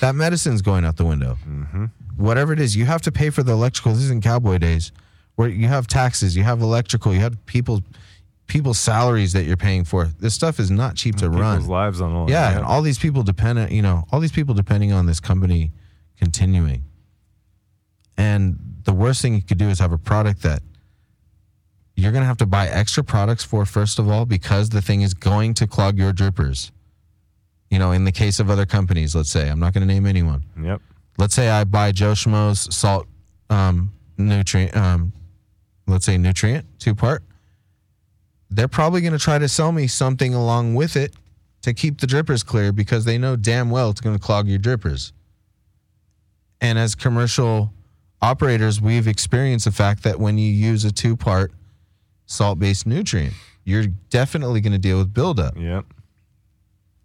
that 0.00 0.14
medicine's 0.14 0.62
going 0.62 0.84
out 0.84 0.96
the 0.96 1.04
window. 1.04 1.36
Mm-hmm. 1.46 1.86
whatever 2.16 2.52
it 2.52 2.60
is, 2.60 2.76
you 2.76 2.84
have 2.86 3.02
to 3.02 3.12
pay 3.12 3.30
for 3.30 3.42
the 3.42 3.52
electrical. 3.52 3.92
This 3.92 4.02
isn't 4.04 4.22
cowboy 4.22 4.58
days 4.58 4.92
where 5.34 5.48
you 5.48 5.66
have 5.66 5.86
taxes, 5.86 6.36
you 6.36 6.44
have 6.44 6.62
electrical, 6.62 7.12
you 7.12 7.20
have 7.20 7.44
people 7.46 7.82
people's 8.46 8.78
salaries 8.78 9.34
that 9.34 9.44
you're 9.44 9.58
paying 9.58 9.84
for. 9.84 10.06
This 10.06 10.34
stuff 10.34 10.58
is 10.58 10.70
not 10.70 10.96
cheap 10.96 11.16
to 11.16 11.28
run. 11.28 11.58
People's 11.58 11.68
lives 11.68 12.00
on 12.00 12.14
line. 12.14 12.28
Yeah, 12.28 12.56
and 12.56 12.64
all 12.64 12.80
these 12.80 12.98
people 12.98 13.22
depend 13.22 13.58
on, 13.58 13.70
you 13.70 13.82
know, 13.82 14.04
all 14.10 14.20
these 14.20 14.32
people 14.32 14.54
depending 14.54 14.90
on 14.90 15.04
this 15.04 15.20
company 15.20 15.72
continuing. 16.16 16.84
And 18.16 18.58
the 18.84 18.92
worst 18.92 19.20
thing 19.20 19.34
you 19.34 19.42
could 19.42 19.58
do 19.58 19.68
is 19.68 19.78
have 19.80 19.92
a 19.92 19.98
product 19.98 20.42
that 20.42 20.62
you're 21.98 22.12
going 22.12 22.22
to 22.22 22.28
have 22.28 22.36
to 22.36 22.46
buy 22.46 22.68
extra 22.68 23.02
products 23.02 23.42
for 23.42 23.66
first 23.66 23.98
of 23.98 24.08
all 24.08 24.24
because 24.24 24.68
the 24.68 24.80
thing 24.80 25.02
is 25.02 25.14
going 25.14 25.52
to 25.52 25.66
clog 25.66 25.98
your 25.98 26.12
drippers. 26.12 26.70
You 27.72 27.80
know, 27.80 27.90
in 27.90 28.04
the 28.04 28.12
case 28.12 28.38
of 28.38 28.50
other 28.50 28.66
companies, 28.66 29.16
let's 29.16 29.30
say, 29.30 29.48
I'm 29.48 29.58
not 29.58 29.74
going 29.74 29.86
to 29.86 29.92
name 29.92 30.06
anyone. 30.06 30.44
Yep. 30.62 30.80
Let's 31.18 31.34
say 31.34 31.48
I 31.48 31.64
buy 31.64 31.90
Joe 31.90 32.12
Schmo's 32.12 32.72
salt 32.74 33.08
um, 33.50 33.92
nutrient, 34.16 34.76
um, 34.76 35.12
let's 35.88 36.06
say 36.06 36.16
nutrient, 36.16 36.64
two 36.78 36.94
part. 36.94 37.24
They're 38.48 38.68
probably 38.68 39.00
going 39.00 39.12
to 39.12 39.18
try 39.18 39.40
to 39.40 39.48
sell 39.48 39.72
me 39.72 39.88
something 39.88 40.34
along 40.34 40.76
with 40.76 40.94
it 40.94 41.14
to 41.62 41.74
keep 41.74 42.00
the 42.00 42.06
drippers 42.06 42.46
clear 42.46 42.70
because 42.70 43.06
they 43.06 43.18
know 43.18 43.34
damn 43.34 43.70
well 43.70 43.90
it's 43.90 44.00
going 44.00 44.16
to 44.16 44.22
clog 44.22 44.46
your 44.46 44.60
drippers. 44.60 45.10
And 46.60 46.78
as 46.78 46.94
commercial 46.94 47.72
operators, 48.22 48.80
we've 48.80 49.08
experienced 49.08 49.64
the 49.64 49.72
fact 49.72 50.04
that 50.04 50.20
when 50.20 50.38
you 50.38 50.50
use 50.52 50.84
a 50.84 50.92
two 50.92 51.16
part 51.16 51.52
salt 52.28 52.60
based 52.60 52.86
nutrient, 52.86 53.34
you're 53.64 53.86
definitely 54.10 54.60
going 54.60 54.72
to 54.72 54.78
deal 54.78 54.98
with 54.98 55.12
buildup. 55.12 55.56
Yep. 55.56 55.86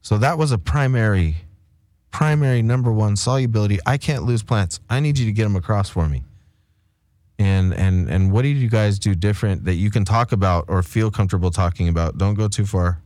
So 0.01 0.17
that 0.19 0.37
was 0.37 0.51
a 0.51 0.57
primary, 0.57 1.37
primary 2.11 2.61
number 2.61 2.91
one 2.91 3.15
solubility. 3.15 3.79
I 3.85 3.97
can't 3.97 4.23
lose 4.23 4.43
plants. 4.43 4.79
I 4.89 4.99
need 4.99 5.17
you 5.17 5.25
to 5.25 5.31
get 5.31 5.43
them 5.43 5.55
across 5.55 5.89
for 5.89 6.07
me. 6.07 6.23
And 7.39 7.73
and 7.73 8.09
and 8.09 8.31
what 8.31 8.43
did 8.43 8.57
you 8.57 8.69
guys 8.69 8.99
do 8.99 9.15
different 9.15 9.65
that 9.65 9.73
you 9.73 9.89
can 9.89 10.05
talk 10.05 10.31
about 10.31 10.65
or 10.67 10.83
feel 10.83 11.09
comfortable 11.09 11.49
talking 11.49 11.87
about? 11.87 12.17
Don't 12.17 12.35
go 12.35 12.47
too 12.47 12.65
far 12.65 13.01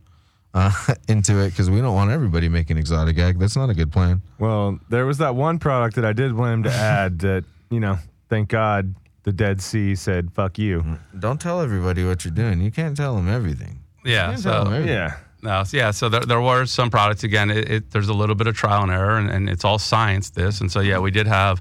uh, 0.52 0.70
into 1.08 1.38
it 1.38 1.50
because 1.50 1.70
we 1.70 1.80
don't 1.80 1.94
want 1.94 2.10
everybody 2.10 2.48
making 2.48 2.76
exotic 2.76 3.18
ag. 3.18 3.38
That's 3.38 3.56
not 3.56 3.70
a 3.70 3.74
good 3.74 3.90
plan. 3.90 4.20
Well, 4.38 4.78
there 4.90 5.06
was 5.06 5.18
that 5.18 5.34
one 5.34 5.58
product 5.58 5.96
that 5.96 6.04
I 6.04 6.12
did 6.12 6.34
want 6.34 6.52
him 6.52 6.62
to 6.64 6.72
add 6.72 7.20
that, 7.20 7.44
you 7.70 7.80
know, 7.80 7.98
thank 8.28 8.50
God 8.50 8.94
the 9.28 9.32
Dead 9.32 9.60
Sea 9.60 9.94
said, 9.94 10.32
fuck 10.32 10.58
you. 10.58 10.98
Don't 11.18 11.38
tell 11.38 11.60
everybody 11.60 12.02
what 12.02 12.24
you're 12.24 12.32
doing. 12.32 12.62
You 12.62 12.70
can't 12.70 12.96
tell 12.96 13.14
them 13.14 13.28
everything. 13.28 13.80
Yeah. 14.02 14.30
can't 14.30 14.42
tell 14.42 14.64
them 14.64 14.72
So 14.72 14.76
everything. 14.76 14.96
Yeah. 14.96 15.16
no, 15.42 15.64
yeah. 15.70 15.90
So 15.90 16.08
there, 16.08 16.22
there 16.22 16.40
were 16.40 16.64
some 16.64 16.88
products. 16.90 17.24
Again, 17.24 17.50
it, 17.50 17.70
it, 17.70 17.90
there's 17.90 18.08
a 18.08 18.14
little 18.14 18.34
bit 18.34 18.46
of 18.46 18.56
trial 18.56 18.84
and 18.84 18.90
error, 18.90 19.18
and, 19.18 19.28
and 19.30 19.50
it's 19.50 19.66
all 19.66 19.78
science. 19.78 20.30
This, 20.30 20.62
and 20.62 20.72
so 20.72 20.80
yeah, 20.80 20.98
we 20.98 21.10
did 21.10 21.26
have 21.26 21.60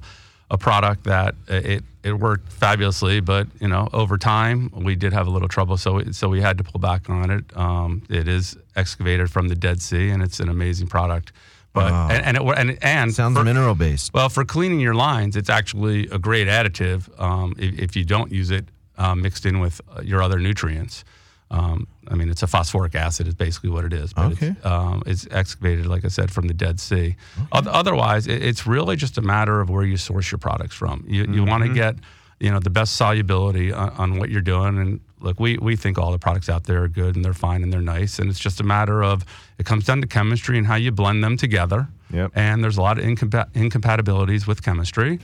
a 0.49 0.57
product 0.57 1.03
that 1.03 1.36
it 1.49 1.84
it 2.03 2.13
worked 2.13 2.53
fabulously, 2.53 3.20
but 3.20 3.47
you 3.59 3.68
know, 3.68 3.89
over 3.91 4.18
time 4.18 4.72
we 4.74 4.95
did 4.95 5.11
have 5.11 5.28
a 5.28 5.30
little 5.30 5.49
trouble. 5.49 5.76
So 5.76 5.95
we, 5.95 6.13
so 6.13 6.30
we 6.30 6.39
had 6.39 6.57
to 6.59 6.63
pull 6.63 6.80
back 6.80 7.09
on 7.09 7.30
it. 7.32 7.43
Um, 7.57 8.01
it 8.09 8.30
is 8.30 8.55
excavated 8.78 9.30
from 9.30 9.49
the 9.49 9.55
Dead 9.55 9.82
Sea, 9.82 10.09
and 10.11 10.24
it's 10.24 10.39
an 10.39 10.47
amazing 10.47 10.88
product. 10.88 11.34
But 11.78 11.91
Wow. 11.91 12.07
and, 12.11 12.25
and 12.25 12.38
it 12.38 12.57
and 12.57 12.78
and 12.84 13.13
Sounds 13.13 13.38
for- 13.38 13.43
mineral 13.43 13.75
based. 13.75 14.13
well, 14.13 14.30
for 14.30 14.43
cleaning 14.45 14.80
your 14.80 14.95
lines, 14.95 15.36
it's 15.36 15.49
actually 15.49 16.07
a 16.09 16.19
great 16.19 16.47
additive 16.47 16.99
um, 17.19 17.53
if, 17.57 17.80
if 17.80 17.95
you 17.95 18.03
don't 18.05 18.32
use 18.32 18.49
it 18.51 18.65
uh, 18.97 19.15
mixed 19.15 19.45
in 19.45 19.59
with 19.59 19.80
uh, 19.95 20.01
your 20.01 20.21
other 20.21 20.39
nutrients. 20.39 21.03
Um, 21.49 21.88
I 22.11 22.15
mean, 22.15 22.30
it's 22.30 22.43
a 22.43 22.47
phosphoric 22.47 22.93
acid, 22.95 23.25
is 23.28 23.34
basically 23.36 23.69
what 23.69 23.86
it 23.86 23.93
is. 23.93 24.11
But 24.11 24.32
Okay. 24.34 24.47
it's, 24.49 24.65
um, 24.65 25.01
it's 25.05 25.25
excavated, 25.32 25.86
like 25.86 26.03
I 26.03 26.09
said, 26.09 26.30
from 26.30 26.47
the 26.47 26.53
Dead 26.53 26.78
Sea. 26.80 27.15
Oth- 27.53 27.67
Otherwise, 27.67 28.28
it, 28.28 28.43
it's 28.43 28.67
really 28.67 28.95
just 28.97 29.17
a 29.17 29.21
matter 29.21 29.61
of 29.61 29.69
where 29.69 29.86
you 29.86 29.95
source 29.97 30.30
your 30.32 30.39
products 30.39 30.75
from. 30.75 31.05
You, 31.07 31.23
you 31.25 31.45
want 31.45 31.63
to 31.63 31.69
get 31.73 31.95
you 32.39 32.51
know 32.51 32.59
the 32.59 32.69
best 32.69 32.95
solubility 32.97 33.71
on, 33.71 33.89
on 33.91 34.19
what 34.19 34.30
you're 34.30 34.41
doing 34.55 34.78
and 34.78 34.99
look 35.20 35.39
we, 35.39 35.57
we 35.57 35.76
think 35.76 35.97
all 35.97 36.11
the 36.11 36.20
products 36.20 36.49
out 36.49 36.65
there 36.65 36.84
are 36.84 36.88
good 36.88 37.15
and 37.15 37.26
they're 37.26 37.34
fine 37.34 37.63
and 37.63 37.72
they're 37.72 37.82
nice. 37.82 38.20
And 38.20 38.30
it's 38.30 38.39
just 38.39 38.59
a 38.59 38.63
matter 38.63 39.03
of 39.03 39.26
it 39.57 39.65
comes 39.65 39.86
down 39.86 40.01
to 40.01 40.07
chemistry 40.07 40.57
and 40.57 40.68
how 40.68 40.76
you 40.76 40.91
blend 40.91 41.24
them 41.24 41.38
together. 41.38 41.88
Yep. 42.09 42.32
and 42.36 42.63
there's 42.63 42.78
a 42.78 42.82
lot 42.82 42.97
of 42.97 43.03
incompa- 43.03 43.53
incompatibilities 43.53 44.47
with 44.47 44.63
chemistry, 44.63 45.20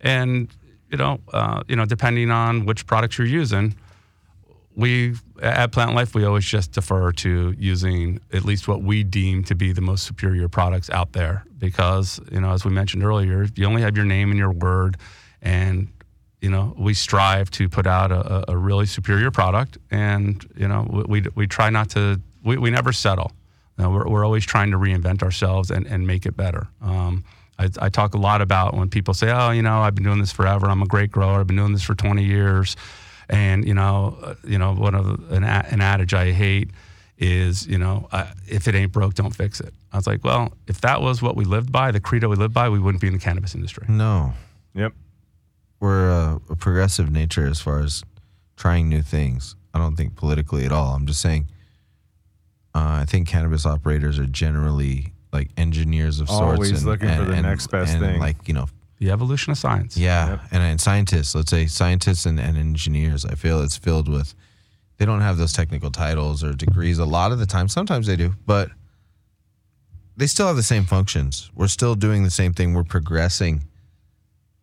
and 0.00 0.48
you 0.90 0.96
know, 0.96 1.18
uh, 1.32 1.62
you 1.68 1.76
know, 1.76 1.84
depending 1.84 2.30
on 2.30 2.64
which 2.64 2.86
products 2.86 3.18
you're 3.18 3.26
using, 3.26 3.74
we 4.76 5.14
at 5.42 5.72
Plant 5.72 5.94
Life 5.94 6.14
we 6.14 6.24
always 6.24 6.44
just 6.44 6.72
defer 6.72 7.10
to 7.12 7.54
using 7.58 8.20
at 8.32 8.44
least 8.44 8.68
what 8.68 8.82
we 8.82 9.02
deem 9.02 9.42
to 9.44 9.54
be 9.54 9.72
the 9.72 9.80
most 9.80 10.04
superior 10.04 10.48
products 10.48 10.88
out 10.90 11.12
there. 11.12 11.44
Because 11.58 12.20
you 12.30 12.40
know, 12.40 12.52
as 12.52 12.64
we 12.64 12.70
mentioned 12.70 13.02
earlier, 13.02 13.48
you 13.56 13.66
only 13.66 13.82
have 13.82 13.96
your 13.96 14.06
name 14.06 14.30
and 14.30 14.38
your 14.38 14.52
word, 14.52 14.96
and 15.42 15.88
you 16.40 16.50
know, 16.50 16.74
we 16.78 16.94
strive 16.94 17.50
to 17.52 17.68
put 17.68 17.86
out 17.86 18.12
a, 18.12 18.50
a 18.50 18.56
really 18.56 18.86
superior 18.86 19.30
product, 19.30 19.78
and 19.90 20.44
you 20.56 20.68
know, 20.68 20.86
we 20.90 21.20
we, 21.20 21.26
we 21.34 21.46
try 21.46 21.70
not 21.70 21.90
to, 21.90 22.20
we, 22.44 22.56
we 22.56 22.70
never 22.70 22.92
settle. 22.92 23.32
You 23.76 23.84
know, 23.84 23.90
we're, 23.90 24.08
we're 24.08 24.24
always 24.24 24.44
trying 24.44 24.70
to 24.70 24.78
reinvent 24.78 25.22
ourselves 25.22 25.70
and, 25.70 25.86
and 25.86 26.06
make 26.06 26.26
it 26.26 26.36
better. 26.36 26.68
Um, 26.80 27.24
I, 27.58 27.68
I 27.80 27.88
talk 27.88 28.14
a 28.14 28.18
lot 28.18 28.40
about 28.40 28.74
when 28.74 28.88
people 28.88 29.14
say, 29.14 29.30
"Oh, 29.30 29.50
you 29.50 29.62
know, 29.62 29.80
I've 29.80 29.94
been 29.94 30.04
doing 30.04 30.20
this 30.20 30.32
forever. 30.32 30.66
I'm 30.66 30.82
a 30.82 30.86
great 30.86 31.10
grower. 31.10 31.40
I've 31.40 31.46
been 31.46 31.56
doing 31.56 31.72
this 31.72 31.82
for 31.82 31.94
20 31.94 32.22
years," 32.24 32.76
and 33.28 33.66
you 33.66 33.74
know, 33.74 34.16
uh, 34.22 34.34
you 34.44 34.58
know, 34.58 34.74
one 34.74 34.94
of 34.94 35.06
an, 35.32 35.44
an 35.44 35.80
adage 35.80 36.14
I 36.14 36.32
hate 36.32 36.70
is, 37.18 37.66
you 37.66 37.78
know, 37.78 38.08
uh, 38.12 38.26
if 38.46 38.68
it 38.68 38.74
ain't 38.74 38.92
broke, 38.92 39.14
don't 39.14 39.34
fix 39.34 39.60
it. 39.60 39.74
I 39.92 39.96
was 39.96 40.06
like, 40.06 40.22
well, 40.22 40.52
if 40.66 40.80
that 40.82 41.02
was 41.02 41.20
what 41.20 41.36
we 41.36 41.44
lived 41.44 41.72
by, 41.72 41.90
the 41.90 42.00
credo 42.00 42.28
we 42.28 42.36
lived 42.36 42.54
by, 42.54 42.68
we 42.68 42.78
wouldn't 42.78 43.00
be 43.00 43.08
in 43.08 43.12
the 43.14 43.18
cannabis 43.18 43.54
industry. 43.54 43.86
No. 43.88 44.34
Yep. 44.74 44.92
We're 45.80 46.08
a, 46.08 46.40
a 46.50 46.56
progressive 46.56 47.10
nature 47.10 47.46
as 47.46 47.60
far 47.60 47.80
as 47.80 48.02
trying 48.56 48.88
new 48.88 49.02
things. 49.02 49.54
I 49.74 49.78
don't 49.78 49.96
think 49.96 50.16
politically 50.16 50.64
at 50.64 50.72
all. 50.72 50.94
I'm 50.94 51.06
just 51.06 51.20
saying. 51.20 51.48
Uh, 52.74 53.00
I 53.02 53.04
think 53.06 53.28
cannabis 53.28 53.64
operators 53.66 54.18
are 54.18 54.26
generally 54.26 55.12
like 55.32 55.50
engineers 55.56 56.20
of 56.20 56.28
sorts. 56.28 56.42
Always 56.58 56.84
looking 56.84 57.08
for 57.16 57.24
the 57.24 57.40
next 57.42 57.68
best 57.68 57.94
and, 57.94 58.02
thing. 58.02 58.20
Like 58.20 58.46
you 58.48 58.54
know, 58.54 58.66
The 58.98 59.10
evolution 59.10 59.50
of 59.52 59.58
science. 59.58 59.96
yeah, 59.96 60.30
Yep. 60.30 60.40
and, 60.52 60.62
and 60.62 60.80
scientists. 60.80 61.34
Let's 61.34 61.50
say 61.50 61.66
scientists 61.66 62.26
and, 62.26 62.38
and 62.40 62.56
engineers. 62.56 63.24
I 63.24 63.34
feel 63.34 63.62
it's 63.62 63.76
filled 63.76 64.08
with. 64.08 64.34
They 64.96 65.06
don't 65.06 65.20
have 65.20 65.36
those 65.38 65.52
technical 65.52 65.90
titles 65.92 66.42
or 66.42 66.52
degrees 66.54 66.98
a 66.98 67.04
lot 67.04 67.30
of 67.30 67.38
the 67.38 67.46
time. 67.46 67.68
Sometimes 67.68 68.06
they 68.08 68.16
do, 68.16 68.34
but 68.46 68.70
they 70.16 70.26
still 70.26 70.48
have 70.48 70.56
the 70.56 70.62
same 70.64 70.84
functions. 70.84 71.50
We're 71.54 71.68
still 71.68 71.94
doing 71.94 72.24
the 72.24 72.30
same 72.30 72.52
thing. 72.52 72.74
We're 72.74 72.82
progressing 72.84 73.67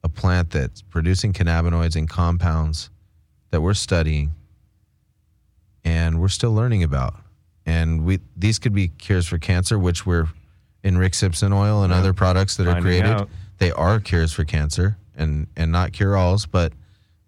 a 0.06 0.10
plant 0.10 0.52
that's 0.52 0.84
producing 0.84 1.34
cannabinoids 1.34 1.96
and 1.96 2.08
compounds 2.08 2.92
that 3.50 3.60
we're 3.62 3.74
studying 3.74 4.32
and 5.84 6.22
we're 6.22 6.28
still 6.28 6.54
learning 6.54 6.84
about. 6.84 7.16
And 7.66 8.06
we 8.06 8.20
these 8.38 8.60
could 8.60 8.74
be 8.74 8.90
cures 8.90 9.26
for 9.28 9.40
cancer, 9.40 9.80
which 9.80 10.06
we're 10.06 10.28
in 10.84 10.98
Rick 11.00 11.16
Simpson 11.16 11.52
oil 11.52 11.82
and 11.84 11.92
Yeah. 11.92 11.98
other 12.00 12.14
products 12.14 12.56
that 12.58 12.68
are 12.68 12.80
created. 12.80 13.10
out. 13.10 13.30
They 13.58 13.72
are 13.72 14.00
cures 14.00 14.32
for 14.32 14.44
cancer 14.46 14.98
and 15.16 15.48
and 15.56 15.72
not 15.72 15.92
cure 15.92 16.16
alls, 16.16 16.46
but 16.46 16.74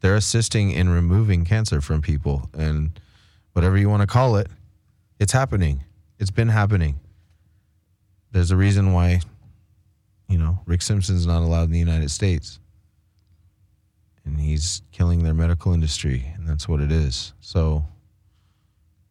they're 0.01 0.15
assisting 0.15 0.69
in 0.69 0.89
removing 0.89 1.45
cancer 1.45 1.81
from 1.81 2.01
people 2.03 2.47
and 2.53 2.99
whatever 3.53 3.75
you 3.75 3.89
want 3.89 4.01
to 4.01 4.07
call 4.07 4.35
it, 4.35 4.47
it's 5.19 5.31
happening. 5.33 5.83
It's 6.19 6.29
been 6.29 6.49
happening. 6.49 6.99
There's 8.31 8.51
a 8.51 8.55
reason 8.57 8.93
why, 8.93 9.21
you 10.29 10.37
know, 10.37 10.59
Rick 10.67 10.83
Simpson's 10.83 11.25
not 11.25 11.41
allowed 11.41 11.63
in 11.63 11.71
the 11.71 11.79
United 11.79 12.11
States. 12.11 12.59
And 14.27 14.41
he's 14.41 14.81
killing 14.91 15.23
their 15.23 15.33
medical 15.33 15.73
industry, 15.73 16.33
and 16.35 16.47
that's 16.47 16.67
what 16.67 16.81
it 16.81 16.91
is. 16.91 17.33
So 17.39 17.85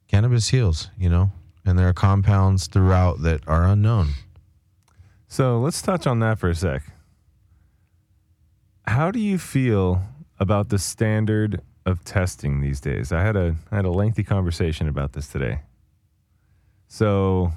cannabis 0.09 0.49
heals, 0.49 0.91
you 0.99 1.09
know, 1.09 1.33
and 1.65 1.79
there 1.79 1.89
are 1.89 1.95
compounds 1.95 2.67
throughout 2.67 3.23
that 3.23 3.41
are 3.49 3.65
unknown. 3.65 4.11
So 5.27 5.59
let's 5.59 5.81
touch 5.81 6.07
on 6.07 6.21
that 6.21 6.39
for 6.39 6.51
a 6.51 6.55
sec. 6.55 6.83
How 8.87 9.11
do 9.11 9.19
you 9.19 9.39
feel 9.39 10.03
about 10.39 10.69
the 10.69 10.79
standard 10.79 11.63
of 11.87 12.05
testing 12.05 12.61
these 12.61 12.81
days? 12.81 13.11
I 13.11 13.23
had 13.23 13.37
a 13.37 13.57
I 13.71 13.77
had 13.77 13.87
a 13.87 13.91
lengthy 13.91 14.23
conversation 14.23 14.87
about 14.87 15.15
this 15.15 15.29
today. 15.29 15.63
So 16.89 17.53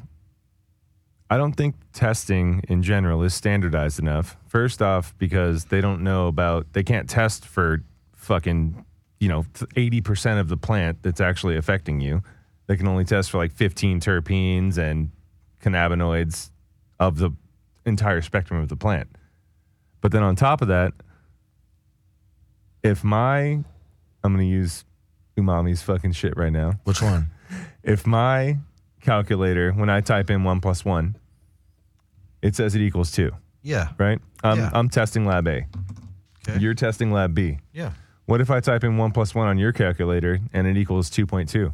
I 1.29 1.37
don't 1.37 1.53
think 1.53 1.75
testing 1.93 2.63
in 2.67 2.81
general 2.81 3.21
is 3.23 3.33
standardized 3.33 3.99
enough. 3.99 4.35
First 4.47 4.81
off, 4.81 5.15
because 5.17 5.65
they 5.65 5.79
don't 5.79 6.03
know 6.03 6.27
about 6.27 6.73
they 6.73 6.83
can't 6.83 7.09
test 7.09 7.45
for 7.45 7.83
fucking 8.15 8.85
you 9.19 9.29
know 9.29 9.45
eighty 9.75 10.01
percent 10.01 10.39
of 10.39 10.49
the 10.49 10.57
plant 10.57 11.03
that's 11.03 11.21
actually 11.21 11.55
affecting 11.55 12.01
you. 12.01 12.23
They 12.67 12.77
can 12.77 12.87
only 12.87 13.05
test 13.05 13.29
for 13.29 13.37
like 13.37 13.51
fifteen 13.51 13.99
terpenes 13.99 14.77
and 14.77 15.11
cannabinoids 15.61 16.49
of 16.99 17.17
the 17.17 17.31
entire 17.85 18.21
spectrum 18.21 18.59
of 18.61 18.69
the 18.69 18.75
plant. 18.75 19.09
But 20.01 20.11
then 20.11 20.23
on 20.23 20.35
top 20.35 20.61
of 20.61 20.67
that, 20.69 20.93
if 22.83 23.03
my 23.03 23.63
I'm 24.23 24.33
gonna 24.33 24.43
use 24.43 24.83
umami's 25.37 25.81
fucking 25.81 26.13
shit 26.13 26.35
right 26.35 26.51
now. 26.51 26.73
Which 26.83 27.01
one? 27.01 27.29
If 27.81 28.05
my 28.05 28.57
calculator, 29.01 29.71
when 29.71 29.89
I 29.89 30.01
type 30.01 30.29
in 30.29 30.43
one 30.43 30.59
plus 30.61 30.83
one, 30.85 31.15
it 32.41 32.55
says 32.55 32.75
it 32.75 32.81
equals 32.81 33.11
two, 33.11 33.31
Yeah. 33.63 33.89
right? 33.97 34.19
I'm, 34.43 34.57
Yeah. 34.57 34.69
I'm 34.73 34.89
testing 34.89 35.25
lab 35.25 35.47
A. 35.47 35.65
Okay. 36.47 36.59
You're 36.59 36.73
testing 36.73 37.11
lab 37.11 37.33
B. 37.33 37.59
yeah. 37.73 37.91
What 38.25 38.41
if 38.41 38.51
I 38.51 38.59
type 38.59 38.83
in 38.83 38.95
one 38.97 39.11
plus 39.11 39.33
one 39.33 39.47
on 39.47 39.57
your 39.57 39.71
calculator 39.71 40.39
and 40.53 40.67
it 40.67 40.77
equals 40.77 41.09
2.2? 41.09 41.73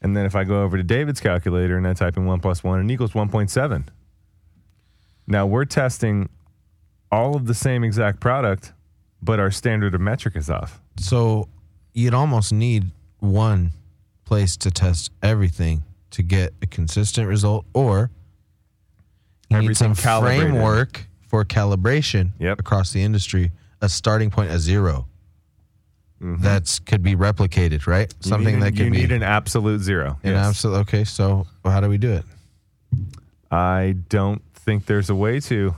And 0.00 0.16
then 0.16 0.24
if 0.24 0.34
I 0.34 0.44
go 0.44 0.62
over 0.62 0.78
to 0.78 0.82
David's 0.82 1.20
calculator 1.20 1.76
and 1.76 1.86
I 1.86 1.92
type 1.92 2.16
in 2.16 2.24
one 2.24 2.40
plus 2.40 2.64
one 2.64 2.80
and 2.80 2.90
it 2.90 2.94
equals 2.94 3.12
1.7. 3.12 3.84
Now 5.26 5.46
we're 5.46 5.66
testing 5.66 6.28
all 7.12 7.36
of 7.36 7.46
the 7.46 7.52
same 7.54 7.84
exact 7.84 8.20
product, 8.20 8.72
but 9.22 9.38
our 9.38 9.50
standard 9.50 9.94
of 9.94 10.00
metric 10.00 10.34
is 10.36 10.48
off. 10.50 10.80
So 10.98 11.48
you'd 11.92 12.14
almost 12.14 12.52
need 12.52 12.90
one 13.20 13.70
place 14.24 14.56
to 14.58 14.70
test 14.70 15.10
everything 15.22 15.82
to 16.14 16.22
get 16.22 16.52
a 16.62 16.66
consistent 16.66 17.28
result, 17.28 17.66
or 17.74 18.10
you 19.50 19.56
need 19.58 19.64
Everything 19.64 19.74
some 19.74 19.94
calibrated. 19.94 20.42
framework 20.50 21.06
for 21.28 21.44
calibration 21.44 22.30
Yep. 22.38 22.60
across 22.60 22.92
the 22.92 23.02
industry, 23.02 23.50
a 23.80 23.88
starting 23.88 24.30
point, 24.30 24.50
a 24.50 24.58
0 24.58 25.06
that's 26.20 26.78
could 26.78 27.02
be 27.02 27.14
replicated, 27.14 27.86
right? 27.86 28.08
Mm-hmm. 28.08 28.18
You 28.24 28.28
Something 28.30 28.54
need 28.54 28.62
that 28.62 28.68
an- 28.68 28.76
can 28.76 28.84
you 28.86 28.90
be 28.92 28.96
need 28.98 29.12
an 29.12 29.22
absolute 29.22 29.80
zero. 29.82 30.18
an 30.22 30.32
Yes. 30.32 30.46
absolute. 30.46 30.76
Okay, 30.78 31.04
so 31.04 31.46
how 31.64 31.80
do 31.80 31.88
we 31.88 31.98
do 31.98 32.12
it? 32.12 32.24
I 33.50 33.96
don't 34.08 34.42
think 34.54 34.86
there's 34.86 35.10
a 35.10 35.14
way 35.14 35.40
to 35.40 35.74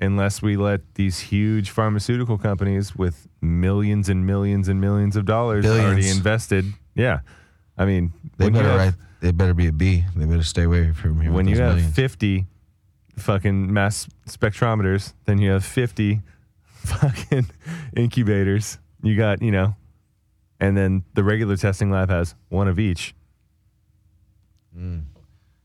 unless 0.00 0.40
we 0.42 0.56
let 0.56 0.80
these 0.94 1.18
huge 1.20 1.70
pharmaceutical 1.70 2.36
companies 2.38 2.94
with 2.96 3.26
millions 3.40 4.08
and 4.08 4.24
millions 4.26 4.68
and 4.68 4.80
millions 4.80 5.16
of 5.16 5.24
dollars 5.24 5.64
already 5.64 5.96
Billions. 6.02 6.16
invested. 6.16 6.64
Yeah. 6.94 7.20
I 7.78 7.84
mean, 7.84 8.12
They 8.36 8.44
when 8.46 8.54
you 8.54 8.60
better 8.60 8.70
have, 8.70 8.78
write. 8.78 8.94
They 9.22 9.30
better 9.30 9.54
be 9.54 9.68
a 9.68 9.72
B. 9.72 10.04
They 10.16 10.26
better 10.26 10.42
stay 10.42 10.64
away 10.64 10.90
from 10.90 11.20
here. 11.20 11.30
when 11.30 11.46
you 11.46 11.56
have 11.58 11.76
millions. 11.76 11.94
50 11.94 12.46
fucking 13.16 13.72
mass 13.72 14.08
spectrometers, 14.28 15.14
then 15.26 15.38
you 15.38 15.52
have 15.52 15.64
50 15.64 16.20
fucking 16.64 17.46
incubators. 17.96 18.78
You 19.00 19.16
got, 19.16 19.40
you 19.40 19.52
know, 19.52 19.76
and 20.58 20.76
then 20.76 21.04
the 21.14 21.22
regular 21.22 21.56
testing 21.56 21.90
lab 21.90 22.10
has 22.10 22.34
one 22.48 22.66
of 22.66 22.80
each. 22.80 23.14
Mm. 24.76 25.02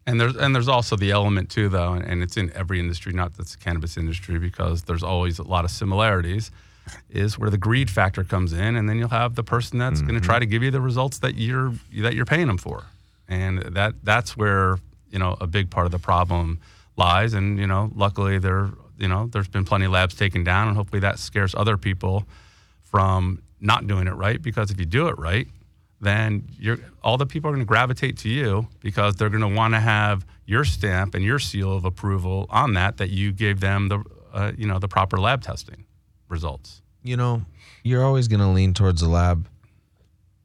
And 0.05 0.21
there's 0.21 0.35
and 0.35 0.53
there's 0.53 0.67
also 0.67 0.95
the 0.95 1.09
element 1.09 1.49
too, 1.49 1.67
though, 1.67 1.93
and, 1.93 2.05
and 2.05 2.23
it's 2.23 2.37
in 2.37 2.51
every 2.53 2.79
industry, 2.79 3.11
not 3.11 3.35
just 3.35 3.53
the 3.53 3.57
cannabis 3.57 3.97
industry, 3.97 4.37
because 4.37 4.83
there's 4.83 5.03
always 5.03 5.39
a 5.39 5.43
lot 5.43 5.65
of 5.65 5.71
similarities. 5.71 6.51
Is 7.09 7.37
where 7.37 7.49
the 7.49 7.57
greed 7.57 7.89
factor 7.89 8.23
comes 8.23 8.53
in, 8.53 8.77
and 8.77 8.87
then 8.87 8.97
you'll 8.97 9.09
have 9.09 9.35
the 9.35 9.43
person 9.43 9.77
that's 9.77 9.99
mm-hmm. 9.99 10.09
going 10.09 10.21
to 10.21 10.25
try 10.25 10.39
to 10.39 10.45
give 10.45 10.63
you 10.63 10.71
the 10.71 10.79
results 10.79 11.19
that 11.19 11.35
you're 11.35 11.73
that 11.97 12.13
you're 12.13 12.25
paying 12.25 12.47
them 12.47 12.57
for, 12.57 12.85
and 13.27 13.59
that 13.59 13.95
that's 14.03 14.37
where 14.37 14.77
you 15.09 15.19
know 15.19 15.37
a 15.39 15.47
big 15.47 15.69
part 15.69 15.85
of 15.85 15.91
the 15.91 15.99
problem 15.99 16.59
lies. 16.95 17.33
And 17.33 17.59
you 17.59 17.67
know, 17.67 17.91
luckily 17.95 18.39
there 18.39 18.69
you 18.97 19.07
know 19.07 19.27
there's 19.27 19.47
been 19.47 19.65
plenty 19.65 19.85
of 19.85 19.91
labs 19.91 20.15
taken 20.15 20.43
down, 20.43 20.67
and 20.67 20.77
hopefully 20.77 20.99
that 21.01 21.19
scares 21.19 21.53
other 21.55 21.77
people 21.77 22.25
from 22.81 23.41
not 23.59 23.87
doing 23.87 24.07
it 24.07 24.13
right. 24.13 24.41
Because 24.41 24.71
if 24.71 24.79
you 24.79 24.85
do 24.85 25.07
it 25.07 25.17
right, 25.17 25.47
then 26.01 26.47
you're 26.59 26.79
all 27.03 27.17
the 27.17 27.25
people 27.25 27.49
are 27.49 27.53
going 27.53 27.65
to 27.65 27.67
gravitate 27.67 28.17
to 28.19 28.29
you 28.29 28.67
because 28.81 29.15
they're 29.15 29.29
going 29.29 29.41
to 29.41 29.55
want 29.55 29.73
to 29.73 29.79
have 29.79 30.25
your 30.45 30.63
stamp 30.63 31.15
and 31.15 31.23
your 31.23 31.39
seal 31.39 31.73
of 31.75 31.85
approval 31.85 32.45
on 32.49 32.73
that 32.73 32.97
that 32.97 33.09
you 33.09 33.31
gave 33.31 33.59
them 33.59 33.87
the 33.89 34.03
uh, 34.33 34.51
you 34.57 34.67
know 34.67 34.79
the 34.79 34.87
proper 34.87 35.17
lab 35.17 35.41
testing 35.41 35.85
results. 36.29 36.81
you 37.03 37.15
know, 37.15 37.41
you're 37.83 38.03
always 38.03 38.27
going 38.27 38.41
to 38.41 38.47
lean 38.47 38.73
towards 38.73 39.01
the 39.01 39.07
lab 39.07 39.47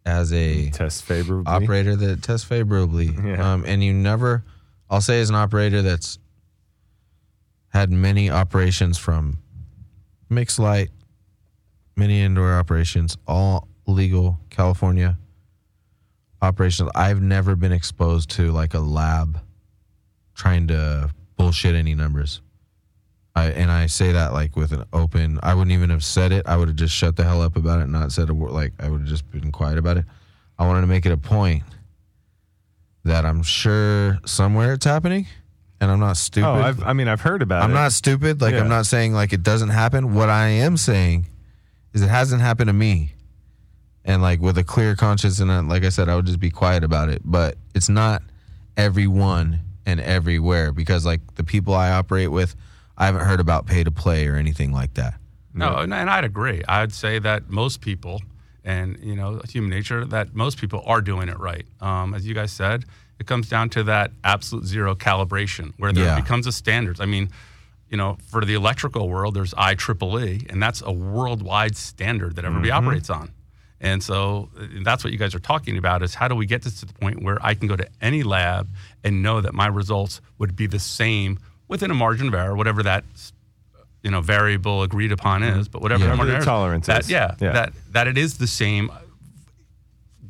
as 0.05 0.33
a 0.33 0.71
Test 0.71 1.05
favorably. 1.05 1.51
operator 1.53 1.97
that 1.97 2.23
tests 2.23 2.47
favorably. 2.47 3.11
Yeah. 3.25 3.53
Um, 3.53 3.65
and 3.67 3.83
you 3.83 3.93
never, 3.93 4.45
I'll 4.91 5.01
say, 5.01 5.21
as 5.21 5.31
an 5.31 5.37
operator 5.37 5.81
that's 5.83 6.19
had 7.69 7.91
many 7.91 8.29
operations 8.31 8.99
from 8.99 9.39
mixed 10.29 10.59
light, 10.59 10.91
many 11.97 12.21
indoor 12.23 12.53
operations, 12.53 13.17
all 13.27 13.69
legal 13.87 14.39
California 14.51 15.17
operations. 16.43 16.91
I've 16.95 17.23
never 17.23 17.57
been 17.57 17.73
exposed 17.73 18.31
to 18.31 18.51
like 18.53 18.75
a 18.75 18.81
lab 18.81 19.41
trying 20.35 20.67
to 20.69 21.11
bullshit 21.37 21.75
any 21.75 21.95
numbers. 21.95 22.42
I 23.35 23.47
and 23.47 23.71
I 23.71 23.87
say 23.87 24.13
that 24.13 24.33
like 24.33 24.57
with 24.57 24.73
an 24.73 24.85
open. 24.93 25.39
I 25.43 25.55
wouldn't 25.55 25.73
even 25.73 25.91
have 25.91 26.05
said 26.05 26.33
it. 26.33 26.47
I 26.47 26.57
would 26.57 26.69
have 26.69 26.77
just 26.77 26.95
shut 26.95 27.17
the 27.17 27.25
hell 27.25 27.41
up 27.41 27.57
about 27.57 27.81
it, 27.81 27.85
and 27.85 27.93
not 27.93 28.13
said 28.13 28.29
a 28.29 28.35
word. 28.35 28.53
Like 28.53 28.73
I 28.79 28.89
would 28.89 29.01
have 29.01 29.09
just 29.09 29.31
been 29.31 29.51
quiet 29.53 29.79
about 29.79 29.97
it. 29.97 30.05
I 30.59 30.67
wanted 30.67 30.83
to 30.83 30.87
make 30.87 31.07
it 31.07 31.13
a 31.13 31.17
point 31.17 31.63
that 33.05 33.25
I'm 33.25 33.43
sure 33.43 34.19
somewhere 34.27 34.75
it's 34.75 34.85
happening, 34.85 35.27
and 35.81 35.91
I'm 35.91 35.99
not 35.99 36.11
oh, 36.11 36.15
stupid. 36.15 36.47
Oh, 36.47 36.55
I've, 36.55 36.83
I 36.83 36.93
mean, 36.93 37.09
I've 37.09 37.23
heard 37.23 37.43
about 37.43 37.63
I'm 37.63 37.71
it. 37.71 37.75
not 37.75 37.93
stupid. 37.93 38.41
Like 38.43 38.53
Yeah. 38.53 38.61
I'm 38.61 38.69
not 38.69 38.87
saying 38.87 39.15
like 39.15 39.33
it 39.33 39.43
doesn't 39.43 39.71
happen. 39.71 40.15
What 40.15 40.29
I 40.29 40.49
am 40.49 40.77
saying 40.77 41.27
is 41.95 42.03
it 42.03 42.09
hasn't 42.09 42.43
happened 42.43 42.69
to 42.69 42.75
me, 42.75 43.13
and 44.05 44.21
like 44.21 44.41
with 44.41 44.59
a 44.59 44.65
clear 44.65 44.95
conscience, 44.95 45.41
and 45.41 45.69
like 45.71 45.85
I 45.85 45.89
said, 45.89 46.11
I 46.11 46.17
would 46.17 46.27
just 46.27 46.41
be 46.41 46.51
quiet 46.51 46.85
about 46.85 47.09
it. 47.09 47.23
But 47.25 47.57
it's 47.75 47.89
not 47.89 48.23
everyone 48.77 49.61
and 49.87 50.01
everywhere 50.01 50.73
because 50.73 51.05
like 51.07 51.35
the 51.35 51.45
people 51.45 51.75
I 51.75 51.91
operate 51.93 52.31
with, 52.31 52.55
I 52.97 53.07
haven't 53.07 53.23
heard 53.25 53.41
about 53.41 53.67
pay 53.67 53.85
to 53.85 53.91
play 53.91 54.27
or 54.29 54.37
anything 54.37 54.73
like 54.73 54.95
that. 54.95 55.15
No, 55.55 55.77
and, 55.77 55.93
I'd 55.95 56.25
agree. 56.25 56.63
I'd 56.67 56.93
say 56.93 57.19
that 57.19 57.51
most 57.51 57.81
people, 57.83 58.23
and 58.65 58.99
you 59.03 59.15
know, 59.17 59.41
human 59.49 59.71
nature, 59.71 60.05
that 60.07 60.35
most 60.35 60.59
people 60.59 60.83
are 60.87 61.01
doing 61.03 61.29
it 61.29 61.39
right. 61.39 61.67
Um, 61.81 62.15
as 62.15 62.27
you 62.27 62.35
guys 62.35 62.53
said, 62.53 62.85
it 63.19 63.27
comes 63.27 63.49
down 63.49 63.69
to 63.71 63.83
that 63.85 64.13
absolute 64.25 64.65
zero 64.65 64.95
calibration 64.95 65.73
where 65.77 65.93
there 65.93 66.05
Yeah. 66.05 66.21
becomes 66.21 66.47
a 66.47 66.53
standards. 66.53 67.01
I 67.01 67.05
mean, 67.07 67.31
you 67.91 67.99
know, 67.99 68.17
for 68.31 68.45
the 68.45 68.55
electrical 68.55 69.09
world, 69.11 69.35
there's 69.35 69.53
IEEE, 69.55 70.51
and 70.51 70.63
that's 70.63 70.81
a 70.81 70.91
worldwide 70.91 71.77
standard 71.77 72.37
that 72.37 72.45
everybody 72.47 72.71
operates 72.71 73.11
on. 73.11 73.31
And 73.81 74.03
so 74.03 74.49
uh, 74.59 74.65
that's 74.85 75.05
what 75.05 75.13
you 75.13 75.19
guys 75.19 75.35
are 75.35 75.41
talking 75.41 75.77
about 75.77 76.03
is 76.03 76.15
how 76.15 76.29
do 76.29 76.35
we 76.35 76.47
get 76.47 76.63
this 76.63 76.81
to 76.81 76.87
the 76.87 76.95
point 76.95 77.23
where 77.23 77.39
I 77.45 77.53
can 77.55 77.69
go 77.69 77.77
to 77.77 77.87
any 78.01 78.23
lab 78.23 78.71
and 79.05 79.23
know 79.23 79.41
that 79.41 79.53
my 79.55 79.67
results 79.67 80.21
would 80.39 80.57
be 80.57 80.67
the 80.67 80.79
same 80.79 81.39
within 81.73 81.91
a 81.91 81.95
margin 81.95 82.29
of 82.29 82.35
error, 82.35 82.55
whatever 82.55 82.83
that 82.85 83.03
you 84.05 84.11
know 84.11 84.21
variable 84.21 84.83
agreed 84.85 85.11
upon 85.11 85.41
mm-hmm. 85.43 85.59
is, 85.61 85.69
but 85.69 85.83
whatever 85.83 86.05
Yeah. 86.05 86.11
the 86.11 86.11
Whatever 86.13 86.17
margin 86.19 86.33
the 86.33 86.37
error- 86.37 86.45
tolerance 86.45 86.87
that, 86.87 87.01
is. 87.01 87.11
Yeah, 87.11 87.35
Yeah. 87.41 87.53
that 87.53 87.73
that 87.93 88.07
it 88.09 88.17
is 88.19 88.39
the 88.39 88.47
same 88.47 88.91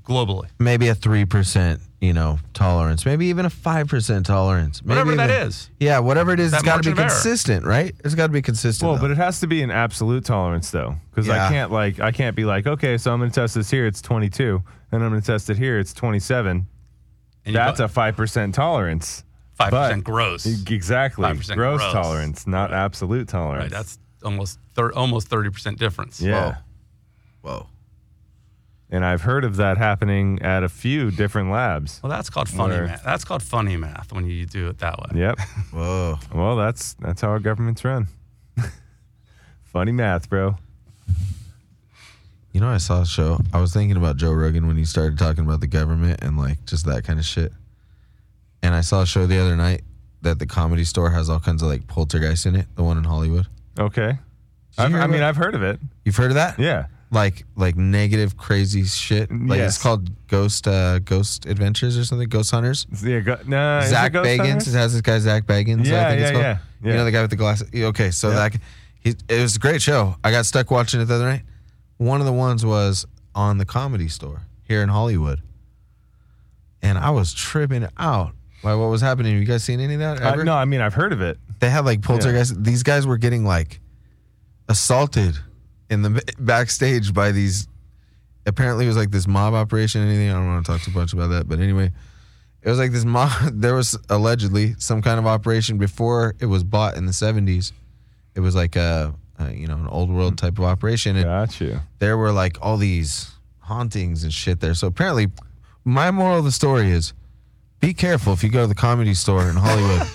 globally. 0.04 0.46
Maybe 0.58 0.88
a 0.88 0.94
three 0.94 1.24
percent, 1.24 1.80
you 2.00 2.12
know, 2.12 2.38
tolerance. 2.54 3.06
Maybe 3.06 3.26
even 3.26 3.46
a 3.46 3.50
five 3.50 3.88
percent 3.88 4.26
tolerance. 4.26 4.82
Maybe 4.84 4.98
Whatever 4.98 5.16
that 5.16 5.30
even- 5.30 5.46
is. 5.48 5.70
Yeah, 5.78 5.98
whatever 6.00 6.32
it 6.32 6.40
is, 6.40 6.50
That 6.50 6.58
it's 6.58 6.64
got 6.64 6.76
to 6.82 6.82
be 6.82 6.88
margin 6.90 6.92
of 6.92 6.98
error. 7.00 7.08
consistent, 7.10 7.64
right? 7.64 7.94
It's 8.04 8.14
got 8.14 8.26
to 8.26 8.32
be 8.32 8.42
consistent. 8.42 8.86
Well, 8.88 8.96
though. 8.96 9.02
but 9.02 9.10
it 9.12 9.16
has 9.18 9.40
to 9.40 9.46
be 9.46 9.62
an 9.62 9.70
absolute 9.70 10.24
tolerance 10.24 10.70
though, 10.70 10.96
because 11.10 11.26
Yeah. 11.26 11.46
I 11.46 11.48
can't 11.48 11.70
like 11.70 12.00
I 12.00 12.10
can't 12.12 12.36
be 12.36 12.44
like 12.44 12.66
okay, 12.66 12.98
so 12.98 13.12
I'm 13.12 13.20
going 13.20 13.30
to 13.30 13.34
test 13.40 13.54
this 13.54 13.70
here, 13.70 13.86
it's 13.86 14.00
22, 14.02 14.62
and 14.92 15.02
I'm 15.02 15.10
going 15.10 15.20
to 15.20 15.26
test 15.26 15.50
it 15.50 15.56
here, 15.56 15.78
it's 15.78 15.92
27. 15.92 16.66
And 17.44 17.56
That's 17.56 17.80
a 17.80 17.88
five 17.88 18.16
percent 18.16 18.54
tolerance. 18.54 19.24
Five 19.54 19.70
percent 19.70 20.04
gross. 20.04 20.46
Exactly, 20.46 21.24
5% 21.24 21.54
gross, 21.54 21.80
gross. 21.80 21.92
tolerance, 21.92 22.46
not 22.46 22.72
absolute 22.72 23.28
tolerance. 23.28 23.64
Right, 23.64 23.70
that's 23.70 23.98
almost 24.24 24.58
thir- 24.74 24.92
almost 24.92 25.28
thirty 25.28 25.50
percent 25.50 25.78
difference. 25.78 26.20
yeah. 26.20 26.56
Whoa. 27.42 27.66
And 28.90 29.06
I've 29.06 29.22
heard 29.22 29.44
of 29.44 29.56
that 29.56 29.78
happening 29.78 30.42
at 30.42 30.62
a 30.62 30.68
few 30.68 31.10
different 31.10 31.50
labs. 31.50 31.98
Well, 32.02 32.10
that's 32.10 32.28
called 32.28 32.48
funny 32.48 32.74
Where- 32.74 32.86
math. 32.88 33.02
That's 33.02 33.24
called 33.24 33.42
funny 33.42 33.76
math 33.78 34.12
when 34.12 34.26
you 34.26 34.44
do 34.44 34.68
it 34.68 34.78
that 34.80 34.98
way. 34.98 35.18
Yep. 35.20 35.38
Whoa. 35.72 36.18
well, 36.34 36.56
that's 36.56 36.92
that's 36.94 37.20
how 37.22 37.28
our 37.28 37.40
governments 37.40 37.84
run. 37.84 38.08
Funny 39.64 39.92
math, 39.92 40.28
bro. 40.28 40.56
You 42.52 42.60
know, 42.60 42.68
I 42.68 42.76
saw 42.76 43.00
a 43.00 43.06
show. 43.06 43.38
I 43.54 43.60
was 43.62 43.72
thinking 43.72 43.96
about 43.96 44.18
Joe 44.18 44.32
Rogan 44.32 44.66
when 44.66 44.76
he 44.76 44.84
started 44.84 45.18
talking 45.18 45.44
about 45.46 45.60
the 45.60 45.66
government 45.66 46.22
and 46.22 46.36
like 46.36 46.62
just 46.66 46.84
that 46.84 47.04
kind 47.04 47.18
of 47.18 47.24
shit. 47.24 47.50
And 48.62 48.74
I 48.74 48.80
saw 48.80 49.02
a 49.02 49.06
show 49.06 49.26
the 49.26 49.38
other 49.38 49.56
night 49.56 49.82
that 50.22 50.38
the 50.38 50.46
comedy 50.46 50.84
store 50.84 51.10
has 51.10 51.28
all 51.28 51.40
kinds 51.40 51.62
of 51.62 51.68
like 51.68 51.86
poltergeist 51.88 52.46
in 52.46 52.54
it, 52.54 52.66
the 52.76 52.82
one 52.82 52.96
in 52.96 53.04
Hollywood. 53.04 53.46
Okay. 53.78 54.18
I've, 54.78 54.90
hear 54.90 55.00
I 55.00 55.06
mean, 55.06 55.16
about- 55.16 55.28
I've 55.30 55.36
heard 55.36 55.54
of 55.54 55.62
it. 55.62 55.80
You've 56.04 56.16
heard 56.16 56.30
of 56.30 56.36
that? 56.36 56.58
Yeah. 56.58 56.86
Like 57.10 57.44
like 57.56 57.76
negative 57.76 58.38
crazy 58.38 58.84
shit. 58.84 59.30
Like 59.30 59.58
Yes. 59.58 59.74
it's 59.74 59.82
called 59.82 60.08
Ghost 60.28 60.66
uh 60.66 60.98
Ghost 61.00 61.44
Adventures 61.44 61.98
or 61.98 62.04
something, 62.04 62.26
Ghost 62.28 62.50
Hunters. 62.52 62.86
Yeah. 63.04 63.20
Go, 63.20 63.36
nah, 63.46 63.80
is 63.80 63.86
it 63.86 63.90
Zak 63.90 64.12
Ghost 64.14 64.26
Bagans. 64.30 64.66
It 64.68 64.72
has 64.78 64.92
this 64.94 65.02
guy 65.02 65.18
Zak 65.18 65.44
Bagans. 65.44 65.84
Yeah, 65.84 66.06
I 66.06 66.10
think 66.10 66.20
it's 66.22 66.30
yeah, 66.30 66.32
called. 66.32 66.42
yeah, 66.84 66.90
You 66.90 66.96
know 66.96 67.04
the 67.04 67.10
guy 67.10 67.20
with 67.20 67.30
the 67.30 67.36
glasses. 67.36 67.68
Okay, 67.74 68.10
so 68.12 68.30
that 68.30 68.54
he, 69.00 69.10
it 69.28 69.42
was 69.42 69.56
a 69.56 69.58
great 69.58 69.82
show. 69.82 70.16
I 70.24 70.30
got 70.30 70.46
stuck 70.46 70.70
watching 70.70 71.00
it 71.02 71.04
the 71.04 71.14
other 71.16 71.26
night. 71.26 71.42
One 71.98 72.20
of 72.20 72.26
the 72.26 72.32
ones 72.32 72.64
was 72.64 73.04
on 73.34 73.58
the 73.58 73.66
comedy 73.66 74.08
store 74.08 74.42
here 74.62 74.82
in 74.82 74.88
Hollywood, 74.88 75.42
and 76.80 76.96
I 76.96 77.10
was 77.10 77.34
tripping 77.34 77.88
out 77.98 78.34
by 78.62 78.74
what 78.74 78.88
was 78.90 79.00
happening. 79.00 79.36
You 79.38 79.44
guys 79.44 79.64
seen 79.64 79.80
any 79.80 79.94
of 79.94 80.00
that? 80.00 80.22
Uh, 80.22 80.32
Ever? 80.32 80.44
no, 80.44 80.54
I 80.54 80.64
mean 80.64 80.80
I've 80.80 80.94
heard 80.94 81.12
of 81.12 81.20
it. 81.20 81.38
They 81.60 81.70
had 81.70 81.84
like 81.84 82.02
poltergeist. 82.02 82.62
These 82.62 82.82
guys 82.82 83.06
were 83.06 83.18
getting 83.18 83.44
like 83.44 83.80
assaulted 84.68 85.36
in 85.90 86.02
the 86.02 86.10
b- 86.10 86.20
backstage 86.38 87.12
by 87.12 87.32
these. 87.32 87.68
Apparently, 88.46 88.84
it 88.86 88.88
was 88.88 88.96
like 88.96 89.10
this 89.10 89.28
mob 89.28 89.54
operation. 89.54 90.00
Anything? 90.02 90.30
I 90.30 90.34
don't 90.34 90.46
want 90.46 90.66
to 90.66 90.72
talk 90.72 90.82
too 90.82 90.90
much 90.92 91.12
about 91.12 91.28
that, 91.28 91.48
but 91.48 91.60
anyway, 91.60 91.92
it 92.62 92.68
was 92.68 92.78
like 92.78 92.92
this 92.92 93.04
mob. 93.04 93.30
There 93.52 93.74
was 93.74 93.96
allegedly 94.08 94.74
some 94.78 95.02
kind 95.02 95.18
of 95.18 95.26
operation 95.26 95.78
before 95.78 96.34
it 96.40 96.46
was 96.46 96.64
bought 96.64 96.96
in 96.96 97.06
the 97.06 97.12
seventies. 97.12 97.72
It 98.34 98.40
was 98.40 98.54
like 98.54 98.76
a 98.76 99.14
uh, 99.38 99.48
you 99.48 99.66
know, 99.66 99.74
an 99.76 99.86
old 99.88 100.10
world 100.10 100.38
type 100.38 100.58
of 100.58 100.64
operation. 100.64 101.16
And 101.16 101.24
Got 101.24 101.60
you. 101.60 101.80
there 101.98 102.16
were 102.16 102.32
like 102.32 102.58
all 102.62 102.76
these 102.76 103.30
hauntings 103.60 104.22
and 104.24 104.32
shit 104.32 104.60
there. 104.60 104.74
So 104.74 104.86
apparently, 104.86 105.28
my 105.84 106.10
moral 106.10 106.38
of 106.38 106.44
the 106.44 106.52
story 106.52 106.90
is 106.90 107.12
be 107.82 107.92
careful 107.92 108.32
if 108.32 108.44
you 108.44 108.48
go 108.48 108.60
to 108.62 108.66
the 108.68 108.76
comedy 108.76 109.12
store 109.12 109.50
in 109.50 109.56
Hollywood. 109.56 110.06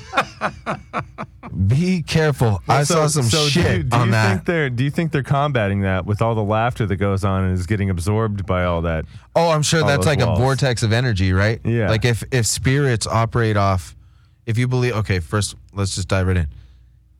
be 1.68 2.02
careful. 2.02 2.62
I 2.68 2.84
saw 2.84 3.08
some 3.08 3.24
so 3.26 3.46
shit 3.48 3.66
do 3.66 3.78
you, 3.78 3.84
do 3.84 3.98
on 3.98 4.06
you 4.08 4.12
that. 4.14 4.30
Think 4.32 4.46
they're, 4.46 4.70
do 4.70 4.84
you 4.86 4.90
think 4.90 5.12
they're 5.12 5.22
combating 5.22 5.82
that 5.82 6.06
with 6.06 6.22
all 6.22 6.34
the 6.34 6.44
laughter 6.44 6.86
that 6.86 6.96
goes 6.96 7.26
on 7.26 7.44
and 7.44 7.54
is 7.54 7.68
getting 7.68 7.90
absorbed 7.90 8.46
by 8.46 8.64
all 8.64 8.84
that? 8.84 9.04
Oh, 9.36 9.50
I'm 9.50 9.64
sure 9.64 9.84
that's 9.84 10.06
like 10.06 10.20
walls. 10.20 10.40
a 10.40 10.42
vortex 10.42 10.82
of 10.82 10.94
energy, 10.94 11.34
right? 11.34 11.60
Yeah. 11.66 11.90
Like 11.90 12.06
if 12.06 12.24
if 12.32 12.46
spirits 12.46 13.06
operate 13.06 13.58
off, 13.58 13.98
if 14.46 14.58
you 14.58 14.70
believe, 14.70 14.94
okay, 14.96 15.20
first 15.20 15.56
let's 15.74 15.94
just 15.96 16.08
dive 16.08 16.28
right 16.28 16.38
in. 16.38 16.48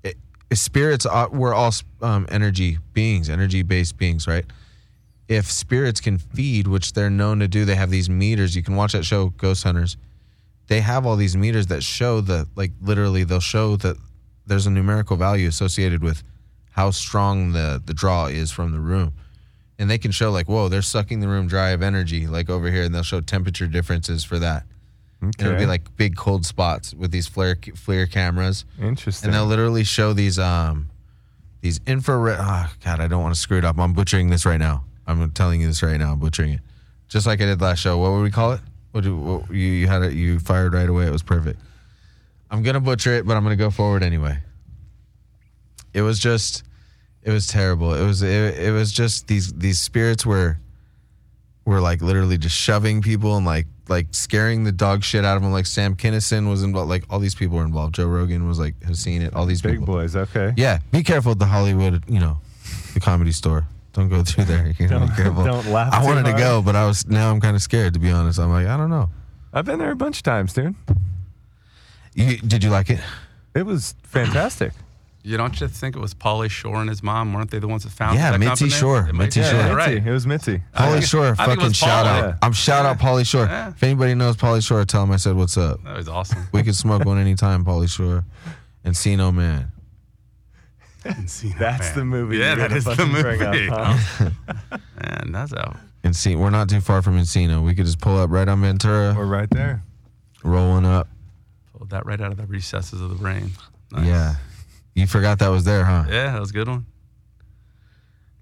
I- 0.06 0.14
If 0.50 0.60
spirits, 0.60 1.06
we're 1.32 1.54
all 1.54 1.74
um, 2.02 2.26
energy 2.32 2.78
beings, 2.94 3.30
energy 3.30 3.64
based 3.64 3.98
beings, 3.98 4.28
right? 4.28 4.46
If 5.28 5.52
spirits 5.52 6.00
can 6.00 6.20
feed, 6.20 6.68
which 6.68 6.94
they're 6.94 7.10
known 7.10 7.40
to 7.40 7.50
do, 7.50 7.66
they 7.66 7.76
have 7.76 7.90
these 7.90 8.10
meters. 8.10 8.56
You 8.56 8.64
can 8.64 8.78
watch 8.78 8.94
that 8.94 9.04
show, 9.04 9.32
Ghost 9.32 9.66
Hunters. 9.66 9.98
They 10.68 10.82
have 10.82 11.06
all 11.06 11.16
these 11.16 11.38
meters 11.38 11.68
that 11.68 11.82
show 11.84 12.22
that, 12.22 12.48
like, 12.56 12.72
literally, 12.82 13.24
they'll 13.24 13.40
show 13.40 13.78
that 13.78 13.98
there's 14.46 14.66
a 14.66 14.72
numerical 14.72 15.18
value 15.18 15.48
associated 15.48 16.02
with 16.02 16.24
how 16.72 16.92
strong 16.92 17.52
the 17.54 17.82
the 17.86 17.94
draw 17.94 18.28
is 18.28 18.52
from 18.52 18.72
the 18.72 18.80
room. 18.80 19.14
And 19.80 19.90
they 19.90 19.98
can 19.98 20.12
show 20.12 20.32
like 20.32 20.48
whoa 20.48 20.70
they're 20.70 20.82
sucking 20.82 21.20
the 21.20 21.28
room 21.28 21.48
dry 21.48 21.70
of 21.70 21.82
energy 21.84 22.28
like 22.28 22.50
over 22.50 22.72
here 22.72 22.84
and 22.84 22.94
they'll 22.96 23.04
show 23.04 23.20
temperature 23.22 23.68
differences 23.68 24.24
for 24.24 24.40
that. 24.40 24.64
And 25.22 25.34
it'll 25.40 25.58
be 25.58 25.66
like 25.66 25.96
big 25.98 26.16
cold 26.16 26.46
spots 26.46 26.94
with 26.94 27.12
these 27.12 27.28
FLIR 27.28 27.56
FLIR 27.74 28.10
cameras. 28.12 28.66
Interesting. 28.80 29.28
and 29.28 29.36
they'll 29.36 29.46
literally 29.46 29.84
show 29.84 30.14
these 30.14 30.38
um 30.40 30.90
these 31.62 31.80
infrared 31.88 32.38
oh 32.40 32.72
god 32.86 33.00
i 33.02 33.08
don't 33.08 33.22
want 33.24 33.34
to 33.36 33.40
screw 33.42 33.58
it 33.58 33.66
up. 33.66 33.78
I'm 33.80 33.94
butchering 33.94 34.30
this 34.30 34.46
right 34.46 34.60
now. 34.60 34.84
I'm 35.08 35.32
telling 35.32 35.62
you 35.62 35.68
this 35.68 35.82
right 35.84 35.98
now. 35.98 36.14
I'm 36.14 36.20
butchering 36.20 36.54
it. 36.54 36.62
Just 37.08 37.26
like 37.26 37.42
i 37.42 37.46
did 37.46 37.60
last 37.62 37.80
show. 37.80 37.98
What 37.98 38.12
would 38.12 38.22
we 38.22 38.32
call 38.32 38.54
it 38.54 38.62
what, 38.98 39.04
do, 39.04 39.16
what 39.16 39.50
you, 39.52 39.56
you 39.82 39.88
had 39.88 40.02
it 40.02 40.14
you 40.14 40.40
fired 40.40 40.74
right 40.74 40.90
away 40.90 41.06
it 41.06 41.12
was 41.12 41.22
perfect. 41.24 41.60
I'm 42.50 42.64
gonna 42.64 42.80
butcher 42.80 43.14
it 43.14 43.28
but 43.28 43.38
i'm 43.38 43.44
gonna 43.44 43.56
go 43.56 43.70
forward 43.70 44.02
anyway. 44.02 44.40
It 45.94 46.02
was 46.02 46.18
just 46.20 46.64
it 47.24 47.32
was 47.32 47.46
terrible. 47.48 47.94
It 47.94 48.04
was 48.06 48.22
it, 48.24 48.58
it 48.58 48.72
was 48.72 48.92
just 48.92 49.28
these 49.28 49.54
these 49.54 49.80
spirits 49.80 50.26
were 50.26 50.58
were 51.66 51.80
like 51.82 52.02
literally 52.02 52.38
just 52.38 52.56
shoving 52.56 53.02
people 53.02 53.38
and 53.38 53.46
like 53.46 53.68
like 53.88 54.08
scaring 54.12 54.64
the 54.64 54.72
dog 54.72 55.04
shit 55.04 55.24
out 55.26 55.38
of 55.38 55.44
them 55.44 55.52
like 55.52 55.66
sam 55.66 55.96
kinnison 55.96 56.50
was 56.50 56.64
involved 56.64 56.90
like 56.90 57.04
all 57.10 57.20
these 57.20 57.36
people 57.36 57.58
were 57.58 57.66
involved. 57.66 57.96
Joe 57.96 58.08
rogan 58.08 58.48
was 58.48 58.58
like 58.60 58.82
has 58.84 59.00
seen 59.00 59.22
it 59.22 59.34
all 59.36 59.46
these 59.46 59.62
Big 59.62 59.74
people. 59.80 59.86
boys. 59.86 60.16
Okay. 60.16 60.54
yeah 60.58 60.80
be 60.92 61.04
careful 61.04 61.34
at 61.34 61.40
the 61.40 61.46
hollywood 61.46 62.04
you 62.08 62.20
know 62.20 62.38
the 62.94 63.00
comedy 63.00 63.32
store 63.32 63.66
don't 63.98 64.08
go 64.10 64.24
through 64.24 64.46
there 64.46 64.68
you 64.80 64.88
gotta 64.88 65.00
Don't- 65.00 65.10
be 65.10 65.16
careful 65.16 65.44
don't 65.44 65.66
laugh 65.68 65.94
i 65.94 66.00
too 66.02 66.06
wanted 66.08 66.26
to 66.26 66.34
go 66.38 66.62
but 66.62 66.76
i 66.76 66.86
was 66.86 67.06
now 67.08 67.32
i'm 67.32 67.42
kind 67.42 67.56
of 67.56 67.62
scared 67.62 67.94
to 67.96 68.00
be 68.00 68.12
honest 68.12 68.40
i'm 68.40 68.50
like 68.52 68.68
i 68.68 68.78
don't 68.78 68.90
know 68.90 69.10
I've 69.54 69.66
been 69.66 69.80
there 69.80 69.92
a 69.92 69.96
bunch 69.96 70.18
of 70.18 70.24
times, 70.24 70.54
dude. 70.54 70.76
you, 72.14 72.38
did 72.38 72.64
you 72.64 72.70
like 72.70 72.90
it 72.90 73.00
It 73.56 73.66
was 73.66 73.96
fantastic. 74.04 74.74
You 75.24 75.36
don't 75.36 75.54
just 75.54 75.74
think 75.74 75.96
it 75.96 76.00
was 76.00 76.14
Pauly 76.14 76.50
Shore 76.50 76.76
and 76.80 76.90
his 76.90 77.02
mom? 77.04 77.34
Weren't 77.34 77.50
they 77.52 77.60
the 77.60 77.68
ones 77.68 77.84
that 77.84 77.92
founded 77.92 78.20
Yeah, 78.22 78.32
that 78.32 78.40
Mitzi 78.40 78.50
company? 78.50 78.70
Shore. 78.70 79.00
It 79.10 79.14
might 79.14 79.24
Mitzi 79.26 79.40
be. 79.42 79.46
Shore. 79.48 79.56
Yeah, 79.60 79.64
Mitzi. 79.76 79.76
right. 79.96 80.06
It 80.08 80.12
was 80.12 80.28
Mitzi. 80.28 80.62
Pauly 80.76 81.04
Shore, 81.04 81.26
I 81.26 81.30
think 81.30 81.40
it 81.40 81.50
fucking 81.50 81.64
was 81.64 81.76
shout 81.76 82.06
Pauly. 82.06 82.10
out. 82.10 82.24
Yeah. 82.30 82.38
I'm 82.44 82.54
shout 82.54 82.86
out 82.86 83.00
Pauly 83.00 83.26
Shore. 83.28 83.46
Yeah. 83.46 83.70
If 83.70 83.84
anybody 83.84 84.14
knows 84.16 84.38
Pauly 84.38 84.66
Shore, 84.66 84.86
tell 84.86 85.04
him 85.04 85.12
I 85.12 85.18
said 85.18 85.36
what's 85.36 85.58
up. 85.58 85.84
That 85.84 85.98
was 85.98 86.08
awesome. 86.08 86.48
We 86.54 86.62
could 86.64 86.76
smoke 86.76 87.04
one 87.04 87.18
anytime, 87.18 87.66
Pauly 87.66 87.90
Shore. 87.90 88.24
Encino 88.86 89.34
Man. 89.34 89.72
Encino 91.16 91.58
That's 91.60 91.90
Man. 91.90 91.96
the 91.98 92.06
movie 92.06 92.38
Yeah, 92.38 92.56
you're 92.56 92.68
that 92.68 92.72
the 92.76 92.82
fucking 92.82 93.12
bring 93.12 93.42
up, 93.42 93.54
movie. 93.54 93.68
huh? 93.68 94.30
Man, 95.04 95.32
that's 95.32 95.54
out. 95.54 95.78
Encino. 96.04 96.38
We're 96.40 96.50
not 96.50 96.70
too 96.70 96.80
far 96.82 97.02
from 97.02 97.18
Encino. 97.20 97.64
We 97.66 97.76
could 97.76 97.86
just 97.86 98.00
pull 98.00 98.18
up 98.18 98.30
right 98.30 98.48
on 98.48 98.62
Ventura, 98.62 99.14
We're 99.18 99.26
right 99.26 99.50
there. 99.50 99.84
Rolling 100.44 100.86
up. 100.86 101.08
Pulled 101.78 101.90
that 101.90 102.06
right 102.06 102.20
out 102.22 102.32
of 102.32 102.38
the 102.38 102.46
recesses 102.46 103.02
of 103.02 103.10
the 103.10 103.16
brain. 103.16 103.52
Nice. 103.92 104.06
Yeah. 104.06 104.36
You 104.96 105.08
forgot 105.08 105.40
that 105.40 105.50
was 105.50 105.64
there, 105.64 105.84
huh? 105.86 106.06
Yeah, 106.10 106.32
that 106.32 106.40
was 106.40 106.50
a 106.52 106.54
good 106.54 106.68
one. 106.68 106.86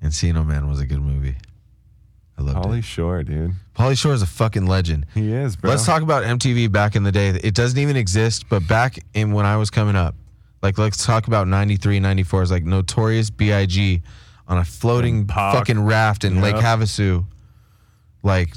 Encino 0.03 0.45
Man 0.45 0.70
was 0.70 0.80
a 0.80 0.86
good 0.86 1.01
movie. 1.01 1.36
I 2.38 2.41
loved 2.41 2.57
Pauly 2.66 2.80
it. 2.80 2.84
Shore, 2.86 3.24
dude. 3.24 3.53
Pauly 3.76 3.97
Shore 3.97 4.13
is 4.13 4.22
a 4.22 4.26
fucking 4.28 4.66
legend. 4.68 5.05
He 5.13 5.32
is, 5.32 5.55
bro. 5.55 5.72
Let's 5.72 5.86
talk 5.86 6.01
about 6.01 6.24
MTV 6.24 6.72
back 6.72 6.95
in 6.95 7.03
the 7.03 7.11
day. 7.11 7.30
It 7.30 7.55
doesn't 7.55 7.80
even 7.80 7.95
exist, 7.95 8.49
but 8.49 8.68
back 8.68 8.99
in 9.13 9.32
when 9.32 9.45
I 9.45 9.55
was 9.57 9.70
coming 9.70 9.95
up, 9.95 10.16
like 10.66 10.78
let's 10.80 11.05
talk 11.05 11.28
about 11.28 11.47
93, 11.47 11.99
94 11.99 12.41
is 12.43 12.51
like 12.51 12.63
Notorious 12.63 13.30
B.I.G. 13.30 14.01
on 14.47 14.57
a 14.57 14.66
floating 14.66 15.28
Pac. 15.28 15.53
fucking 15.53 15.80
raft 15.86 16.24
in 16.24 16.41
Lake 16.41 16.55
Yep. 16.55 16.63
Havasu, 16.63 17.26
like 18.24 18.49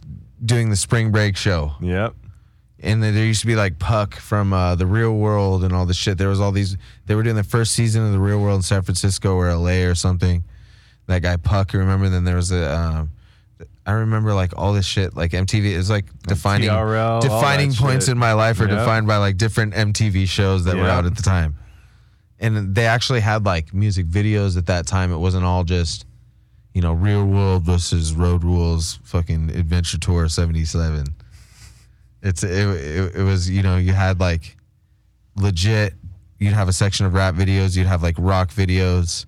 doing 0.44 0.70
the 0.70 0.76
spring 0.76 1.10
break 1.12 1.36
show. 1.36 1.72
Yep. 1.82 2.14
And 2.80 3.02
then 3.02 3.14
there 3.14 3.24
used 3.24 3.40
to 3.40 3.46
be 3.46 3.56
like 3.56 3.78
Puck 3.78 4.14
from 4.14 4.52
uh, 4.52 4.74
the 4.76 4.86
Real 4.86 5.12
World 5.12 5.64
and 5.64 5.74
all 5.74 5.84
this 5.84 5.96
shit. 5.96 6.16
There 6.16 6.28
was 6.28 6.40
all 6.40 6.52
these. 6.52 6.76
They 7.06 7.14
were 7.14 7.22
doing 7.24 7.36
the 7.36 7.42
first 7.44 7.74
season 7.74 8.06
of 8.06 8.12
the 8.12 8.20
Real 8.20 8.40
World 8.40 8.56
in 8.56 8.62
San 8.62 8.82
Francisco 8.82 9.34
or 9.34 9.48
L.A. 9.48 9.84
or 9.84 9.94
something. 9.94 10.44
That 11.08 11.22
guy 11.22 11.36
Puck, 11.36 11.72
you 11.72 11.80
remember? 11.80 12.08
Then 12.08 12.24
there 12.24 12.36
was 12.36 12.52
a. 12.52 12.70
Um, 12.72 13.10
I 13.84 13.92
remember 13.92 14.32
like 14.34 14.52
all 14.56 14.72
this 14.74 14.86
shit. 14.86 15.16
Like 15.16 15.32
MTV 15.32 15.64
is 15.64 15.90
like 15.90 16.04
defining 16.22 16.68
TRL, 16.68 17.04
all 17.08 17.20
defining 17.20 17.70
that 17.70 17.78
points 17.78 18.04
shit. 18.06 18.12
in 18.12 18.18
my 18.18 18.32
life 18.34 18.60
are 18.60 18.68
Yep. 18.68 18.78
defined 18.78 19.06
by 19.08 19.16
like 19.16 19.38
different 19.38 19.74
MTV 19.74 20.28
shows 20.28 20.64
that 20.64 20.76
were 20.76 20.82
Yep. 20.82 20.90
out 20.92 21.06
at 21.06 21.16
the 21.16 21.22
time. 21.22 21.56
And 22.40 22.74
they 22.74 22.86
actually 22.86 23.20
had 23.20 23.44
like 23.44 23.74
music 23.74 24.06
videos 24.06 24.56
at 24.56 24.66
that 24.66 24.86
time. 24.86 25.12
It 25.12 25.18
wasn't 25.18 25.44
all 25.44 25.64
just, 25.64 26.06
you 26.72 26.80
know, 26.80 26.92
Real 26.92 27.24
World 27.24 27.64
versus 27.64 28.12
Road 28.14 28.44
Rules, 28.44 29.00
fucking 29.04 29.50
Adventure 29.50 29.98
Tour 29.98 30.28
'77. 30.28 31.06
It's 32.22 32.42
it, 32.42 32.50
it, 32.50 33.16
it 33.16 33.22
was 33.22 33.48
you 33.50 33.62
know 33.62 33.76
you 33.76 33.92
had 33.92 34.20
like 34.20 34.56
legit. 35.36 35.94
You'd 36.38 36.52
have 36.52 36.68
a 36.68 36.72
section 36.72 37.06
of 37.06 37.14
rap 37.14 37.34
videos. 37.34 37.76
You'd 37.76 37.86
have 37.88 38.02
like 38.02 38.16
rock 38.18 38.50
videos. 38.50 39.26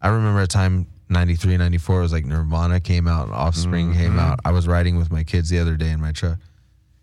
I 0.00 0.08
remember 0.08 0.40
a 0.42 0.46
time 0.46 0.86
93, 1.08 1.56
94 1.56 1.98
it 1.98 2.02
was 2.02 2.12
like 2.12 2.24
Nirvana 2.24 2.80
came 2.80 3.08
out 3.08 3.26
and 3.26 3.34
Offspring 3.34 3.90
Mm-hmm. 3.90 3.98
came 3.98 4.18
out. 4.18 4.38
I 4.44 4.52
was 4.52 4.66
riding 4.68 4.96
with 4.96 5.10
my 5.10 5.24
kids 5.24 5.48
the 5.50 5.58
other 5.58 5.76
day 5.76 5.90
in 5.90 6.00
my 6.00 6.12
truck, 6.12 6.38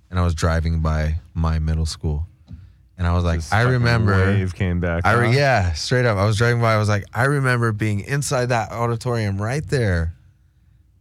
and 0.09 0.19
I 0.19 0.23
was 0.23 0.33
driving 0.33 0.79
by 0.81 1.15
my 1.33 1.59
middle 1.59 1.85
school, 1.85 2.27
and 3.01 3.07
I 3.07 3.13
was 3.13 3.23
like, 3.23 3.39
This 3.39 3.51
I 3.51 3.61
remember. 3.63 4.13
Wave 4.13 4.53
came 4.53 4.79
back. 4.79 5.07
I 5.07 5.13
re- 5.13 5.35
yeah, 5.35 5.73
straight 5.73 6.05
up. 6.05 6.19
I 6.19 6.25
was 6.25 6.37
driving 6.37 6.61
by. 6.61 6.75
I 6.75 6.77
was 6.77 6.87
like, 6.87 7.03
I 7.15 7.23
remember 7.23 7.71
being 7.71 8.01
inside 8.01 8.49
that 8.49 8.71
auditorium 8.71 9.41
right 9.41 9.65
there, 9.67 10.13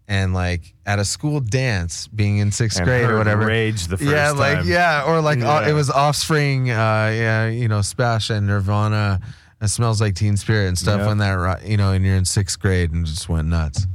and 0.08 0.32
like 0.32 0.72
at 0.86 0.98
a 0.98 1.04
school 1.04 1.40
dance, 1.40 2.08
being 2.08 2.38
in 2.38 2.52
sixth 2.52 2.78
And 2.78 2.86
grade 2.86 3.04
or 3.04 3.18
whatever. 3.18 3.44
Rage 3.44 3.86
the 3.88 3.98
first 3.98 4.10
yeah, 4.10 4.30
like 4.30 4.60
time. 4.60 4.68
yeah, 4.68 5.04
or 5.06 5.20
like 5.20 5.40
uh, 5.40 5.60
Yeah. 5.64 5.68
it 5.68 5.72
was 5.74 5.90
Offspring. 5.90 6.70
Uh, 6.70 6.74
yeah, 7.14 7.48
you 7.48 7.68
know, 7.68 7.82
Spash 7.82 8.30
and 8.30 8.46
Nirvana. 8.46 9.20
It 9.60 9.68
smells 9.68 10.00
like 10.00 10.14
Teen 10.14 10.38
Spirit 10.38 10.68
and 10.68 10.78
stuff 10.78 11.00
Yep. 11.00 11.06
when 11.06 11.18
that 11.18 11.66
you 11.66 11.76
know, 11.76 11.92
and 11.92 12.02
you're 12.02 12.16
in 12.16 12.24
sixth 12.24 12.58
grade 12.58 12.92
and 12.92 13.04
just 13.04 13.28
went 13.28 13.46
nuts. 13.48 13.86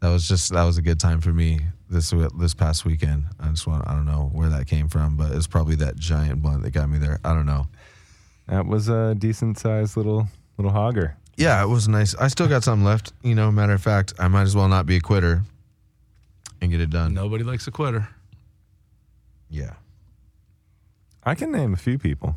That 0.00 0.08
was 0.10 0.26
just 0.26 0.52
that 0.52 0.64
was 0.64 0.78
a 0.78 0.82
good 0.82 0.98
time 0.98 1.20
for 1.20 1.32
me 1.32 1.60
this 1.90 2.14
this 2.38 2.54
past 2.54 2.84
weekend. 2.84 3.24
I 3.38 3.48
just 3.48 3.66
want 3.66 3.86
I 3.86 3.92
don't 3.92 4.06
know 4.06 4.30
where 4.32 4.48
that 4.48 4.66
came 4.66 4.88
from, 4.88 5.16
but 5.16 5.32
it's 5.32 5.46
probably 5.46 5.74
that 5.76 5.96
giant 5.96 6.40
blunt 6.40 6.62
that 6.62 6.70
got 6.70 6.88
me 6.88 6.98
there. 6.98 7.20
I 7.24 7.34
don't 7.34 7.46
know. 7.46 7.66
That 8.46 8.66
was 8.66 8.88
a 8.88 9.14
decent 9.14 9.58
sized 9.58 9.96
little 9.96 10.28
little 10.56 10.72
hogger. 10.72 11.14
Yeah, 11.36 11.62
it 11.62 11.68
was 11.68 11.88
nice. 11.88 12.14
I 12.16 12.28
still 12.28 12.48
got 12.48 12.64
some 12.64 12.84
left. 12.84 13.12
You 13.22 13.34
know, 13.34 13.50
matter 13.50 13.72
of 13.72 13.82
fact, 13.82 14.14
I 14.18 14.28
might 14.28 14.42
as 14.42 14.54
well 14.54 14.68
not 14.68 14.86
be 14.86 14.96
a 14.96 15.00
quitter 15.00 15.42
and 16.60 16.70
get 16.70 16.80
it 16.80 16.90
done. 16.90 17.14
Nobody 17.14 17.44
likes 17.44 17.66
a 17.66 17.70
quitter. 17.70 18.08
Yeah. 19.48 19.74
I 21.24 21.34
can 21.34 21.50
name 21.50 21.72
a 21.72 21.76
few 21.76 21.98
people. 21.98 22.36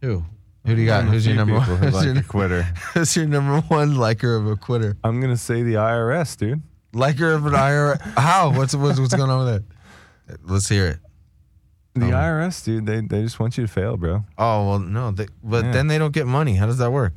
Who? 0.00 0.24
Who 0.66 0.74
do 0.74 0.80
you 0.80 0.86
got? 0.86 1.04
Who's 1.04 1.26
your 1.26 1.36
number 1.36 1.54
one? 1.54 1.62
who 1.62 1.76
Who's, 1.76 1.94
like 1.94 2.04
your, 2.04 2.18
a 2.18 2.22
quitter? 2.22 2.62
who's 2.94 3.16
your 3.16 3.26
number 3.26 3.60
one 3.68 3.96
liker 3.96 4.36
of 4.36 4.46
a 4.46 4.56
quitter? 4.56 4.96
I'm 5.04 5.20
gonna 5.20 5.36
say 5.36 5.62
the 5.62 5.74
IRS, 5.74 6.36
dude. 6.36 6.62
Liker 6.96 7.32
of 7.32 7.46
an 7.46 7.54
IRA? 7.54 7.98
How? 8.16 8.52
What's 8.56 8.74
what's 8.74 8.98
what's 8.98 9.14
going 9.14 9.30
on 9.30 9.44
with 9.44 9.54
that? 10.28 10.40
Let's 10.50 10.68
hear 10.68 10.86
it. 10.86 10.98
The 11.94 12.06
Oh. 12.12 12.16
IRS, 12.16 12.64
dude. 12.64 12.86
They 12.86 13.00
they 13.00 13.22
just 13.22 13.38
want 13.40 13.56
you 13.56 13.66
to 13.66 13.72
fail, 13.72 13.96
bro. 13.96 14.24
Oh 14.38 14.68
well, 14.68 14.78
no, 14.78 15.10
they, 15.10 15.26
but 15.42 15.64
Yeah. 15.64 15.72
then 15.72 15.86
they 15.88 15.98
don't 15.98 16.12
get 16.12 16.26
money. 16.26 16.54
How 16.56 16.66
does 16.66 16.78
that 16.78 16.90
work? 16.92 17.14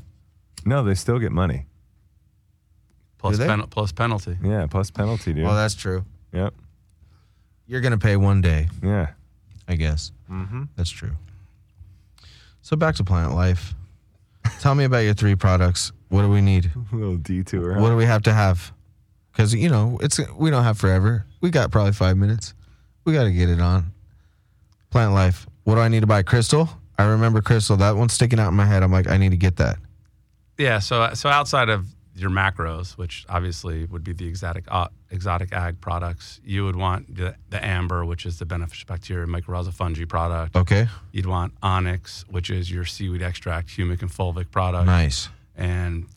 No, 0.65 0.83
they 0.83 0.95
still 0.95 1.19
get 1.19 1.31
money. 1.31 1.65
Plus, 3.17 3.33
Do 3.37 3.43
they? 3.43 3.47
pen- 3.47 3.67
plus 3.67 3.91
penalty. 3.91 4.37
Yeah, 4.43 4.65
plus 4.67 4.91
penalty, 4.91 5.33
dude. 5.33 5.43
Well, 5.45 5.55
that's 5.55 5.75
true. 5.75 6.05
yep. 6.31 6.53
You're 7.67 7.81
gonna 7.81 7.97
pay 7.97 8.15
one 8.15 8.41
day, 8.41 8.67
Yeah. 8.81 9.07
I 9.67 9.75
guess. 9.75 10.11
Mm-hmm. 10.29 10.63
That's 10.75 10.89
true. 10.89 11.11
So 12.61 12.75
back 12.75 12.95
to 12.95 13.03
Plant 13.03 13.33
Life. 13.35 13.75
Tell 14.59 14.75
me 14.75 14.83
about 14.85 14.99
your 14.99 15.13
three 15.13 15.35
products. 15.35 15.91
What 16.09 16.21
do 16.23 16.29
we 16.29 16.41
need? 16.41 16.71
A 16.91 16.95
little 16.95 17.17
detour. 17.17 17.73
huh? 17.75 17.81
What 17.81 17.89
do 17.89 17.95
we 17.95 18.05
have 18.05 18.23
to 18.23 18.33
have? 18.33 18.71
Because 19.39 19.55
you 19.55 19.69
know 19.69 19.97
it's 20.01 20.19
we 20.35 20.49
don't 20.49 20.65
have 20.65 20.77
forever. 20.77 21.25
We 21.39 21.49
got 21.49 21.71
probably 21.71 21.93
five 21.93 22.17
minutes. 22.17 22.53
We 23.05 23.13
got 23.13 23.23
to 23.23 23.31
get 23.31 23.47
it 23.47 23.61
on. 23.61 23.93
Plant 24.89 25.13
life. 25.13 25.47
What 25.63 25.75
do 25.75 25.81
I 25.81 25.87
need 25.87 26.01
to 26.01 26.07
buy? 26.07 26.23
Crystal. 26.23 26.67
I 26.97 27.05
remember 27.05 27.41
crystal. 27.41 27.77
That 27.77 27.95
one's 27.95 28.11
sticking 28.11 28.37
out 28.37 28.49
in 28.49 28.55
my 28.55 28.65
head. 28.65 28.83
I'm 28.83 28.91
like, 28.91 29.07
I 29.07 29.15
need 29.15 29.29
to 29.29 29.37
get 29.37 29.55
that. 29.55 29.77
Yeah. 30.57 30.79
So 30.79 31.13
so 31.13 31.29
outside 31.29 31.69
of 31.69 31.87
your 32.15 32.29
macros, 32.29 32.97
which 32.97 33.25
obviously 33.29 33.85
would 33.85 34.03
be 34.03 34.11
the 34.11 34.27
exotic 34.27 34.65
uh, 34.67 34.89
exotic 35.09 35.53
ag 35.53 35.79
products. 35.79 36.41
You 36.43 36.65
would 36.65 36.75
want 36.75 37.15
the, 37.15 37.33
the 37.49 37.65
amber, 37.65 38.03
which 38.03 38.25
is 38.25 38.39
the 38.39 38.45
beneficial 38.45 38.87
bacteria 38.87 39.25
mycorrhizal 39.25 39.73
fungi 39.73 40.03
product. 40.03 40.57
Okay. 40.57 40.89
You'd 41.13 41.27
want 41.27 41.53
onyx, 41.63 42.25
which 42.29 42.49
is 42.49 42.69
your 42.69 42.83
seaweed 42.83 43.21
extract, 43.21 43.69
humic 43.69 44.01
and 44.01 44.11
fulvic 44.11 44.51
product. 44.51 44.87
Nice. 44.87 45.29
And 45.55 46.07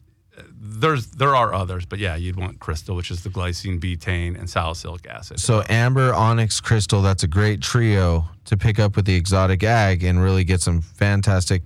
there's 0.50 1.06
there 1.08 1.34
are 1.34 1.52
others, 1.54 1.84
but 1.86 1.98
yeah, 1.98 2.16
you'd 2.16 2.36
want 2.36 2.58
crystal, 2.60 2.96
which 2.96 3.10
is 3.10 3.22
the 3.22 3.30
glycine, 3.30 3.80
betaine, 3.80 4.38
and 4.38 4.48
salicylic 4.48 5.06
acid. 5.06 5.40
So 5.40 5.62
amber, 5.68 6.14
onyx, 6.14 6.60
crystal, 6.60 7.02
that's 7.02 7.22
a 7.22 7.28
great 7.28 7.60
trio 7.60 8.24
to 8.46 8.56
pick 8.56 8.78
up 8.78 8.96
with 8.96 9.04
the 9.04 9.14
exotic 9.14 9.62
ag 9.62 10.04
and 10.04 10.22
really 10.22 10.44
get 10.44 10.60
some 10.60 10.80
fantastic 10.80 11.62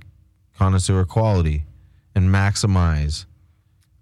connoisseur 0.58 1.04
quality 1.04 1.64
and 2.14 2.30
maximize 2.30 3.26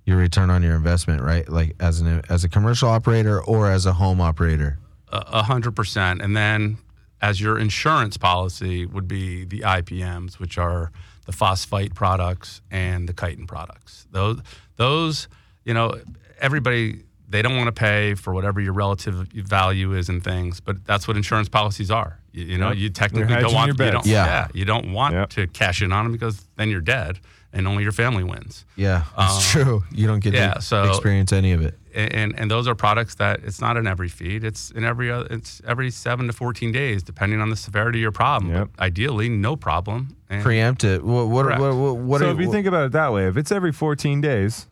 your 0.07 0.19
return 0.19 0.51
on 0.51 0.63
your 0.63 0.77
investment, 0.77 1.23
right? 1.23 1.49
Like 1.49 1.75
as 1.81 2.01
an 2.01 2.23
as 2.29 2.45
a 2.45 2.49
commercial 2.49 2.89
operator 2.89 3.43
or 3.43 3.71
as 3.71 3.87
a 3.87 3.93
home 3.93 4.21
operator. 4.21 4.79
A 5.13 5.25
a 5.29 5.43
hundred 5.43 5.75
percent. 5.77 6.23
And 6.23 6.37
then 6.37 6.79
as 7.21 7.41
your 7.41 7.59
insurance 7.59 8.17
policy 8.17 8.85
would 8.85 9.09
be 9.09 9.45
the 9.45 9.61
IPMs, 9.61 10.39
which 10.39 10.59
are 10.59 10.93
the 11.27 11.33
phosphite 11.33 11.95
products 11.95 12.61
and 12.71 13.09
the 13.09 13.13
chitin 13.13 13.47
products. 13.47 14.07
Those 14.11 14.41
those, 14.77 15.29
you 15.65 15.75
know, 15.75 15.99
everybody 16.41 17.03
they 17.29 17.43
don't 17.43 17.57
want 17.57 17.67
to 17.67 17.73
pay 17.73 18.15
for 18.15 18.33
whatever 18.35 18.61
your 18.61 18.75
relative 18.75 19.15
value 19.33 19.95
is 19.95 20.09
and 20.09 20.23
things, 20.23 20.61
but 20.61 20.85
that's 20.85 21.09
what 21.09 21.17
insurance 21.17 21.49
policies 21.49 21.91
are. 21.91 22.21
You, 22.33 22.45
you 22.45 22.59
know, 22.59 22.69
Yep. 22.69 22.77
you 22.79 22.91
technically 22.91 23.35
don't 23.37 23.55
want 23.55 23.69
you 23.69 23.75
don't, 23.75 23.93
bets. 23.95 24.07
Yeah. 24.07 24.49
you 24.55 24.65
don't 24.65 24.93
want 24.93 25.15
Yep. 25.15 25.31
to 25.31 25.47
cash 25.49 25.83
in 25.83 25.91
on 25.93 26.05
them 26.05 26.13
because 26.13 26.45
then 26.57 26.69
you're 26.69 26.81
dead 26.83 27.19
and 27.55 27.67
only 27.69 27.83
your 27.85 27.93
family 27.93 28.25
wins. 28.25 28.65
Yeah, 28.77 29.05
that's 29.17 29.57
um, 29.57 29.63
true. 29.65 29.85
You 29.93 30.07
don't 30.07 30.21
get 30.21 30.35
yeah, 30.35 30.55
to 30.55 30.61
so- 30.61 30.89
experience 30.91 31.33
any 31.33 31.53
of 31.53 31.63
it. 31.63 31.79
and 31.95 32.39
and 32.39 32.51
those 32.51 32.67
are 32.69 32.75
products 32.75 33.15
that 33.15 33.41
it's 33.45 33.61
not 33.61 33.77
in 33.77 33.87
every 33.87 34.09
feed. 34.09 34.43
It's 34.45 34.71
in 34.73 34.85
every 34.85 35.11
other, 35.11 35.29
it's 35.31 35.63
every 35.67 35.91
seven 35.91 36.27
to 36.27 36.33
fourteen 36.33 36.73
days, 36.73 37.03
depending 37.03 37.41
on 37.41 37.51
the 37.51 37.57
severity 37.57 38.01
of 38.01 38.03
your 38.03 38.13
problem. 38.13 38.53
Yep. 38.53 38.69
Ideally, 38.81 39.29
no 39.29 39.55
problem. 39.57 40.17
And 40.29 40.43
Preempt 40.43 40.83
it. 40.85 41.03
What 41.05 41.29
what 41.29 41.45
Correct. 41.45 41.61
what, 41.61 41.75
what, 41.77 41.97
what 41.97 42.21
so 42.21 42.29
are- 42.29 42.33
if 42.35 42.41
you 42.41 42.51
think 42.51 42.67
about 42.67 42.87
it 42.87 42.93
that 42.93 43.13
way, 43.13 43.29
if 43.29 43.37
it's 43.37 43.53
every 43.53 43.73
14 43.73 44.21
days, 44.21 44.67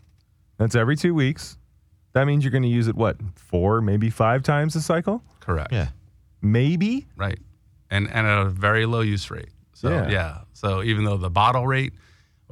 that's 0.59 0.75
every 0.75 0.97
two 0.97 1.15
weeks. 1.15 1.57
That 2.15 2.27
means 2.27 2.45
you're 2.45 2.51
going 2.51 2.65
to 2.65 2.69
use 2.69 2.89
it 2.89 2.95
what 2.97 3.17
four, 3.37 3.81
maybe 3.81 4.11
five 4.11 4.43
times 4.43 4.77
a 4.77 4.83
cycle, 4.83 5.23
correct, 5.41 5.73
Yeah. 5.73 5.89
maybe. 6.43 7.07
right, 7.17 7.39
and 7.91 8.09
and 8.11 8.27
at 8.27 8.39
a 8.47 8.51
very 8.51 8.85
low 8.87 9.01
use 9.01 9.31
rate. 9.31 9.49
So 9.73 9.89
Yeah. 9.91 10.09
yeah. 10.11 10.39
So 10.53 10.83
even 10.83 11.05
though 11.05 11.17
the 11.17 11.31
bottle 11.31 11.67
rate 11.67 11.93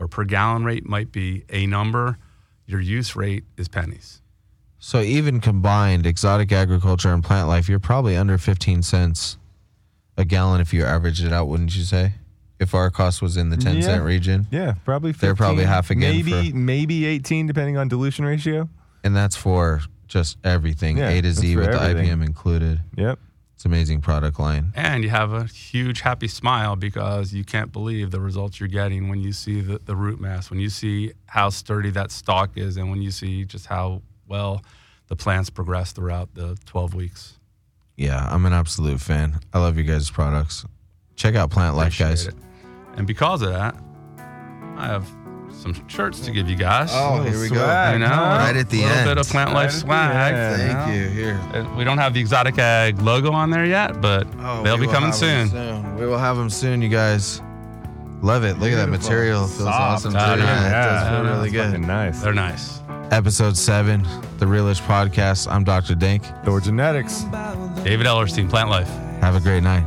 or 0.00 0.08
per 0.08 0.24
gallon 0.24 0.64
rate 0.64 0.84
might 0.88 1.12
be 1.12 1.44
a 1.50 1.66
number, 1.66 2.18
your 2.66 2.80
use 2.80 3.14
rate 3.14 3.44
is 3.56 3.68
pennies. 3.68 4.20
So 4.78 5.02
even 5.02 5.40
combined, 5.40 6.06
exotic 6.06 6.50
agriculture 6.52 7.12
and 7.12 7.22
plant 7.22 7.46
life, 7.48 7.68
you're 7.68 7.78
probably 7.78 8.16
under 8.16 8.38
15 8.38 8.82
cents 8.82 9.36
a 10.16 10.24
gallon 10.24 10.60
if 10.60 10.72
you 10.72 10.84
average 10.84 11.22
it 11.22 11.32
out, 11.32 11.48
wouldn't 11.48 11.76
you 11.76 11.84
say? 11.84 12.14
If 12.58 12.74
our 12.74 12.90
cost 12.90 13.20
was 13.22 13.36
in 13.36 13.50
the 13.50 13.56
10 13.56 13.76
Yeah. 13.76 13.82
cent 13.82 14.04
region, 14.04 14.46
Yeah, 14.50 14.74
probably. 14.84 15.12
15, 15.12 15.26
They're 15.28 15.34
probably 15.34 15.64
half 15.64 15.90
again 15.90 16.16
Maybe 16.16 16.50
for- 16.50 16.56
maybe 16.56 17.04
18, 17.04 17.46
depending 17.46 17.76
on 17.76 17.88
dilution 17.88 18.24
ratio. 18.24 18.68
and 19.04 19.14
that's 19.14 19.36
for 19.36 19.80
just 20.08 20.38
everything, 20.44 20.96
Yeah, 20.98 21.08
A 21.10 21.20
to 21.22 21.32
Z 21.32 21.54
for 21.54 21.60
with 21.60 21.70
the 21.72 21.80
everything. 21.82 22.08
IPM 22.10 22.22
included. 22.24 22.80
Yep. 22.96 23.18
It's 23.60 23.66
an 23.66 23.72
amazing 23.72 24.00
product 24.00 24.40
line. 24.40 24.72
And 24.74 25.04
you 25.04 25.10
have 25.10 25.34
a 25.34 25.44
huge 25.44 26.00
happy 26.00 26.28
smile 26.28 26.76
because 26.76 27.34
you 27.34 27.44
can't 27.44 27.70
believe 27.70 28.10
the 28.10 28.18
results 28.18 28.58
you're 28.58 28.70
getting 28.70 29.10
when 29.10 29.20
you 29.20 29.34
see 29.34 29.60
the, 29.60 29.78
the 29.84 29.94
root 29.94 30.18
mass, 30.18 30.48
when 30.48 30.60
you 30.60 30.70
see 30.70 31.12
how 31.26 31.50
sturdy 31.50 31.90
that 31.90 32.10
stalk 32.10 32.56
is, 32.56 32.78
and 32.78 32.88
when 32.88 33.02
you 33.02 33.10
see 33.10 33.44
just 33.44 33.66
how 33.66 34.00
well 34.26 34.64
the 35.08 35.16
plants 35.16 35.50
progress 35.50 35.92
throughout 35.92 36.34
the 36.34 36.56
12 36.64 36.94
weeks. 36.94 37.38
Yeah, 37.96 38.26
I'm 38.32 38.46
an 38.46 38.54
absolute 38.54 38.98
fan. 38.98 39.40
I 39.52 39.58
love 39.58 39.76
you 39.76 39.84
guys' 39.84 40.10
products. 40.10 40.64
Check 41.16 41.34
out 41.34 41.50
Plant 41.50 41.76
Life, 41.76 41.98
guys. 41.98 42.28
It. 42.28 42.34
And 42.96 43.06
because 43.06 43.42
of 43.42 43.50
that, 43.50 43.76
I 44.78 44.86
have 44.86 45.06
some 45.52 45.74
shirts 45.88 46.20
to 46.20 46.30
give 46.30 46.48
you 46.48 46.56
guys. 46.56 46.90
Oh, 46.92 47.22
here 47.22 47.38
we 47.40 47.48
go. 47.48 47.56
Swag, 47.56 47.92
You 47.94 47.98
know, 48.00 48.06
huh? 48.08 48.20
Right 48.38 48.56
at 48.56 48.70
the 48.70 48.82
end. 48.82 48.92
a 48.92 48.94
little 48.94 49.08
end. 49.10 49.16
bit 49.16 49.18
of 49.18 49.28
plant 49.28 49.52
life 49.52 49.66
at 49.68 49.72
the 49.72 49.78
swag. 49.80 50.34
end. 50.34 50.62
you 50.62 50.68
Thank 50.68 50.88
know. 50.88 50.94
you. 50.94 51.08
Here. 51.08 51.40
Uh, 51.54 51.74
We 51.76 51.84
don't 51.84 51.98
have 51.98 52.14
the 52.14 52.20
exotic 52.20 52.58
ag 52.58 53.00
logo 53.02 53.32
on 53.32 53.50
there 53.50 53.64
yet, 53.66 54.00
but 54.00 54.26
Oh, 54.40 54.62
they'll 54.62 54.78
be 54.78 54.86
coming 54.86 55.10
have 55.12 55.22
'em 55.22 55.48
soon. 55.48 55.96
We 55.96 56.06
will 56.06 56.18
have 56.18 56.36
them 56.36 56.50
soon, 56.50 56.80
you 56.82 56.88
guys. 56.88 57.42
Love 58.22 58.44
it. 58.44 58.58
Look 58.58 58.70
at 58.70 58.76
that 58.76 58.88
material. 58.90 59.44
It 59.44 59.48
feels 59.48 59.58
Soft. 59.64 59.80
awesome. 59.80 60.12
Too. 60.12 60.18
yeah. 60.18 60.34
it 60.34 60.38
does 60.38 60.50
Yeah, 60.70 61.10
feel 61.10 61.24
no, 61.24 61.30
really 61.32 61.48
It's 61.48 61.56
fucking 61.58 61.80
good. 61.80 61.86
nice. 61.88 62.20
They're 62.20 62.32
nice. 62.34 62.80
Episode 63.10 63.56
seven, 63.56 64.02
the 64.38 64.46
Realish 64.46 64.80
Podcast. 64.82 65.50
I'm 65.50 65.64
Dr. 65.64 65.94
Dink. 65.94 66.22
Thor 66.44 66.60
Genetics. 66.60 67.22
David 67.82 68.06
Ellerstein, 68.06 68.48
Plant 68.48 68.70
Life. 68.70 68.88
Have 69.20 69.34
a 69.36 69.40
great 69.40 69.62
night. 69.62 69.84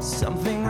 Something 0.00 0.63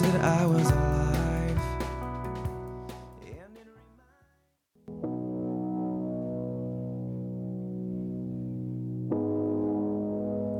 that 0.00 0.20
I 0.24 0.46
was 0.46 0.70
alive. 0.70 0.94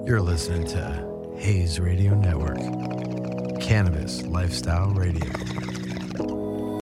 You're 0.07 0.21
listening 0.21 0.67
to 0.69 1.35
Hayes 1.39 1.81
Radio 1.81 2.15
Network, 2.15 2.59
Cannabis 3.61 4.23
Lifestyle 4.23 4.91
Radio. 4.91 5.84